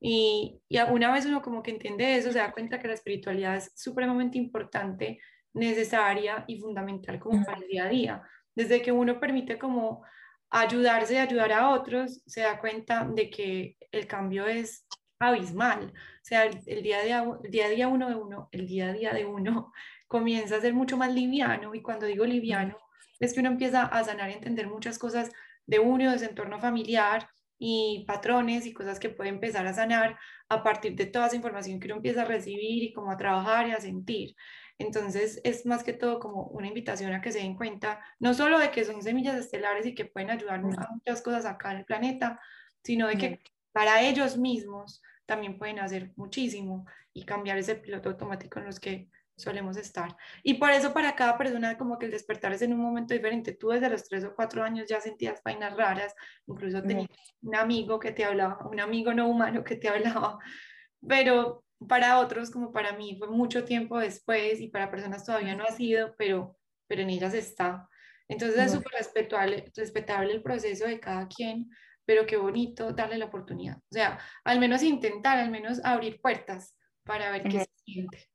Y, 0.00 0.60
y 0.68 0.80
una 0.80 1.12
vez 1.12 1.24
uno 1.24 1.40
como 1.40 1.62
que 1.62 1.70
entiende 1.70 2.16
eso, 2.16 2.32
se 2.32 2.40
da 2.40 2.50
cuenta 2.50 2.80
que 2.80 2.88
la 2.88 2.94
espiritualidad 2.94 3.56
es 3.56 3.70
supremamente 3.76 4.38
importante, 4.38 5.20
necesaria 5.54 6.44
y 6.48 6.58
fundamental 6.58 7.20
como 7.20 7.44
para 7.44 7.58
el 7.58 7.68
día 7.68 7.84
a 7.84 7.88
día. 7.88 8.22
Desde 8.56 8.82
que 8.82 8.90
uno 8.90 9.20
permite 9.20 9.56
como 9.56 10.02
ayudarse 10.50 11.14
y 11.14 11.18
ayudar 11.18 11.52
a 11.52 11.70
otros, 11.70 12.22
se 12.26 12.40
da 12.40 12.58
cuenta 12.58 13.08
de 13.08 13.30
que 13.30 13.76
el 13.92 14.08
cambio 14.08 14.46
es 14.46 14.84
abismal. 15.28 15.92
O 15.94 16.24
sea, 16.24 16.44
el, 16.44 16.82
día, 16.82 17.02
el 17.02 17.50
día 17.50 17.66
a 17.66 17.68
día 17.68 17.88
uno 17.88 18.08
de 18.08 18.14
uno, 18.14 18.48
el 18.52 18.66
día 18.66 18.88
a 18.88 18.92
día 18.92 19.12
de 19.12 19.24
uno 19.24 19.72
comienza 20.08 20.56
a 20.56 20.60
ser 20.60 20.74
mucho 20.74 20.96
más 20.96 21.12
liviano 21.12 21.74
y 21.74 21.82
cuando 21.82 22.06
digo 22.06 22.24
liviano 22.24 22.76
es 23.20 23.32
que 23.32 23.40
uno 23.40 23.50
empieza 23.50 23.84
a 23.84 24.04
sanar 24.04 24.30
y 24.30 24.34
entender 24.34 24.66
muchas 24.66 24.98
cosas 24.98 25.30
de 25.66 25.78
uno, 25.78 26.10
de 26.10 26.18
su 26.18 26.24
entorno 26.24 26.58
familiar 26.58 27.28
y 27.58 28.04
patrones 28.06 28.66
y 28.66 28.72
cosas 28.72 28.98
que 28.98 29.10
puede 29.10 29.30
empezar 29.30 29.64
a 29.66 29.72
sanar 29.72 30.18
a 30.48 30.64
partir 30.64 30.96
de 30.96 31.06
toda 31.06 31.28
esa 31.28 31.36
información 31.36 31.78
que 31.78 31.86
uno 31.86 31.96
empieza 31.96 32.22
a 32.22 32.24
recibir 32.24 32.82
y 32.82 32.92
como 32.92 33.12
a 33.12 33.16
trabajar 33.16 33.68
y 33.68 33.70
a 33.70 33.80
sentir. 33.80 34.34
Entonces 34.78 35.40
es 35.44 35.64
más 35.64 35.84
que 35.84 35.92
todo 35.92 36.18
como 36.18 36.46
una 36.46 36.66
invitación 36.66 37.12
a 37.12 37.20
que 37.20 37.30
se 37.30 37.38
den 37.38 37.54
cuenta, 37.54 38.00
no 38.18 38.34
solo 38.34 38.58
de 38.58 38.72
que 38.72 38.84
son 38.84 39.00
semillas 39.02 39.36
estelares 39.36 39.86
y 39.86 39.94
que 39.94 40.06
pueden 40.06 40.30
ayudarnos 40.30 40.76
a 40.76 40.88
muchas 40.90 41.22
cosas 41.22 41.44
acá 41.44 41.70
en 41.70 41.78
el 41.78 41.84
planeta, 41.84 42.40
sino 42.82 43.06
de 43.06 43.16
que 43.16 43.40
para 43.70 44.02
ellos 44.02 44.36
mismos 44.36 45.00
también 45.26 45.58
pueden 45.58 45.78
hacer 45.78 46.12
muchísimo 46.16 46.86
y 47.12 47.24
cambiar 47.24 47.58
ese 47.58 47.74
piloto 47.76 48.10
automático 48.10 48.58
en 48.58 48.66
los 48.66 48.80
que 48.80 49.08
solemos 49.36 49.76
estar. 49.76 50.16
Y 50.42 50.54
por 50.54 50.70
eso 50.70 50.92
para 50.92 51.14
cada 51.14 51.36
persona 51.36 51.76
como 51.76 51.98
que 51.98 52.06
el 52.06 52.12
despertar 52.12 52.52
es 52.52 52.62
en 52.62 52.72
un 52.72 52.80
momento 52.80 53.14
diferente. 53.14 53.52
Tú 53.52 53.68
desde 53.68 53.90
los 53.90 54.04
tres 54.04 54.24
o 54.24 54.34
cuatro 54.34 54.62
años 54.62 54.88
ya 54.88 55.00
sentías 55.00 55.42
vainas 55.44 55.76
raras, 55.76 56.14
incluso 56.46 56.82
tenías 56.82 57.08
un 57.42 57.56
amigo 57.56 57.98
que 57.98 58.12
te 58.12 58.24
hablaba, 58.24 58.66
un 58.68 58.80
amigo 58.80 59.12
no 59.14 59.28
humano 59.28 59.64
que 59.64 59.76
te 59.76 59.88
hablaba, 59.88 60.38
pero 61.06 61.64
para 61.88 62.20
otros 62.20 62.50
como 62.50 62.72
para 62.72 62.92
mí 62.92 63.16
fue 63.18 63.28
mucho 63.28 63.64
tiempo 63.64 63.98
después 63.98 64.60
y 64.60 64.68
para 64.68 64.90
personas 64.90 65.24
todavía 65.24 65.56
no 65.56 65.64
ha 65.64 65.72
sido, 65.72 66.14
pero, 66.16 66.56
pero 66.86 67.02
en 67.02 67.10
ellas 67.10 67.34
está. 67.34 67.88
Entonces 68.28 68.58
es 68.58 68.72
súper 68.72 68.92
respetable, 68.92 69.70
respetable 69.76 70.32
el 70.32 70.42
proceso 70.42 70.86
de 70.86 71.00
cada 71.00 71.26
quien, 71.28 71.68
pero 72.04 72.26
qué 72.26 72.36
bonito 72.36 72.92
darle 72.92 73.18
la 73.18 73.26
oportunidad. 73.26 73.78
O 73.78 73.92
sea, 73.92 74.18
al 74.44 74.58
menos 74.58 74.82
intentar, 74.82 75.38
al 75.38 75.50
menos 75.50 75.80
abrir 75.84 76.20
puertas 76.20 76.74
para 77.04 77.30
ver 77.30 77.42
qué 77.44 77.60
se 77.60 77.70
siente. 77.84 78.28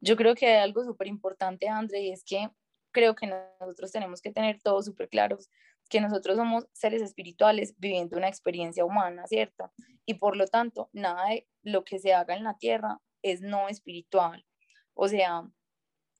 Yo 0.00 0.16
creo 0.16 0.34
que 0.34 0.46
hay 0.46 0.62
algo 0.62 0.84
súper 0.84 1.06
importante, 1.06 1.68
André, 1.68 2.02
y 2.02 2.12
es 2.12 2.24
que 2.24 2.48
creo 2.92 3.14
que 3.14 3.26
nosotros 3.26 3.90
tenemos 3.90 4.20
que 4.20 4.32
tener 4.32 4.60
todo 4.60 4.82
súper 4.82 5.08
claros, 5.08 5.50
que 5.88 6.00
nosotros 6.00 6.36
somos 6.36 6.66
seres 6.72 7.02
espirituales 7.02 7.74
viviendo 7.78 8.16
una 8.16 8.28
experiencia 8.28 8.84
humana, 8.84 9.26
¿cierto? 9.26 9.72
Y 10.06 10.14
por 10.14 10.36
lo 10.36 10.46
tanto, 10.46 10.88
nada 10.92 11.28
de 11.28 11.48
lo 11.62 11.84
que 11.84 11.98
se 11.98 12.14
haga 12.14 12.34
en 12.34 12.44
la 12.44 12.56
tierra 12.56 12.98
es 13.22 13.40
no 13.40 13.68
espiritual. 13.68 14.44
O 14.94 15.08
sea, 15.08 15.42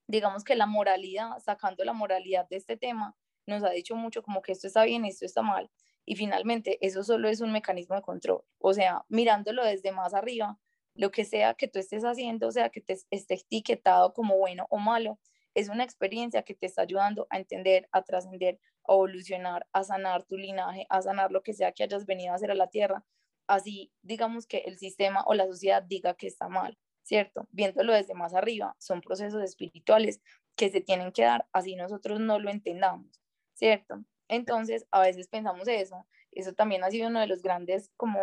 digamos 0.08 0.44
que 0.44 0.54
la 0.54 0.66
moralidad, 0.66 1.38
sacando 1.38 1.84
la 1.84 1.92
moralidad 1.92 2.48
de 2.48 2.56
este 2.56 2.76
tema, 2.76 3.16
nos 3.46 3.62
ha 3.62 3.70
dicho 3.70 3.94
mucho 3.94 4.22
como 4.22 4.42
que 4.42 4.52
esto 4.52 4.66
está 4.66 4.84
bien, 4.84 5.04
esto 5.04 5.24
está 5.24 5.42
mal, 5.42 5.70
y 6.06 6.16
finalmente, 6.16 6.78
eso 6.80 7.02
solo 7.02 7.28
es 7.28 7.40
un 7.40 7.52
mecanismo 7.52 7.96
de 7.96 8.02
control. 8.02 8.44
O 8.58 8.74
sea, 8.74 9.04
mirándolo 9.08 9.64
desde 9.64 9.92
más 9.92 10.14
arriba, 10.14 10.58
lo 10.94 11.10
que 11.10 11.24
sea 11.24 11.54
que 11.54 11.68
tú 11.68 11.78
estés 11.78 12.04
haciendo, 12.04 12.50
sea, 12.52 12.70
que 12.70 12.80
te 12.80 12.96
esté 13.10 13.34
etiquetado 13.34 14.12
como 14.12 14.36
bueno 14.38 14.66
o 14.70 14.78
malo, 14.78 15.18
es 15.54 15.68
una 15.68 15.84
experiencia 15.84 16.42
que 16.42 16.54
te 16.54 16.66
está 16.66 16.82
ayudando 16.82 17.26
a 17.30 17.38
entender, 17.38 17.88
a 17.92 18.02
trascender, 18.02 18.58
a 18.86 18.92
evolucionar, 18.92 19.66
a 19.72 19.84
sanar 19.84 20.24
tu 20.24 20.36
linaje, 20.36 20.86
a 20.90 21.00
sanar 21.02 21.30
lo 21.32 21.42
que 21.42 21.54
sea 21.54 21.72
que 21.72 21.84
hayas 21.84 22.06
venido 22.06 22.32
a 22.32 22.36
hacer 22.36 22.50
a 22.50 22.54
la 22.54 22.68
tierra. 22.68 23.04
Así, 23.46 23.92
digamos 24.02 24.46
que 24.46 24.58
el 24.66 24.78
sistema 24.78 25.22
o 25.26 25.34
la 25.34 25.46
sociedad 25.46 25.82
diga 25.82 26.14
que 26.14 26.26
está 26.26 26.48
mal, 26.48 26.78
¿cierto? 27.02 27.46
Viéndolo 27.52 27.92
desde 27.92 28.14
más 28.14 28.34
arriba, 28.34 28.74
son 28.78 29.00
procesos 29.00 29.42
espirituales 29.42 30.20
que 30.56 30.70
se 30.70 30.80
tienen 30.80 31.12
que 31.12 31.22
dar, 31.22 31.46
así 31.52 31.76
nosotros 31.76 32.20
no 32.20 32.38
lo 32.38 32.50
entendamos, 32.50 33.20
¿cierto? 33.54 34.04
Entonces, 34.34 34.86
a 34.90 35.00
veces 35.00 35.28
pensamos 35.28 35.68
eso, 35.68 36.06
eso 36.32 36.52
también 36.52 36.84
ha 36.84 36.90
sido 36.90 37.08
uno 37.08 37.20
de 37.20 37.26
los 37.26 37.42
grandes 37.42 37.90
como 37.96 38.18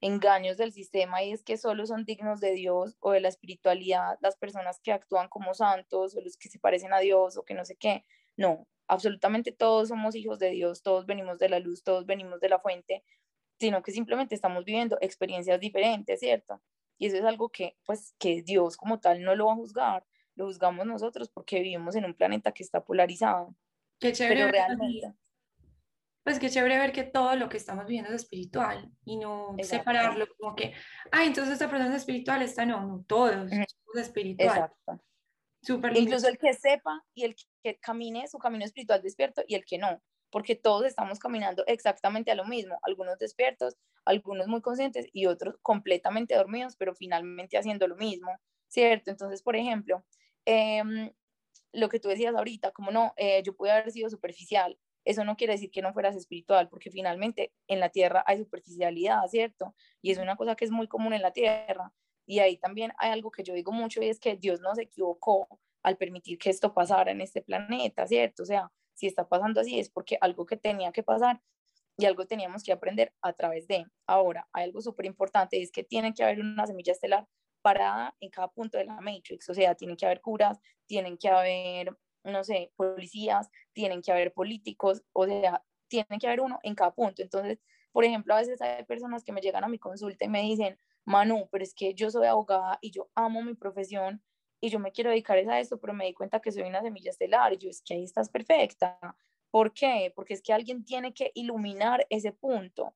engaños 0.00 0.56
del 0.56 0.72
sistema 0.72 1.22
y 1.22 1.32
es 1.32 1.44
que 1.44 1.56
solo 1.56 1.86
son 1.86 2.04
dignos 2.04 2.40
de 2.40 2.52
Dios 2.52 2.96
o 3.00 3.12
de 3.12 3.20
la 3.20 3.28
espiritualidad 3.28 4.18
las 4.20 4.36
personas 4.36 4.80
que 4.80 4.92
actúan 4.92 5.28
como 5.28 5.54
santos 5.54 6.16
o 6.16 6.20
los 6.20 6.36
que 6.36 6.48
se 6.48 6.58
parecen 6.58 6.92
a 6.92 6.98
Dios 6.98 7.36
o 7.36 7.44
que 7.44 7.54
no 7.54 7.64
sé 7.64 7.76
qué. 7.76 8.04
No, 8.36 8.66
absolutamente 8.88 9.52
todos 9.52 9.88
somos 9.88 10.16
hijos 10.16 10.38
de 10.38 10.50
Dios, 10.50 10.82
todos 10.82 11.06
venimos 11.06 11.38
de 11.38 11.48
la 11.48 11.60
luz, 11.60 11.84
todos 11.84 12.04
venimos 12.04 12.40
de 12.40 12.48
la 12.48 12.58
fuente, 12.58 13.04
sino 13.60 13.82
que 13.82 13.92
simplemente 13.92 14.34
estamos 14.34 14.64
viviendo 14.64 14.98
experiencias 15.00 15.60
diferentes, 15.60 16.18
¿cierto? 16.20 16.60
Y 16.98 17.06
eso 17.06 17.16
es 17.16 17.24
algo 17.24 17.50
que, 17.50 17.76
pues, 17.86 18.14
que 18.18 18.42
Dios 18.42 18.76
como 18.76 19.00
tal 19.00 19.22
no 19.22 19.36
lo 19.36 19.46
va 19.46 19.52
a 19.52 19.56
juzgar, 19.56 20.04
lo 20.34 20.46
juzgamos 20.46 20.84
nosotros 20.86 21.30
porque 21.30 21.60
vivimos 21.60 21.94
en 21.94 22.04
un 22.04 22.14
planeta 22.14 22.52
que 22.52 22.62
está 22.64 22.84
polarizado. 22.84 23.54
Qué 24.02 24.12
chévere. 24.12 24.50
realmente 24.50 25.14
pues 26.24 26.38
qué 26.38 26.50
chévere 26.50 26.78
ver 26.78 26.92
que 26.92 27.02
todo 27.02 27.34
lo 27.34 27.48
que 27.48 27.56
estamos 27.56 27.86
viviendo 27.86 28.10
es 28.10 28.22
espiritual 28.22 28.90
y 29.04 29.16
no 29.16 29.56
separarlo 29.60 30.26
como 30.38 30.54
que, 30.54 30.72
ay, 31.10 31.26
entonces 31.26 31.54
esta 31.54 31.68
persona 31.68 31.90
es 31.90 31.96
espiritual, 31.96 32.42
esta 32.42 32.64
no, 32.64 32.86
no, 32.86 33.04
todos 33.08 33.50
somos 33.50 33.96
espiritual. 33.96 34.48
Exacto. 34.48 35.04
Super 35.62 35.96
Incluso 35.96 36.28
el 36.28 36.38
que 36.38 36.54
sepa 36.54 37.04
y 37.14 37.24
el 37.24 37.36
que 37.62 37.78
camine 37.78 38.26
su 38.28 38.38
camino 38.38 38.64
espiritual 38.64 39.02
despierto 39.02 39.42
y 39.46 39.54
el 39.54 39.64
que 39.64 39.78
no, 39.78 40.00
porque 40.30 40.54
todos 40.54 40.86
estamos 40.86 41.18
caminando 41.18 41.64
exactamente 41.66 42.30
a 42.30 42.34
lo 42.36 42.44
mismo, 42.44 42.78
algunos 42.82 43.18
despiertos, 43.18 43.76
algunos 44.04 44.46
muy 44.46 44.60
conscientes 44.60 45.06
y 45.12 45.26
otros 45.26 45.56
completamente 45.60 46.34
dormidos, 46.34 46.76
pero 46.76 46.94
finalmente 46.94 47.58
haciendo 47.58 47.86
lo 47.88 47.96
mismo, 47.96 48.30
¿cierto? 48.68 49.10
Entonces, 49.10 49.42
por 49.42 49.56
ejemplo, 49.56 50.04
em, 50.44 51.12
lo 51.72 51.88
que 51.88 52.00
tú 52.00 52.08
decías 52.08 52.34
ahorita, 52.34 52.70
como 52.72 52.90
no, 52.90 53.12
eh, 53.16 53.42
yo 53.42 53.54
pude 53.54 53.70
haber 53.70 53.90
sido 53.90 54.10
superficial, 54.10 54.78
eso 55.04 55.24
no 55.24 55.36
quiere 55.36 55.54
decir 55.54 55.70
que 55.70 55.82
no 55.82 55.92
fueras 55.92 56.16
espiritual, 56.16 56.68
porque 56.68 56.90
finalmente 56.90 57.52
en 57.66 57.80
la 57.80 57.88
tierra 57.88 58.22
hay 58.26 58.38
superficialidad, 58.38 59.26
¿cierto? 59.28 59.74
Y 60.00 60.12
es 60.12 60.18
una 60.18 60.36
cosa 60.36 60.54
que 60.54 60.64
es 60.64 60.70
muy 60.70 60.86
común 60.86 61.12
en 61.12 61.22
la 61.22 61.32
tierra. 61.32 61.92
Y 62.24 62.38
ahí 62.38 62.56
también 62.56 62.92
hay 62.98 63.10
algo 63.10 63.30
que 63.30 63.42
yo 63.42 63.52
digo 63.54 63.72
mucho 63.72 64.00
y 64.00 64.08
es 64.08 64.20
que 64.20 64.36
Dios 64.36 64.60
no 64.60 64.74
se 64.74 64.82
equivocó 64.82 65.48
al 65.82 65.96
permitir 65.96 66.38
que 66.38 66.50
esto 66.50 66.72
pasara 66.72 67.10
en 67.10 67.20
este 67.20 67.42
planeta, 67.42 68.06
¿cierto? 68.06 68.44
O 68.44 68.46
sea, 68.46 68.70
si 68.94 69.06
está 69.06 69.28
pasando 69.28 69.60
así 69.60 69.80
es 69.80 69.90
porque 69.90 70.18
algo 70.20 70.46
que 70.46 70.56
tenía 70.56 70.92
que 70.92 71.02
pasar 71.02 71.40
y 71.96 72.04
algo 72.04 72.26
teníamos 72.26 72.62
que 72.62 72.72
aprender 72.72 73.12
a 73.22 73.32
través 73.32 73.66
de. 73.66 73.86
Ahora, 74.06 74.48
hay 74.52 74.64
algo 74.64 74.80
súper 74.80 75.06
importante, 75.06 75.60
es 75.60 75.72
que 75.72 75.82
tiene 75.82 76.14
que 76.14 76.22
haber 76.22 76.40
una 76.40 76.66
semilla 76.66 76.92
estelar 76.92 77.26
parada 77.62 78.14
en 78.20 78.30
cada 78.30 78.48
punto 78.48 78.78
de 78.78 78.84
la 78.84 79.00
Matrix, 79.00 79.48
o 79.48 79.54
sea, 79.54 79.74
tienen 79.74 79.96
que 79.96 80.06
haber 80.06 80.20
curas, 80.20 80.58
tienen 80.86 81.16
que 81.16 81.28
haber 81.28 81.96
no 82.24 82.44
sé, 82.44 82.72
policías, 82.76 83.50
tienen 83.72 84.02
que 84.02 84.12
haber 84.12 84.32
políticos, 84.32 85.02
o 85.12 85.26
sea, 85.26 85.64
tienen 85.88 86.18
que 86.20 86.26
haber 86.26 86.40
uno 86.40 86.58
en 86.62 86.74
cada 86.74 86.92
punto. 86.94 87.22
Entonces, 87.22 87.58
por 87.92 88.04
ejemplo, 88.04 88.34
a 88.34 88.38
veces 88.38 88.60
hay 88.62 88.84
personas 88.84 89.24
que 89.24 89.32
me 89.32 89.40
llegan 89.40 89.64
a 89.64 89.68
mi 89.68 89.78
consulta 89.78 90.24
y 90.24 90.28
me 90.28 90.42
dicen, 90.42 90.78
Manu, 91.04 91.48
pero 91.50 91.64
es 91.64 91.74
que 91.74 91.94
yo 91.94 92.10
soy 92.10 92.26
abogada 92.26 92.78
y 92.80 92.90
yo 92.90 93.10
amo 93.14 93.42
mi 93.42 93.54
profesión 93.54 94.22
y 94.60 94.70
yo 94.70 94.78
me 94.78 94.92
quiero 94.92 95.10
dedicar 95.10 95.36
a 95.38 95.60
esto, 95.60 95.80
pero 95.80 95.92
me 95.92 96.06
di 96.06 96.14
cuenta 96.14 96.40
que 96.40 96.52
soy 96.52 96.62
una 96.62 96.82
semilla 96.82 97.10
estelar 97.10 97.52
y 97.52 97.58
yo 97.58 97.68
es 97.68 97.82
que 97.82 97.94
ahí 97.94 98.04
estás 98.04 98.28
perfecta. 98.28 98.98
¿Por 99.50 99.72
qué? 99.72 100.12
Porque 100.14 100.34
es 100.34 100.42
que 100.42 100.52
alguien 100.52 100.84
tiene 100.84 101.12
que 101.12 101.32
iluminar 101.34 102.06
ese 102.08 102.32
punto. 102.32 102.94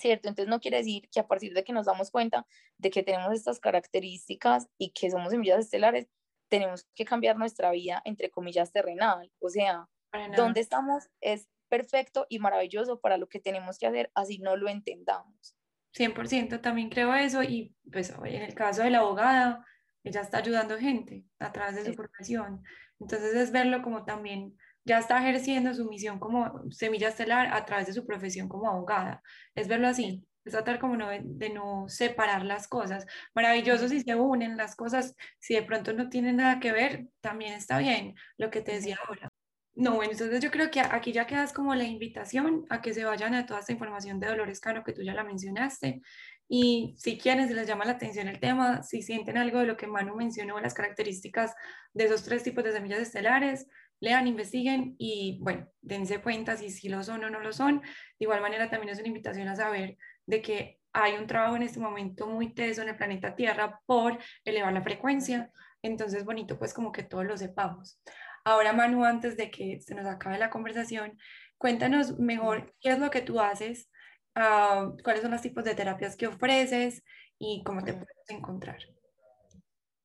¿Cierto? 0.00 0.28
Entonces 0.28 0.48
no 0.48 0.60
quiere 0.60 0.78
decir 0.78 1.08
que 1.10 1.20
a 1.20 1.26
partir 1.26 1.52
de 1.52 1.62
que 1.62 1.72
nos 1.72 1.86
damos 1.86 2.10
cuenta 2.10 2.46
de 2.78 2.90
que 2.90 3.02
tenemos 3.02 3.32
estas 3.34 3.60
características 3.60 4.68
y 4.78 4.92
que 4.92 5.10
somos 5.10 5.30
semillas 5.30 5.60
estelares, 5.60 6.08
tenemos 6.48 6.86
que 6.94 7.04
cambiar 7.04 7.36
nuestra 7.36 7.70
vida, 7.70 8.00
entre 8.04 8.30
comillas, 8.30 8.72
terrenal. 8.72 9.30
O 9.38 9.50
sea, 9.50 9.88
donde 10.36 10.60
estamos 10.60 11.08
es 11.20 11.48
perfecto 11.68 12.26
y 12.28 12.38
maravilloso 12.38 12.98
para 13.00 13.18
lo 13.18 13.28
que 13.28 13.40
tenemos 13.40 13.78
que 13.78 13.86
hacer, 13.86 14.10
así 14.14 14.38
no 14.38 14.56
lo 14.56 14.68
entendamos. 14.68 15.56
100% 15.96 16.60
también 16.60 16.88
creo 16.88 17.14
eso 17.14 17.42
y 17.42 17.74
pues 17.90 18.10
en 18.10 18.42
el 18.42 18.54
caso 18.54 18.82
de 18.82 18.90
la 18.90 18.98
abogada, 18.98 19.64
ella 20.02 20.22
está 20.22 20.38
ayudando 20.38 20.78
gente 20.78 21.24
a 21.38 21.52
través 21.52 21.76
de 21.76 21.84
su 21.84 21.94
profesión. 21.94 22.62
Entonces 22.98 23.34
es 23.34 23.52
verlo 23.52 23.82
como 23.82 24.04
también 24.04 24.56
ya 24.84 24.98
está 24.98 25.18
ejerciendo 25.18 25.74
su 25.74 25.84
misión 25.86 26.18
como 26.18 26.70
semilla 26.70 27.08
estelar 27.08 27.52
a 27.52 27.64
través 27.64 27.86
de 27.86 27.92
su 27.92 28.06
profesión 28.06 28.48
como 28.48 28.68
abogada. 28.68 29.22
Es 29.54 29.68
verlo 29.68 29.88
así 29.88 30.24
es 30.44 30.52
tratar 30.52 30.78
como 30.78 30.96
no, 30.96 31.08
de 31.10 31.50
no 31.50 31.88
separar 31.88 32.44
las 32.44 32.68
cosas. 32.68 33.06
Maravilloso 33.34 33.88
si 33.88 34.00
se 34.00 34.14
unen 34.14 34.56
las 34.56 34.74
cosas, 34.74 35.14
si 35.38 35.54
de 35.54 35.62
pronto 35.62 35.92
no 35.92 36.08
tienen 36.08 36.36
nada 36.36 36.60
que 36.60 36.72
ver, 36.72 37.06
también 37.20 37.54
está 37.54 37.78
bien, 37.78 38.14
lo 38.38 38.50
que 38.50 38.62
te 38.62 38.72
decía 38.72 38.98
ahora. 39.06 39.28
No, 39.74 39.94
bueno, 39.94 40.12
entonces 40.12 40.40
yo 40.40 40.50
creo 40.50 40.70
que 40.70 40.80
aquí 40.80 41.12
ya 41.12 41.26
quedas 41.26 41.52
como 41.52 41.74
la 41.74 41.84
invitación 41.84 42.66
a 42.70 42.82
que 42.82 42.92
se 42.92 43.04
vayan 43.04 43.34
a 43.34 43.46
toda 43.46 43.60
esta 43.60 43.72
información 43.72 44.18
de 44.18 44.26
Dolores 44.26 44.60
Cano 44.60 44.82
que 44.84 44.92
tú 44.92 45.02
ya 45.02 45.14
la 45.14 45.24
mencionaste. 45.24 46.02
Y 46.48 46.94
si 46.98 47.16
quieren, 47.16 47.46
si 47.46 47.54
les 47.54 47.68
llama 47.68 47.84
la 47.84 47.92
atención 47.92 48.26
el 48.26 48.40
tema, 48.40 48.82
si 48.82 49.02
sienten 49.02 49.38
algo 49.38 49.60
de 49.60 49.66
lo 49.66 49.76
que 49.76 49.86
Manu 49.86 50.16
mencionó, 50.16 50.58
las 50.58 50.74
características 50.74 51.54
de 51.94 52.04
esos 52.04 52.24
tres 52.24 52.42
tipos 52.42 52.64
de 52.64 52.72
semillas 52.72 52.98
estelares, 52.98 53.68
lean, 54.00 54.26
investiguen 54.26 54.96
y 54.98 55.38
bueno, 55.42 55.68
dense 55.80 56.20
cuenta 56.20 56.56
si, 56.56 56.70
si 56.70 56.88
lo 56.88 57.02
son 57.02 57.22
o 57.24 57.30
no 57.30 57.40
lo 57.40 57.52
son. 57.52 57.80
De 57.80 57.88
igual 58.20 58.40
manera, 58.40 58.68
también 58.70 58.92
es 58.92 58.98
una 58.98 59.08
invitación 59.08 59.48
a 59.48 59.56
saber 59.56 59.96
de 60.26 60.42
que 60.42 60.80
hay 60.92 61.14
un 61.14 61.26
trabajo 61.26 61.56
en 61.56 61.62
este 61.62 61.78
momento 61.78 62.26
muy 62.26 62.52
teso 62.52 62.82
en 62.82 62.88
el 62.88 62.96
planeta 62.96 63.36
Tierra 63.36 63.80
por 63.86 64.18
elevar 64.44 64.72
la 64.72 64.82
frecuencia. 64.82 65.50
Entonces, 65.82 66.24
bonito, 66.24 66.58
pues 66.58 66.74
como 66.74 66.92
que 66.92 67.02
todos 67.02 67.24
lo 67.24 67.36
sepamos. 67.36 68.00
Ahora, 68.44 68.72
Manu, 68.72 69.04
antes 69.04 69.36
de 69.36 69.50
que 69.50 69.80
se 69.80 69.94
nos 69.94 70.06
acabe 70.06 70.38
la 70.38 70.50
conversación, 70.50 71.18
cuéntanos 71.58 72.18
mejor 72.18 72.74
qué 72.80 72.90
es 72.90 72.98
lo 72.98 73.10
que 73.10 73.20
tú 73.20 73.38
haces, 73.38 73.90
ah, 74.34 74.92
cuáles 75.04 75.22
son 75.22 75.30
los 75.30 75.42
tipos 75.42 75.62
de 75.62 75.74
terapias 75.74 76.16
que 76.16 76.26
ofreces 76.26 77.04
y 77.38 77.62
cómo 77.64 77.84
te 77.84 77.92
puedes 77.92 78.28
encontrar. 78.28 78.78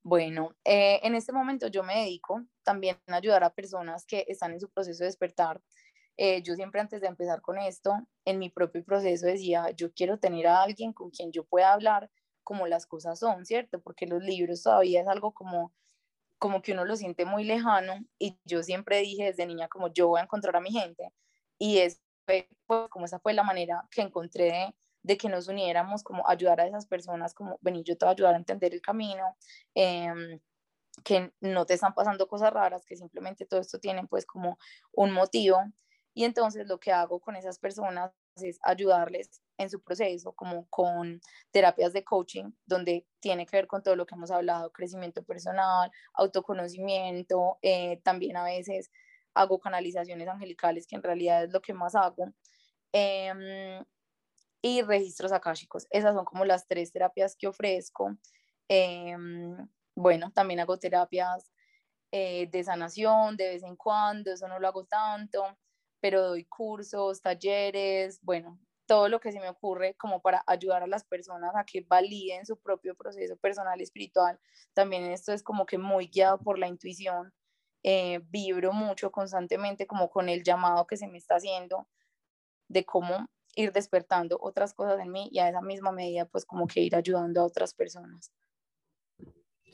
Bueno, 0.04 0.56
eh, 0.64 1.00
en 1.02 1.16
este 1.16 1.32
momento 1.32 1.68
yo 1.68 1.84
me 1.84 1.96
dedico 1.96 2.46
también 2.66 2.98
ayudar 3.08 3.46
a 3.46 3.54
personas 3.54 4.06
que 4.06 4.26
están 4.28 4.52
en 4.52 4.60
su 4.60 4.70
proceso 4.70 5.04
de 5.04 5.08
despertar 5.08 5.62
eh, 6.18 6.42
yo 6.42 6.56
siempre 6.56 6.80
antes 6.80 7.02
de 7.02 7.08
empezar 7.08 7.42
con 7.42 7.58
esto, 7.58 7.94
en 8.24 8.40
mi 8.40 8.50
propio 8.50 8.84
proceso 8.84 9.26
decía, 9.26 9.72
yo 9.72 9.94
quiero 9.94 10.18
tener 10.18 10.48
a 10.48 10.64
alguien 10.64 10.94
con 10.94 11.10
quien 11.10 11.32
yo 11.32 11.44
pueda 11.44 11.74
hablar 11.74 12.10
como 12.44 12.68
las 12.68 12.86
cosas 12.86 13.20
son, 13.20 13.46
¿cierto? 13.46 13.82
Porque 13.82 14.06
los 14.08 14.24
libros 14.24 14.64
todavía 14.64 15.02
es 15.02 15.08
algo 15.08 15.34
como, 15.34 15.74
como 16.40 16.62
que 16.62 16.74
uno 16.74 16.86
lo 16.86 16.96
siente 16.96 17.26
muy 17.26 17.44
lejano 17.44 18.00
y 18.20 18.40
yo 18.46 18.64
siempre 18.64 19.00
dije 19.02 19.26
desde 19.26 19.46
niña 19.46 19.68
como 19.68 19.92
yo 19.94 20.08
voy 20.08 20.20
a 20.20 20.24
encontrar 20.24 20.56
a 20.56 20.62
mi 20.62 20.72
gente 20.72 21.12
y 21.58 21.80
es 21.80 22.02
pues, 22.26 22.46
como 22.90 23.06
esa 23.06 23.20
fue 23.20 23.34
la 23.34 23.44
manera 23.44 23.88
que 23.92 24.02
encontré 24.02 24.76
de, 25.04 25.18
que 25.18 25.30
nos 25.30 25.48
uniéramos, 25.48 26.04
como 26.04 26.28
ayudar 26.28 26.62
a 26.62 26.68
esas 26.68 26.88
personas, 26.88 27.34
como 27.34 27.60
venir 27.62 27.84
yo 27.84 27.98
te 27.98 28.06
voy 28.06 28.12
a 28.12 28.14
ayudar 28.14 28.36
a 28.36 28.38
entender 28.38 28.74
el 28.74 28.82
camino. 28.82 29.38
Em, 29.76 30.40
que 31.04 31.32
no 31.42 31.66
te 31.66 31.74
están 31.76 31.94
pasando 31.94 32.28
cosas 32.28 32.54
raras, 32.54 32.86
que 32.86 32.96
simplemente 32.98 33.46
todo 33.46 33.60
esto 33.60 33.80
tiene 33.80 34.08
pues 34.08 34.26
como 34.26 34.58
un 34.94 35.12
motivo 35.12 35.60
y 36.14 36.24
entonces 36.24 36.68
lo 36.68 36.80
que 36.80 36.92
hago 36.92 37.20
con 37.20 37.36
esas 37.36 37.60
personas 37.60 38.12
es 38.38 38.58
ayudarles 38.64 39.42
en 39.58 39.70
su 39.70 39.82
proceso, 39.82 40.34
como 40.34 40.68
con 40.70 41.22
terapias 41.52 41.94
de 41.94 42.04
coaching, 42.04 42.52
donde 42.66 43.06
tiene 43.20 43.46
que 43.46 43.58
ver 43.58 43.68
con 43.68 43.84
todo 43.84 43.96
lo 43.96 44.06
que 44.06 44.16
hemos 44.16 44.32
hablado, 44.32 44.72
crecimiento 44.72 45.24
personal, 45.24 45.92
autoconocimiento, 46.14 47.58
eh, 47.62 48.02
también 48.04 48.38
a 48.38 48.44
veces 48.44 48.92
hago 49.34 49.60
canalizaciones 49.60 50.28
angelicales, 50.28 50.88
que 50.88 50.96
en 50.96 51.04
realidad 51.04 51.44
es 51.46 51.52
lo 51.54 51.62
que 51.62 51.74
más 51.74 51.96
hago, 51.96 52.34
em, 52.94 53.84
y 54.62 54.82
registros 54.82 55.32
akáshicos. 55.32 55.88
Esas 55.92 56.16
son 56.16 56.26
como 56.26 56.46
las 56.46 56.68
tres 56.68 56.92
terapias 56.92 57.36
que 57.38 57.48
ofrezco. 57.48 58.18
Em, 58.70 59.68
bueno, 59.96 60.32
también 60.32 60.60
hago 60.60 60.78
terapias 60.78 61.52
eh, 62.12 62.48
de 62.52 62.64
sanación 62.64 63.38
de 63.38 63.50
vez 63.50 63.64
en 63.64 63.76
cuando, 63.76 64.32
eso 64.32 64.48
no 64.48 64.60
lo 64.60 64.68
hago 64.68 64.86
tanto 64.86 65.58
pero 66.06 66.22
doy 66.22 66.46
cursos, 66.46 67.20
talleres, 67.20 68.20
bueno, 68.22 68.60
todo 68.86 69.10
lo 69.10 69.20
que 69.20 69.32
se 69.32 69.40
me 69.40 69.50
ocurre 69.50 69.96
como 69.96 70.22
para 70.22 70.44
ayudar 70.46 70.84
a 70.84 70.88
las 70.88 71.04
personas 71.04 71.56
a 71.56 71.66
que 71.66 71.82
validen 71.82 72.46
su 72.46 72.60
propio 72.60 72.94
proceso 72.94 73.36
personal 73.38 73.82
espiritual. 73.82 74.40
También 74.76 75.06
esto 75.06 75.34
es 75.34 75.42
como 75.42 75.66
que 75.66 75.80
muy 75.80 76.06
guiado 76.06 76.38
por 76.38 76.60
la 76.60 76.68
intuición. 76.68 77.34
Eh, 77.82 78.20
vibro 78.30 78.72
mucho 78.72 79.12
constantemente 79.12 79.88
como 79.88 80.12
con 80.12 80.30
el 80.30 80.44
llamado 80.44 80.86
que 80.86 80.98
se 80.98 81.08
me 81.08 81.18
está 81.18 81.38
haciendo 81.38 81.88
de 82.68 82.86
cómo 82.86 83.28
ir 83.56 83.72
despertando 83.74 84.38
otras 84.40 84.76
cosas 84.76 85.00
en 85.00 85.12
mí 85.12 85.30
y 85.32 85.40
a 85.40 85.50
esa 85.50 85.62
misma 85.62 85.92
medida 85.92 86.26
pues 86.26 86.46
como 86.46 86.68
que 86.68 86.82
ir 86.82 86.96
ayudando 86.96 87.42
a 87.42 87.46
otras 87.46 87.74
personas. 87.74 88.32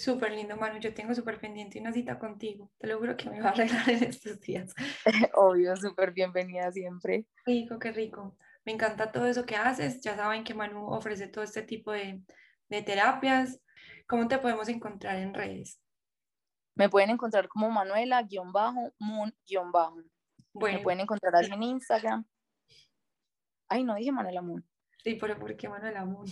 Súper 0.01 0.31
lindo, 0.31 0.57
Manu. 0.57 0.79
Yo 0.79 0.95
tengo 0.95 1.13
súper 1.13 1.39
pendiente 1.39 1.79
una 1.79 1.93
cita 1.93 2.17
contigo. 2.17 2.71
Te 2.79 2.87
lo 2.87 2.97
juro 2.97 3.15
que 3.15 3.29
me 3.29 3.39
va 3.39 3.49
a 3.49 3.51
arreglar 3.51 3.87
en 3.87 4.03
estos 4.05 4.41
días. 4.41 4.73
Obvio, 5.35 5.75
súper 5.77 6.11
bienvenida 6.11 6.71
siempre. 6.71 7.27
Rico, 7.45 7.77
qué 7.77 7.91
rico. 7.91 8.35
Me 8.65 8.71
encanta 8.71 9.11
todo 9.11 9.27
eso 9.27 9.45
que 9.45 9.55
haces. 9.55 10.01
Ya 10.01 10.15
saben 10.15 10.43
que 10.43 10.55
Manu 10.55 10.87
ofrece 10.87 11.27
todo 11.27 11.43
este 11.43 11.61
tipo 11.61 11.91
de, 11.91 12.19
de 12.67 12.81
terapias. 12.81 13.61
¿Cómo 14.07 14.27
te 14.27 14.39
podemos 14.39 14.69
encontrar 14.69 15.17
en 15.17 15.35
redes? 15.35 15.79
Me 16.73 16.89
pueden 16.89 17.11
encontrar 17.11 17.47
como 17.47 17.69
Manuela-Moon-Bajo. 17.69 18.93
Bueno. 20.53 20.77
Me 20.79 20.83
pueden 20.83 21.01
encontrar 21.01 21.35
así 21.35 21.53
en 21.53 21.61
Instagram. 21.61 22.25
Ay, 23.69 23.83
no 23.83 23.93
dije 23.93 24.11
Manuela 24.11 24.41
Moon. 24.41 24.67
Sí, 25.03 25.13
pero 25.21 25.37
¿por 25.37 25.55
qué 25.55 25.69
Manuela 25.69 26.03
Moon? 26.05 26.25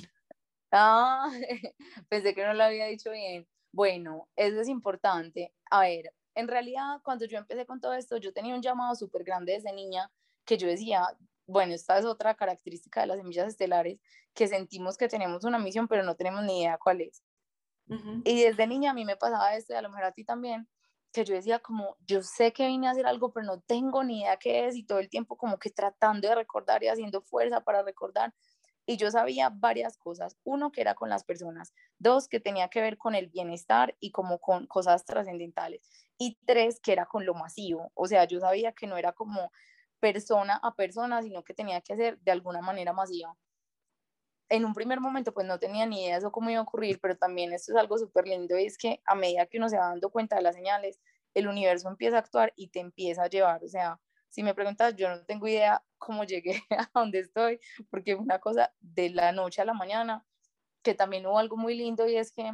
Ah, 0.71 1.29
pensé 2.09 2.33
que 2.33 2.43
no 2.43 2.55
lo 2.55 2.63
había 2.63 2.87
dicho 2.87 3.11
bien. 3.11 3.47
Bueno, 3.71 4.29
eso 4.35 4.61
es 4.61 4.67
importante. 4.67 5.53
A 5.69 5.81
ver, 5.81 6.13
en 6.35 6.47
realidad 6.47 7.01
cuando 7.03 7.25
yo 7.25 7.37
empecé 7.37 7.65
con 7.65 7.79
todo 7.79 7.93
esto, 7.93 8.17
yo 8.17 8.33
tenía 8.33 8.55
un 8.55 8.61
llamado 8.61 8.95
súper 8.95 9.23
grande 9.23 9.53
desde 9.53 9.73
niña 9.73 10.11
que 10.45 10.57
yo 10.57 10.67
decía, 10.67 11.05
bueno, 11.45 11.73
esta 11.73 11.97
es 11.99 12.05
otra 12.05 12.35
característica 12.35 13.01
de 13.01 13.07
las 13.07 13.17
semillas 13.17 13.47
estelares, 13.47 13.99
que 14.33 14.47
sentimos 14.47 14.97
que 14.97 15.07
tenemos 15.07 15.43
una 15.43 15.59
misión, 15.59 15.87
pero 15.87 16.03
no 16.03 16.15
tenemos 16.15 16.43
ni 16.43 16.61
idea 16.61 16.77
cuál 16.83 17.01
es. 17.01 17.23
Y 18.23 18.43
desde 18.43 18.67
niña 18.67 18.91
a 18.91 18.93
mí 18.93 19.05
me 19.05 19.17
pasaba 19.17 19.55
esto, 19.55 19.73
y 19.73 19.77
a 19.77 19.81
lo 19.81 19.89
mejor 19.89 20.05
a 20.05 20.11
ti 20.13 20.23
también, 20.23 20.67
que 21.11 21.25
yo 21.25 21.33
decía 21.35 21.59
como, 21.59 21.97
yo 22.07 22.21
sé 22.21 22.53
que 22.53 22.67
vine 22.67 22.87
a 22.87 22.91
hacer 22.91 23.07
algo, 23.07 23.31
pero 23.33 23.45
no 23.45 23.61
tengo 23.61 24.03
ni 24.03 24.21
idea 24.21 24.37
qué 24.37 24.67
es, 24.67 24.75
y 24.75 24.83
todo 24.85 24.99
el 24.99 25.09
tiempo 25.09 25.37
como 25.37 25.57
que 25.59 25.69
tratando 25.71 26.27
de 26.29 26.35
recordar 26.35 26.83
y 26.83 26.87
haciendo 26.87 27.21
fuerza 27.21 27.61
para 27.61 27.83
recordar, 27.83 28.33
y 28.89 28.97
yo 28.97 29.11
sabía 29.11 29.51
varias 29.53 29.99
cosas. 29.99 30.35
Uno, 30.43 30.71
que 30.71 30.81
era 30.81 30.95
con 30.95 31.09
las 31.09 31.23
personas. 31.23 31.75
Dos, 31.99 32.27
que 32.27 32.39
tenía 32.39 32.69
que 32.69 32.81
ver 32.81 32.97
con 32.97 33.13
el 33.13 33.27
bienestar 33.27 33.95
y 33.99 34.09
como 34.09 34.39
con 34.39 34.65
cosas 34.65 35.05
trascendentales. 35.05 35.87
Y 36.17 36.39
tres, 36.47 36.79
que 36.79 36.93
era 36.93 37.05
con 37.05 37.23
lo 37.23 37.35
masivo. 37.35 37.91
O 37.93 38.07
sea, 38.07 38.23
yo 38.25 38.39
sabía 38.39 38.71
que 38.71 38.87
no 38.87 38.97
era 38.97 39.11
como 39.11 39.51
persona 39.99 40.59
a 40.63 40.73
persona, 40.73 41.21
sino 41.21 41.43
que 41.43 41.53
tenía 41.53 41.81
que 41.81 41.95
ser 41.97 42.17
de 42.21 42.31
alguna 42.31 42.61
manera 42.61 42.91
masiva. 42.91 43.37
En 44.49 44.65
un 44.65 44.73
primer 44.73 44.99
momento, 45.01 45.35
pues 45.35 45.45
no 45.45 45.59
tenía 45.59 45.85
ni 45.85 46.01
idea 46.01 46.13
de 46.13 46.17
eso 46.21 46.31
cómo 46.31 46.49
iba 46.49 46.59
a 46.59 46.63
ocurrir, 46.63 46.99
pero 46.99 47.15
también 47.15 47.53
esto 47.53 47.73
es 47.73 47.77
algo 47.77 47.95
súper 47.99 48.27
lindo 48.27 48.57
y 48.57 48.65
es 48.65 48.75
que 48.75 49.03
a 49.05 49.13
medida 49.13 49.45
que 49.45 49.59
uno 49.59 49.69
se 49.69 49.77
va 49.77 49.89
dando 49.89 50.09
cuenta 50.09 50.37
de 50.37 50.41
las 50.41 50.55
señales, 50.55 50.99
el 51.35 51.47
universo 51.47 51.89
empieza 51.89 52.15
a 52.15 52.21
actuar 52.21 52.53
y 52.55 52.69
te 52.69 52.79
empieza 52.79 53.21
a 53.21 53.29
llevar. 53.29 53.63
O 53.63 53.67
sea, 53.67 53.99
si 54.29 54.43
me 54.43 54.53
preguntas, 54.53 54.95
yo 54.95 55.09
no 55.09 55.23
tengo 55.25 55.47
idea 55.47 55.83
cómo 55.97 56.23
llegué 56.23 56.61
a 56.71 56.89
donde 56.93 57.19
estoy, 57.19 57.59
porque 57.89 58.15
fue 58.15 58.23
una 58.23 58.39
cosa 58.39 58.73
de 58.79 59.09
la 59.09 59.31
noche 59.31 59.61
a 59.61 59.65
la 59.65 59.73
mañana, 59.73 60.25
que 60.81 60.93
también 60.93 61.25
hubo 61.25 61.37
algo 61.39 61.57
muy 61.57 61.75
lindo 61.75 62.07
y 62.07 62.15
es 62.15 62.31
que 62.31 62.51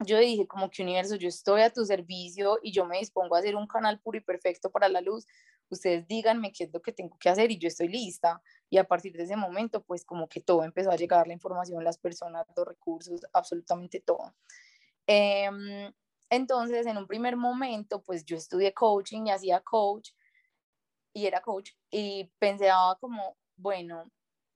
yo 0.00 0.18
dije 0.18 0.46
como 0.46 0.68
que 0.70 0.82
universo, 0.82 1.16
yo 1.16 1.28
estoy 1.28 1.62
a 1.62 1.72
tu 1.72 1.84
servicio 1.84 2.58
y 2.62 2.72
yo 2.72 2.84
me 2.86 2.98
dispongo 2.98 3.36
a 3.36 3.38
hacer 3.38 3.54
un 3.54 3.66
canal 3.66 4.00
puro 4.00 4.18
y 4.18 4.20
perfecto 4.20 4.70
para 4.70 4.88
la 4.88 5.00
luz, 5.00 5.26
ustedes 5.68 6.06
díganme 6.06 6.52
qué 6.52 6.64
es 6.64 6.72
lo 6.72 6.82
que 6.82 6.92
tengo 6.92 7.16
que 7.18 7.28
hacer 7.28 7.50
y 7.50 7.58
yo 7.58 7.68
estoy 7.68 7.88
lista. 7.88 8.42
Y 8.68 8.78
a 8.78 8.84
partir 8.84 9.12
de 9.16 9.24
ese 9.24 9.36
momento, 9.36 9.82
pues 9.82 10.04
como 10.04 10.28
que 10.28 10.40
todo 10.40 10.64
empezó 10.64 10.90
a 10.90 10.96
llegar, 10.96 11.26
la 11.26 11.32
información, 11.32 11.82
las 11.84 11.98
personas, 11.98 12.46
los 12.56 12.66
recursos, 12.66 13.22
absolutamente 13.32 14.00
todo. 14.00 14.34
Em, 15.06 15.92
entonces, 16.30 16.86
en 16.86 16.96
un 16.96 17.06
primer 17.06 17.36
momento, 17.36 18.02
pues 18.02 18.24
yo 18.24 18.36
estudié 18.36 18.72
coaching 18.72 19.26
y 19.26 19.30
hacía 19.30 19.60
coach 19.60 20.10
y 21.12 21.26
era 21.26 21.40
coach 21.42 21.70
y 21.90 22.32
pensaba 22.38 22.96
como, 22.98 23.36
bueno, 23.56 24.10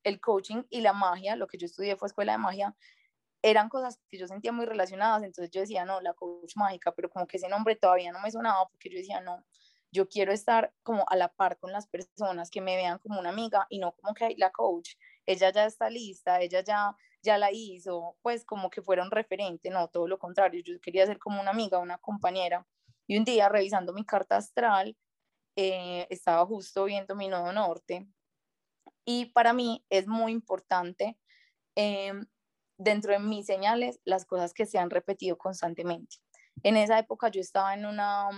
el 0.05 0.21
coaching 0.21 0.63
y 0.71 0.81
la 0.81 0.93
magia, 0.93 1.37
lo 1.37 1.47
que 1.47 1.59
yo 1.59 1.67
estudié 1.67 1.97
fue 1.97 2.09
escuela 2.09 2.33
de 2.33 2.39
magia, 2.39 2.77
eran 3.43 3.69
cosas 3.69 4.01
que 4.09 4.19
yo 4.19 4.27
sentía 4.27 4.53
muy 4.53 4.67
relacionadas, 4.67 5.23
entonces 5.23 5.51
yo 5.51 5.61
decía, 5.61 5.85
no, 5.85 6.01
la 6.01 6.15
coach 6.15 6.57
mágica, 6.57 6.93
pero 6.93 7.11
como 7.11 7.27
que 7.27 7.37
ese 7.37 7.49
nombre 7.49 7.77
todavía 7.77 8.13
no 8.13 8.21
me 8.21 8.31
sonaba 8.31 8.69
porque 8.69 8.91
yo 8.91 8.99
decía, 8.99 9.21
no, 9.21 9.45
yo 9.93 10.09
quiero 10.09 10.33
estar 10.33 10.73
como 10.83 11.05
a 11.09 11.17
la 11.17 11.29
par 11.29 11.59
con 11.59 11.73
las 11.73 11.87
personas 11.87 12.51
que 12.51 12.61
me 12.61 12.77
vean 12.77 12.99
como 12.99 13.21
una 13.21 13.31
amiga 13.31 13.67
y 13.71 13.79
no 13.79 13.93
como 13.93 14.15
que 14.15 14.35
la 14.37 14.51
coach, 14.51 14.95
ella 15.27 15.51
ya 15.53 15.67
está 15.67 15.91
lista, 15.91 16.41
ella 16.41 16.63
ya, 16.63 16.97
ya 17.23 17.39
la 17.39 17.51
hizo, 17.53 18.17
pues 18.23 18.45
como 18.45 18.71
que 18.71 18.83
fuera 18.83 19.03
un 19.03 19.11
referente, 19.11 19.71
no, 19.71 19.89
todo 19.89 20.09
lo 20.09 20.19
contrario, 20.19 20.63
yo 20.65 20.75
quería 20.81 21.07
ser 21.07 21.19
como 21.19 21.41
una 21.41 21.51
amiga, 21.51 21.79
una 21.79 21.99
compañera. 21.99 22.67
Y 23.09 23.17
un 23.19 23.25
día 23.25 23.49
revisando 23.49 23.93
mi 23.93 24.05
carta 24.05 24.37
astral, 24.37 24.97
eh, 25.57 26.07
estaba 26.11 26.45
justo 26.47 26.85
viendo 26.85 27.15
mi 27.15 27.29
nodo 27.29 27.53
norte 27.53 28.07
y 29.07 29.27
para 29.27 29.53
mí 29.53 29.85
es 29.89 30.07
muy 30.07 30.33
importante 30.33 31.19
em, 31.75 32.27
dentro 32.77 33.13
de 33.13 33.21
mis 33.21 33.47
señales 33.47 34.01
las 34.05 34.27
cosas 34.27 34.53
que 34.53 34.67
se 34.67 34.79
han 34.79 34.91
repetido 34.91 35.39
constantemente. 35.39 36.17
En 36.63 36.77
esa 36.77 36.99
época 36.99 37.29
yo 37.31 37.41
estaba 37.41 37.73
en 37.75 37.87
una, 37.87 38.29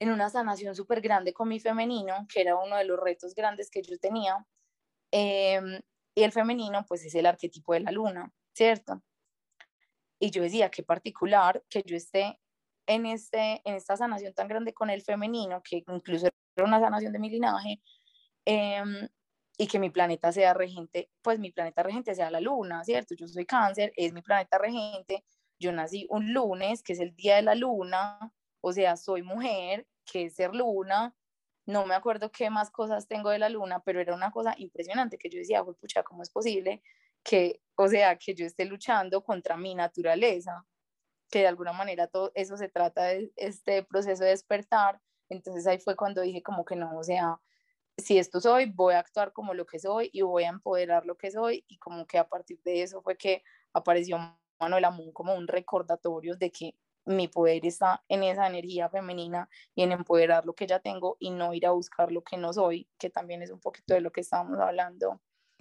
en 0.00 0.10
una 0.10 0.30
sanación 0.30 0.74
súper 0.74 1.00
grande 1.00 1.32
con 1.32 1.48
mi 1.48 1.60
femenino, 1.60 2.26
que 2.32 2.40
era 2.40 2.56
uno 2.56 2.76
de 2.76 2.84
los 2.84 2.98
retos 2.98 3.34
grandes 3.34 3.70
que 3.70 3.82
yo 3.82 3.98
tenía. 3.98 4.44
Em, 5.12 5.80
y 6.16 6.22
el 6.22 6.32
femenino, 6.32 6.84
pues 6.86 7.04
es 7.04 7.14
el 7.14 7.26
arquetipo 7.26 7.74
de 7.74 7.80
la 7.80 7.90
luna, 7.92 8.32
¿cierto? 8.54 9.02
Y 10.18 10.30
yo 10.30 10.42
decía, 10.42 10.70
qué 10.70 10.82
particular 10.82 11.62
que 11.68 11.82
yo 11.84 11.96
esté 11.96 12.40
en, 12.86 13.06
este, 13.06 13.62
en 13.64 13.74
esta 13.74 13.96
sanación 13.96 14.34
tan 14.34 14.48
grande 14.48 14.72
con 14.74 14.90
el 14.90 15.02
femenino, 15.02 15.62
que 15.62 15.84
incluso 15.88 16.28
era 16.56 16.66
una 16.66 16.80
sanación 16.80 17.12
de 17.12 17.18
mi 17.18 17.30
linaje, 17.30 17.80
em, 18.46 19.08
y 19.58 19.66
que 19.68 19.78
mi 19.78 19.90
planeta 19.90 20.32
sea 20.32 20.54
regente, 20.54 21.10
pues 21.22 21.38
mi 21.38 21.50
planeta 21.52 21.82
regente 21.82 22.14
sea 22.14 22.30
la 22.30 22.40
luna, 22.40 22.84
¿cierto? 22.84 23.14
Yo 23.14 23.26
soy 23.28 23.46
cáncer, 23.46 23.92
es 23.96 24.12
mi 24.12 24.22
planeta 24.22 24.58
regente, 24.58 25.24
yo 25.58 25.72
nací 25.72 26.06
un 26.10 26.32
lunes, 26.32 26.82
que 26.82 26.92
es 26.94 27.00
el 27.00 27.14
día 27.16 27.36
de 27.36 27.42
la 27.42 27.54
luna, 27.54 28.18
o 28.60 28.72
sea, 28.72 28.96
soy 28.96 29.22
mujer, 29.22 29.86
que 30.04 30.26
es 30.26 30.36
ser 30.36 30.54
luna, 30.54 31.14
no 31.66 31.86
me 31.86 31.94
acuerdo 31.94 32.30
qué 32.30 32.50
más 32.50 32.70
cosas 32.70 33.08
tengo 33.08 33.30
de 33.30 33.38
la 33.38 33.48
luna, 33.48 33.80
pero 33.84 34.00
era 34.00 34.14
una 34.14 34.30
cosa 34.30 34.54
impresionante 34.58 35.18
que 35.18 35.28
yo 35.30 35.38
decía, 35.38 35.64
pucha, 35.64 36.02
¿cómo 36.04 36.22
es 36.22 36.30
posible 36.30 36.82
que, 37.24 37.60
o 37.76 37.88
sea, 37.88 38.16
que 38.18 38.34
yo 38.34 38.46
esté 38.46 38.64
luchando 38.66 39.22
contra 39.24 39.56
mi 39.56 39.74
naturaleza? 39.74 40.64
Que 41.30 41.40
de 41.40 41.46
alguna 41.46 41.72
manera 41.72 42.06
todo 42.06 42.32
eso 42.34 42.56
se 42.56 42.68
trata 42.68 43.04
de 43.04 43.32
este 43.36 43.82
proceso 43.82 44.24
de 44.24 44.30
despertar. 44.30 45.00
Entonces 45.28 45.66
ahí 45.66 45.78
fue 45.78 45.96
cuando 45.96 46.22
dije 46.22 46.42
como 46.42 46.64
que 46.64 46.76
no, 46.76 46.96
o 46.96 47.02
sea, 47.02 47.40
si 47.98 48.18
esto 48.18 48.40
soy, 48.40 48.66
voy 48.66 48.94
a 48.94 49.00
actuar 49.00 49.32
como 49.32 49.54
lo 49.54 49.66
que 49.66 49.78
soy 49.78 50.10
y 50.12 50.22
voy 50.22 50.44
a 50.44 50.48
empoderar 50.48 51.06
lo 51.06 51.16
que 51.16 51.30
soy 51.30 51.64
y 51.66 51.78
como 51.78 52.06
que 52.06 52.18
a 52.18 52.28
partir 52.28 52.60
de 52.62 52.82
eso 52.82 53.02
fue 53.02 53.16
que 53.16 53.42
apareció 53.72 54.18
Manuel 54.60 54.84
Amun 54.84 55.12
como 55.12 55.34
un 55.34 55.48
recordatorio 55.48 56.36
de 56.36 56.50
que 56.50 56.74
mi 57.06 57.28
poder 57.28 57.64
está 57.64 58.04
en 58.08 58.24
esa 58.24 58.46
energía 58.46 58.88
femenina 58.88 59.48
y 59.74 59.82
en 59.82 59.92
empoderar 59.92 60.44
lo 60.44 60.54
que 60.54 60.66
ya 60.66 60.80
tengo 60.80 61.16
y 61.20 61.30
no 61.30 61.54
ir 61.54 61.66
a 61.66 61.70
buscar 61.70 62.10
lo 62.10 62.22
que 62.22 62.36
no 62.36 62.52
soy, 62.52 62.88
que 62.98 63.10
también 63.10 63.42
es 63.42 63.50
un 63.50 63.60
poquito 63.60 63.94
de 63.94 64.00
lo 64.00 64.10
que 64.10 64.20
estábamos 64.20 64.58
hablando 64.58 65.20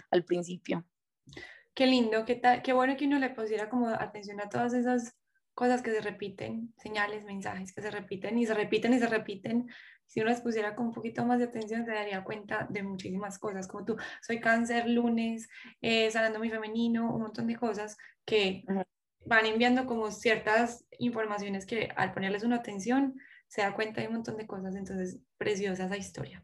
al 0.10 0.24
principio. 0.24 0.84
Qué 1.74 1.86
lindo, 1.86 2.26
qué, 2.26 2.42
qué 2.64 2.74
bueno 2.74 2.98
que 2.98 3.06
uno 3.06 3.20
le 3.20 3.30
pusiera 3.30 3.70
como 3.70 3.90
atención 3.90 4.42
a 4.42 4.50
todas 4.50 4.74
esas 4.74 5.16
cosas 5.56 5.82
que 5.82 5.92
se 5.92 6.02
repiten, 6.02 6.74
señales, 6.78 7.24
mensajes 7.24 7.74
que 7.74 7.82
se 7.82 7.90
repiten 7.90 8.38
y 8.38 8.46
se 8.46 8.54
repiten 8.54 8.94
y 8.94 9.00
se 9.00 9.08
repiten. 9.08 9.68
Si 10.06 10.20
uno 10.20 10.30
les 10.30 10.42
pusiera 10.42 10.76
con 10.76 10.88
un 10.88 10.94
poquito 10.94 11.26
más 11.26 11.40
de 11.40 11.46
atención, 11.46 11.86
se 11.86 11.92
daría 11.92 12.24
cuenta 12.24 12.68
de 12.70 12.84
muchísimas 12.84 13.40
cosas, 13.40 13.68
como 13.68 13.86
tú, 13.86 13.96
soy 14.22 14.40
cáncer, 14.40 14.88
lunes, 14.88 15.48
eh, 15.82 16.12
sanando 16.12 16.40
mi 16.40 16.52
femenino, 16.52 17.12
un 17.12 17.22
montón 17.22 17.48
de 17.48 17.56
cosas 17.56 17.98
que 18.26 18.64
van 19.26 19.46
enviando 19.46 19.88
como 19.88 20.12
ciertas 20.12 20.86
informaciones 21.00 21.66
que 21.66 21.90
al 21.96 22.14
ponerles 22.14 22.44
una 22.44 22.58
atención 22.58 23.16
se 23.48 23.62
da 23.62 23.74
cuenta 23.74 24.02
de 24.02 24.08
un 24.08 24.16
montón 24.16 24.38
de 24.38 24.46
cosas, 24.46 24.76
entonces 24.76 25.20
preciosa 25.38 25.86
esa 25.86 25.98
historia. 25.98 26.44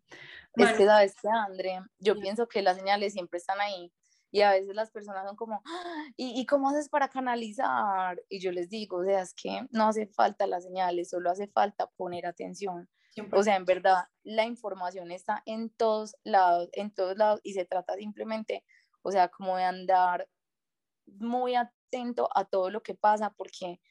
es 0.55 0.73
que 0.73 0.85
sabes 0.85 1.13
que, 1.21 1.27
André, 1.29 1.79
yo 1.99 2.15
pienso 2.19 2.47
que 2.47 2.61
las 2.61 2.77
señales 2.77 3.13
siempre 3.13 3.37
están 3.37 3.59
ahí 3.59 3.91
y 4.31 4.41
a 4.41 4.51
veces 4.51 4.73
las 4.75 4.91
personas 4.91 5.27
son 5.27 5.35
como, 5.35 5.61
ah, 5.65 6.05
¿y, 6.15 6.39
¿y, 6.39 6.45
cómo 6.45 6.69
haces 6.69 6.89
para 6.89 7.09
canalizar? 7.09 8.21
Y 8.29 8.39
yo 8.39 8.51
les 8.51 8.69
digo, 8.69 8.97
o 8.97 9.03
sea, 9.03 9.21
es 9.21 9.33
que 9.33 9.67
no 9.71 9.89
hace 9.89 10.07
falta 10.07 10.47
las 10.47 10.63
señales, 10.63 11.09
solo 11.09 11.29
hace 11.29 11.47
falta 11.47 11.87
poner 11.97 12.25
atención. 12.25 12.89
O 13.33 13.43
sea, 13.43 13.57
en 13.57 13.65
verdad, 13.65 14.05
la 14.23 14.45
información 14.45 15.11
está 15.11 15.43
en 15.45 15.69
todos 15.69 16.15
lados, 16.23 16.69
en 16.71 16.93
todos 16.93 17.17
lados, 17.17 17.41
y 17.43 17.53
se 17.53 17.65
trata 17.65 17.95
simplemente, 17.95 18.63
o 19.01 19.11
sea, 19.11 19.27
como 19.27 19.57
de 19.57 19.63
andar 19.63 20.29
muy 21.05 21.55
atento 21.55 22.29
a 22.33 22.45
todo 22.45 22.69
lo 22.69 22.83
que 22.83 22.95
pasa, 22.95 23.33
porque 23.35 23.81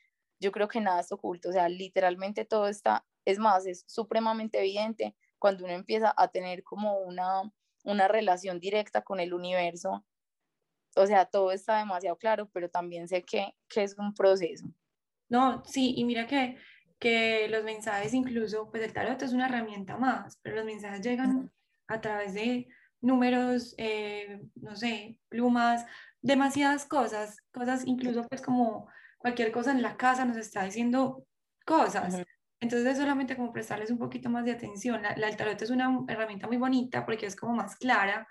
yo 0.41 0.53
creo 0.53 0.69
que 0.69 0.81
nada 0.81 1.01
es 1.01 1.13
oculto, 1.13 1.51
o 1.51 1.53
sea, 1.53 1.69
literalmente 1.69 2.47
todo 2.47 2.67
está, 2.67 3.07
es 3.27 3.39
más, 3.39 3.67
es 3.67 3.85
supremamente 3.87 4.59
evidente 4.59 5.15
cuando 5.39 5.65
uno 5.65 5.75
empieza 5.75 6.15
a 6.17 6.29
tener 6.29 6.63
como 6.65 6.99
una, 7.01 7.43
una 7.85 8.09
relación 8.09 8.59
directa 8.59 9.03
con 9.03 9.21
el 9.21 9.35
universo 9.35 10.07
o 10.97 11.07
sea, 11.07 11.27
todo 11.27 11.53
está 11.53 11.79
demasiado 11.79 12.17
claro, 12.17 12.49
pero 12.53 12.69
también 12.69 13.09
sé 13.09 13.23
que, 13.23 13.55
que 13.69 13.83
es 13.83 13.97
un 13.99 14.15
proceso. 14.15 14.67
No, 15.29 15.63
sí, 15.65 15.95
y 15.97 16.05
mira 16.05 16.27
que, 16.27 16.57
que 16.99 17.49
los 17.49 17.65
mensajes 17.65 18.15
incluso, 18.15 18.71
pues 18.71 18.83
el 18.83 18.93
tarot 18.93 19.21
es 19.23 19.33
una 19.33 19.47
herramienta 19.47 19.97
más, 19.97 20.39
pero 20.43 20.57
los 20.57 20.65
mensajes 20.65 21.01
llegan 21.01 21.53
a 21.89 22.01
través 22.01 22.35
de 22.35 22.69
números, 23.01 23.75
eh, 23.79 24.43
no 24.57 24.77
sé, 24.77 25.19
plumas, 25.29 25.87
demasiadas 26.21 26.85
cosas, 26.87 27.39
cosas 27.53 27.87
incluso 27.87 28.27
pues 28.29 28.43
como 28.43 28.89
cualquier 29.19 29.53
cosa 29.53 29.71
en 29.71 29.83
la 29.83 29.97
casa 29.97 30.25
nos 30.25 30.37
está 30.37 30.65
diciendo 30.65 31.27
cosas. 31.65 32.23
Entonces 32.61 32.89
es 32.89 32.99
solamente 32.99 33.37
como 33.37 33.53
prestarles 33.53 33.91
un 33.91 33.99
poquito 33.99 34.29
más 34.29 34.45
de 34.45 34.53
atención. 34.53 35.03
La, 35.03 35.13
el 35.13 35.37
tarot 35.37 35.61
es 35.63 35.71
una 35.71 36.05
herramienta 36.09 36.47
muy 36.47 36.59
bonita 36.59 37.07
porque 37.07 37.27
es 37.27 37.37
como 37.37 37.55
más 37.55 37.77
clara, 37.77 38.29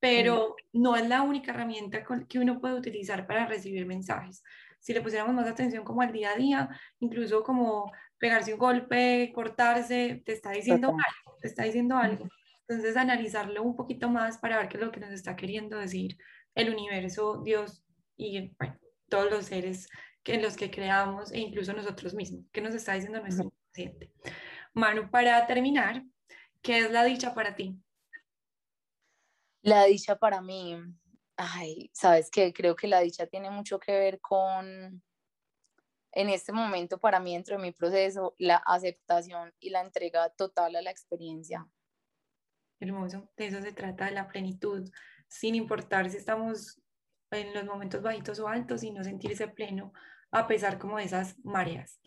pero 0.00 0.56
no 0.72 0.96
es 0.96 1.06
la 1.06 1.22
única 1.22 1.52
herramienta 1.52 2.02
que 2.28 2.38
uno 2.38 2.60
puede 2.60 2.74
utilizar 2.74 3.26
para 3.26 3.46
recibir 3.46 3.86
mensajes. 3.86 4.42
Si 4.80 4.94
le 4.94 5.02
pusiéramos 5.02 5.34
más 5.34 5.46
atención 5.46 5.84
como 5.84 6.00
al 6.00 6.10
día 6.10 6.32
a 6.32 6.36
día, 6.36 6.68
incluso 7.00 7.42
como 7.42 7.92
pegarse 8.18 8.54
un 8.54 8.58
golpe, 8.58 9.30
cortarse, 9.34 10.22
te 10.24 10.32
está 10.32 10.52
diciendo 10.52 10.88
algo, 10.88 11.38
te 11.40 11.48
está 11.48 11.64
diciendo 11.64 11.96
algo. 11.96 12.28
Entonces 12.66 12.96
analizarlo 12.96 13.62
un 13.62 13.76
poquito 13.76 14.08
más 14.08 14.38
para 14.38 14.56
ver 14.56 14.68
qué 14.68 14.78
es 14.78 14.82
lo 14.82 14.90
que 14.90 15.00
nos 15.00 15.10
está 15.10 15.36
queriendo 15.36 15.78
decir 15.78 16.16
el 16.54 16.72
universo, 16.72 17.42
Dios 17.44 17.84
y 18.16 18.56
todos 19.08 19.30
los 19.30 19.46
seres 19.46 19.88
que, 20.22 20.34
en 20.34 20.42
los 20.42 20.56
que 20.56 20.70
creamos 20.70 21.32
e 21.32 21.40
incluso 21.40 21.72
nosotros 21.72 22.14
mismos, 22.14 22.44
qué 22.52 22.60
nos 22.60 22.74
está 22.74 22.94
diciendo 22.94 23.20
nuestro 23.20 23.52
paciente. 23.68 24.12
Manu, 24.72 25.10
para 25.10 25.46
terminar, 25.46 26.04
¿qué 26.62 26.78
es 26.78 26.90
la 26.90 27.04
dicha 27.04 27.34
para 27.34 27.54
ti? 27.54 27.76
La 29.62 29.84
dicha 29.84 30.16
para 30.16 30.40
mí, 30.40 30.76
ay, 31.36 31.90
sabes 31.92 32.30
que 32.30 32.52
creo 32.52 32.74
que 32.76 32.88
la 32.88 33.00
dicha 33.00 33.26
tiene 33.26 33.50
mucho 33.50 33.78
que 33.78 33.92
ver 33.92 34.20
con, 34.20 35.02
en 36.12 36.28
este 36.28 36.52
momento 36.52 36.98
para 36.98 37.20
mí 37.20 37.34
dentro 37.34 37.56
de 37.56 37.62
mi 37.62 37.72
proceso, 37.72 38.34
la 38.38 38.56
aceptación 38.56 39.52
y 39.60 39.70
la 39.70 39.80
entrega 39.80 40.30
total 40.30 40.76
a 40.76 40.82
la 40.82 40.90
experiencia. 40.90 41.66
Hermoso, 42.80 43.30
de 43.36 43.46
eso 43.46 43.60
se 43.60 43.72
trata, 43.72 44.06
de 44.06 44.12
la 44.12 44.28
plenitud, 44.28 44.90
sin 45.28 45.54
importar 45.54 46.10
si 46.10 46.16
estamos 46.16 46.80
en 47.30 47.54
los 47.54 47.64
momentos 47.64 48.02
bajitos 48.02 48.40
o 48.40 48.48
altos 48.48 48.82
y 48.82 48.90
no 48.90 49.04
sentirse 49.04 49.48
pleno 49.48 49.92
a 50.32 50.46
pesar 50.46 50.78
como 50.78 50.96
de 50.96 51.04
esas 51.04 51.38
mareas. 51.44 52.00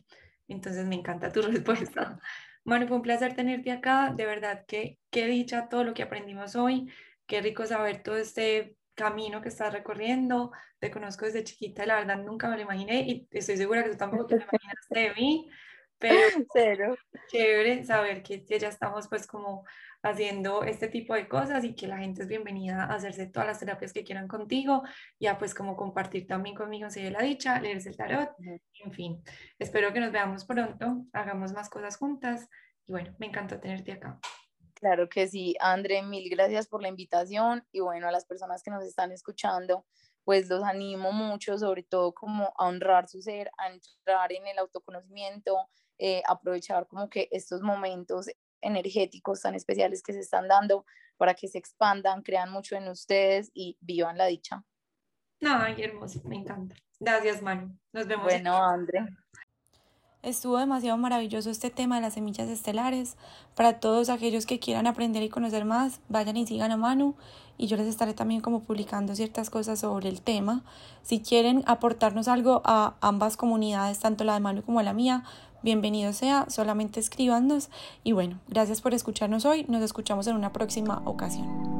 Entonces 0.48 0.86
me 0.86 0.96
encanta 0.96 1.32
tu 1.32 1.42
respuesta. 1.44 2.20
Manu, 2.66 2.88
fue 2.88 2.98
un 2.98 3.04
placer 3.04 3.36
tenerte 3.36 3.72
acá. 3.72 4.14
De 4.16 4.26
verdad 4.26 4.66
que 4.66 5.00
qué 5.12 5.28
dicha 5.28 5.70
todo 5.70 5.84
lo 5.84 5.94
que 5.94 6.04
aprendimos 6.04 6.56
hoy. 6.56 6.90
Qué 7.26 7.42
rico 7.42 7.66
saber 7.66 8.04
todo 8.04 8.18
este 8.18 8.76
camino 8.96 9.42
que 9.42 9.50
estás 9.50 9.74
recorriendo. 9.74 10.52
Te 10.80 10.92
conozco 10.92 11.26
desde 11.26 11.44
chiquita, 11.44 11.86
la 11.86 11.96
verdad 11.96 12.18
nunca 12.18 12.50
me 12.50 12.58
lo 12.58 12.64
imaginé 12.64 13.02
y 13.02 13.28
estoy 13.32 13.58
segura 13.58 13.84
que 13.84 13.92
tú 13.92 13.98
tampoco 13.98 14.28
te 14.28 14.36
lo 14.36 14.42
imaginaste 14.42 15.00
de 15.00 15.14
mí. 15.14 15.50
Pero 15.98 16.16
Cero. 16.54 16.96
chévere 17.28 17.84
saber 17.86 18.24
que 18.24 18.44
ya 18.46 18.68
estamos 18.68 19.08
pues 19.08 19.26
como 19.26 19.66
haciendo 20.02 20.64
este 20.64 20.90
tipo 20.90 21.14
de 21.14 21.30
cosas 21.30 21.64
y 21.64 21.76
que 21.76 21.88
la 21.88 21.98
gente 21.98 22.24
es 22.24 22.28
bienvenida 22.28 22.84
a 22.84 22.96
hacerse 22.96 23.28
todas 23.28 23.48
las 23.48 23.60
terapias 23.60 23.94
que 23.94 24.04
quieran 24.04 24.28
contigo, 24.28 24.84
ya 25.18 25.38
pues 25.38 25.56
como 25.56 25.78
compartir 25.78 26.28
también 26.28 26.56
conmigo 26.56 26.90
si 26.90 27.10
la 27.10 27.22
dicha, 27.22 27.60
leerse 27.62 27.90
el 27.90 27.96
tarot, 27.96 28.32
en 28.40 28.92
fin. 28.92 29.24
Espero 29.58 29.94
que 29.94 30.02
nos 30.02 30.12
veamos 30.12 30.44
pronto, 30.44 31.06
hagamos 31.14 31.54
más 31.54 31.70
cosas 31.70 31.96
juntas 31.96 32.50
y 32.86 32.92
bueno, 32.92 33.16
me 33.18 33.28
encantó 33.28 33.60
tenerte 33.62 33.94
acá. 33.94 34.20
Claro 34.84 35.08
que 35.08 35.30
sí, 35.30 35.56
André, 35.62 36.02
mil 36.02 36.30
gracias 36.30 36.68
por 36.68 36.82
la 36.82 36.90
invitación 36.90 37.66
y 37.72 37.80
bueno, 37.80 38.10
a 38.10 38.12
las 38.12 38.26
personas 38.26 38.62
que 38.62 38.70
nos 38.70 38.84
están 38.84 39.14
escuchando, 39.14 39.86
pues 40.26 40.50
los 40.50 40.62
animo 40.62 41.14
mucho, 41.14 41.58
sobre 41.58 41.84
todo 41.84 42.14
como 42.14 42.54
a 42.58 42.68
honrar 42.68 43.08
su 43.08 43.22
ser, 43.22 43.50
a 43.58 43.70
entrar 43.70 44.34
en 44.34 44.46
el 44.46 44.58
autoconocimiento, 44.58 45.70
eh, 46.00 46.22
aprovechar 46.28 46.86
como 46.88 47.10
que 47.10 47.30
estos 47.32 47.62
momentos 47.62 48.28
energéticos 48.60 49.40
tan 49.40 49.56
especiales 49.56 50.04
que 50.04 50.12
se 50.12 50.20
están 50.20 50.50
dando 50.50 50.86
para 51.16 51.34
que 51.34 51.48
se 51.48 51.60
expandan, 51.60 52.22
crean 52.22 52.52
mucho 52.52 52.76
en 52.76 52.90
ustedes 52.90 53.52
y 53.54 53.78
vivan 53.80 54.18
la 54.18 54.26
dicha. 54.26 54.66
Ay, 55.40 55.82
hermoso, 55.82 56.20
me 56.26 56.36
encanta. 56.36 56.76
Gracias, 57.00 57.42
Manu. 57.42 57.74
Nos 57.94 58.06
vemos. 58.06 58.26
Bueno, 58.26 58.62
André. 58.62 59.08
Estuvo 60.24 60.58
demasiado 60.58 60.98
maravilloso 60.98 61.50
este 61.50 61.70
tema 61.70 61.98
de 61.98 62.02
las 62.02 62.14
semillas 62.14 62.48
estelares. 62.48 63.18
Para 63.56 63.82
todos 63.82 64.08
aquellos 64.08 64.46
que 64.46 64.58
quieran 64.58 64.88
aprender 64.88 65.22
y 65.22 65.28
conocer 65.28 65.66
más, 65.66 66.00
vayan 66.08 66.38
y 66.38 66.48
sigan 66.48 66.72
a 66.72 66.78
Manu 66.78 67.16
y 67.58 67.68
yo 67.68 67.76
les 67.76 67.88
estaré 67.88 68.14
también 68.14 68.40
como 68.40 68.62
publicando 68.62 69.16
ciertas 69.16 69.50
cosas 69.50 69.82
sobre 69.82 70.08
el 70.08 70.22
tema. 70.22 70.64
Si 71.02 71.20
quieren 71.20 71.62
aportarnos 71.66 72.30
algo 72.30 72.62
a 72.64 72.96
ambas 73.02 73.36
comunidades, 73.36 74.00
tanto 74.00 74.24
la 74.24 74.36
de 74.36 74.40
Manu 74.40 74.64
como 74.64 74.82
la 74.82 74.94
mía, 74.94 75.26
bienvenido 75.62 76.14
sea, 76.14 76.46
solamente 76.50 77.02
escríbanos 77.02 77.70
y 78.06 78.14
bueno, 78.14 78.40
gracias 78.48 78.80
por 78.80 78.94
escucharnos 78.94 79.44
hoy, 79.44 79.66
nos 79.68 79.84
escuchamos 79.84 80.28
en 80.28 80.38
una 80.38 80.54
próxima 80.54 81.02
ocasión. 81.04 81.73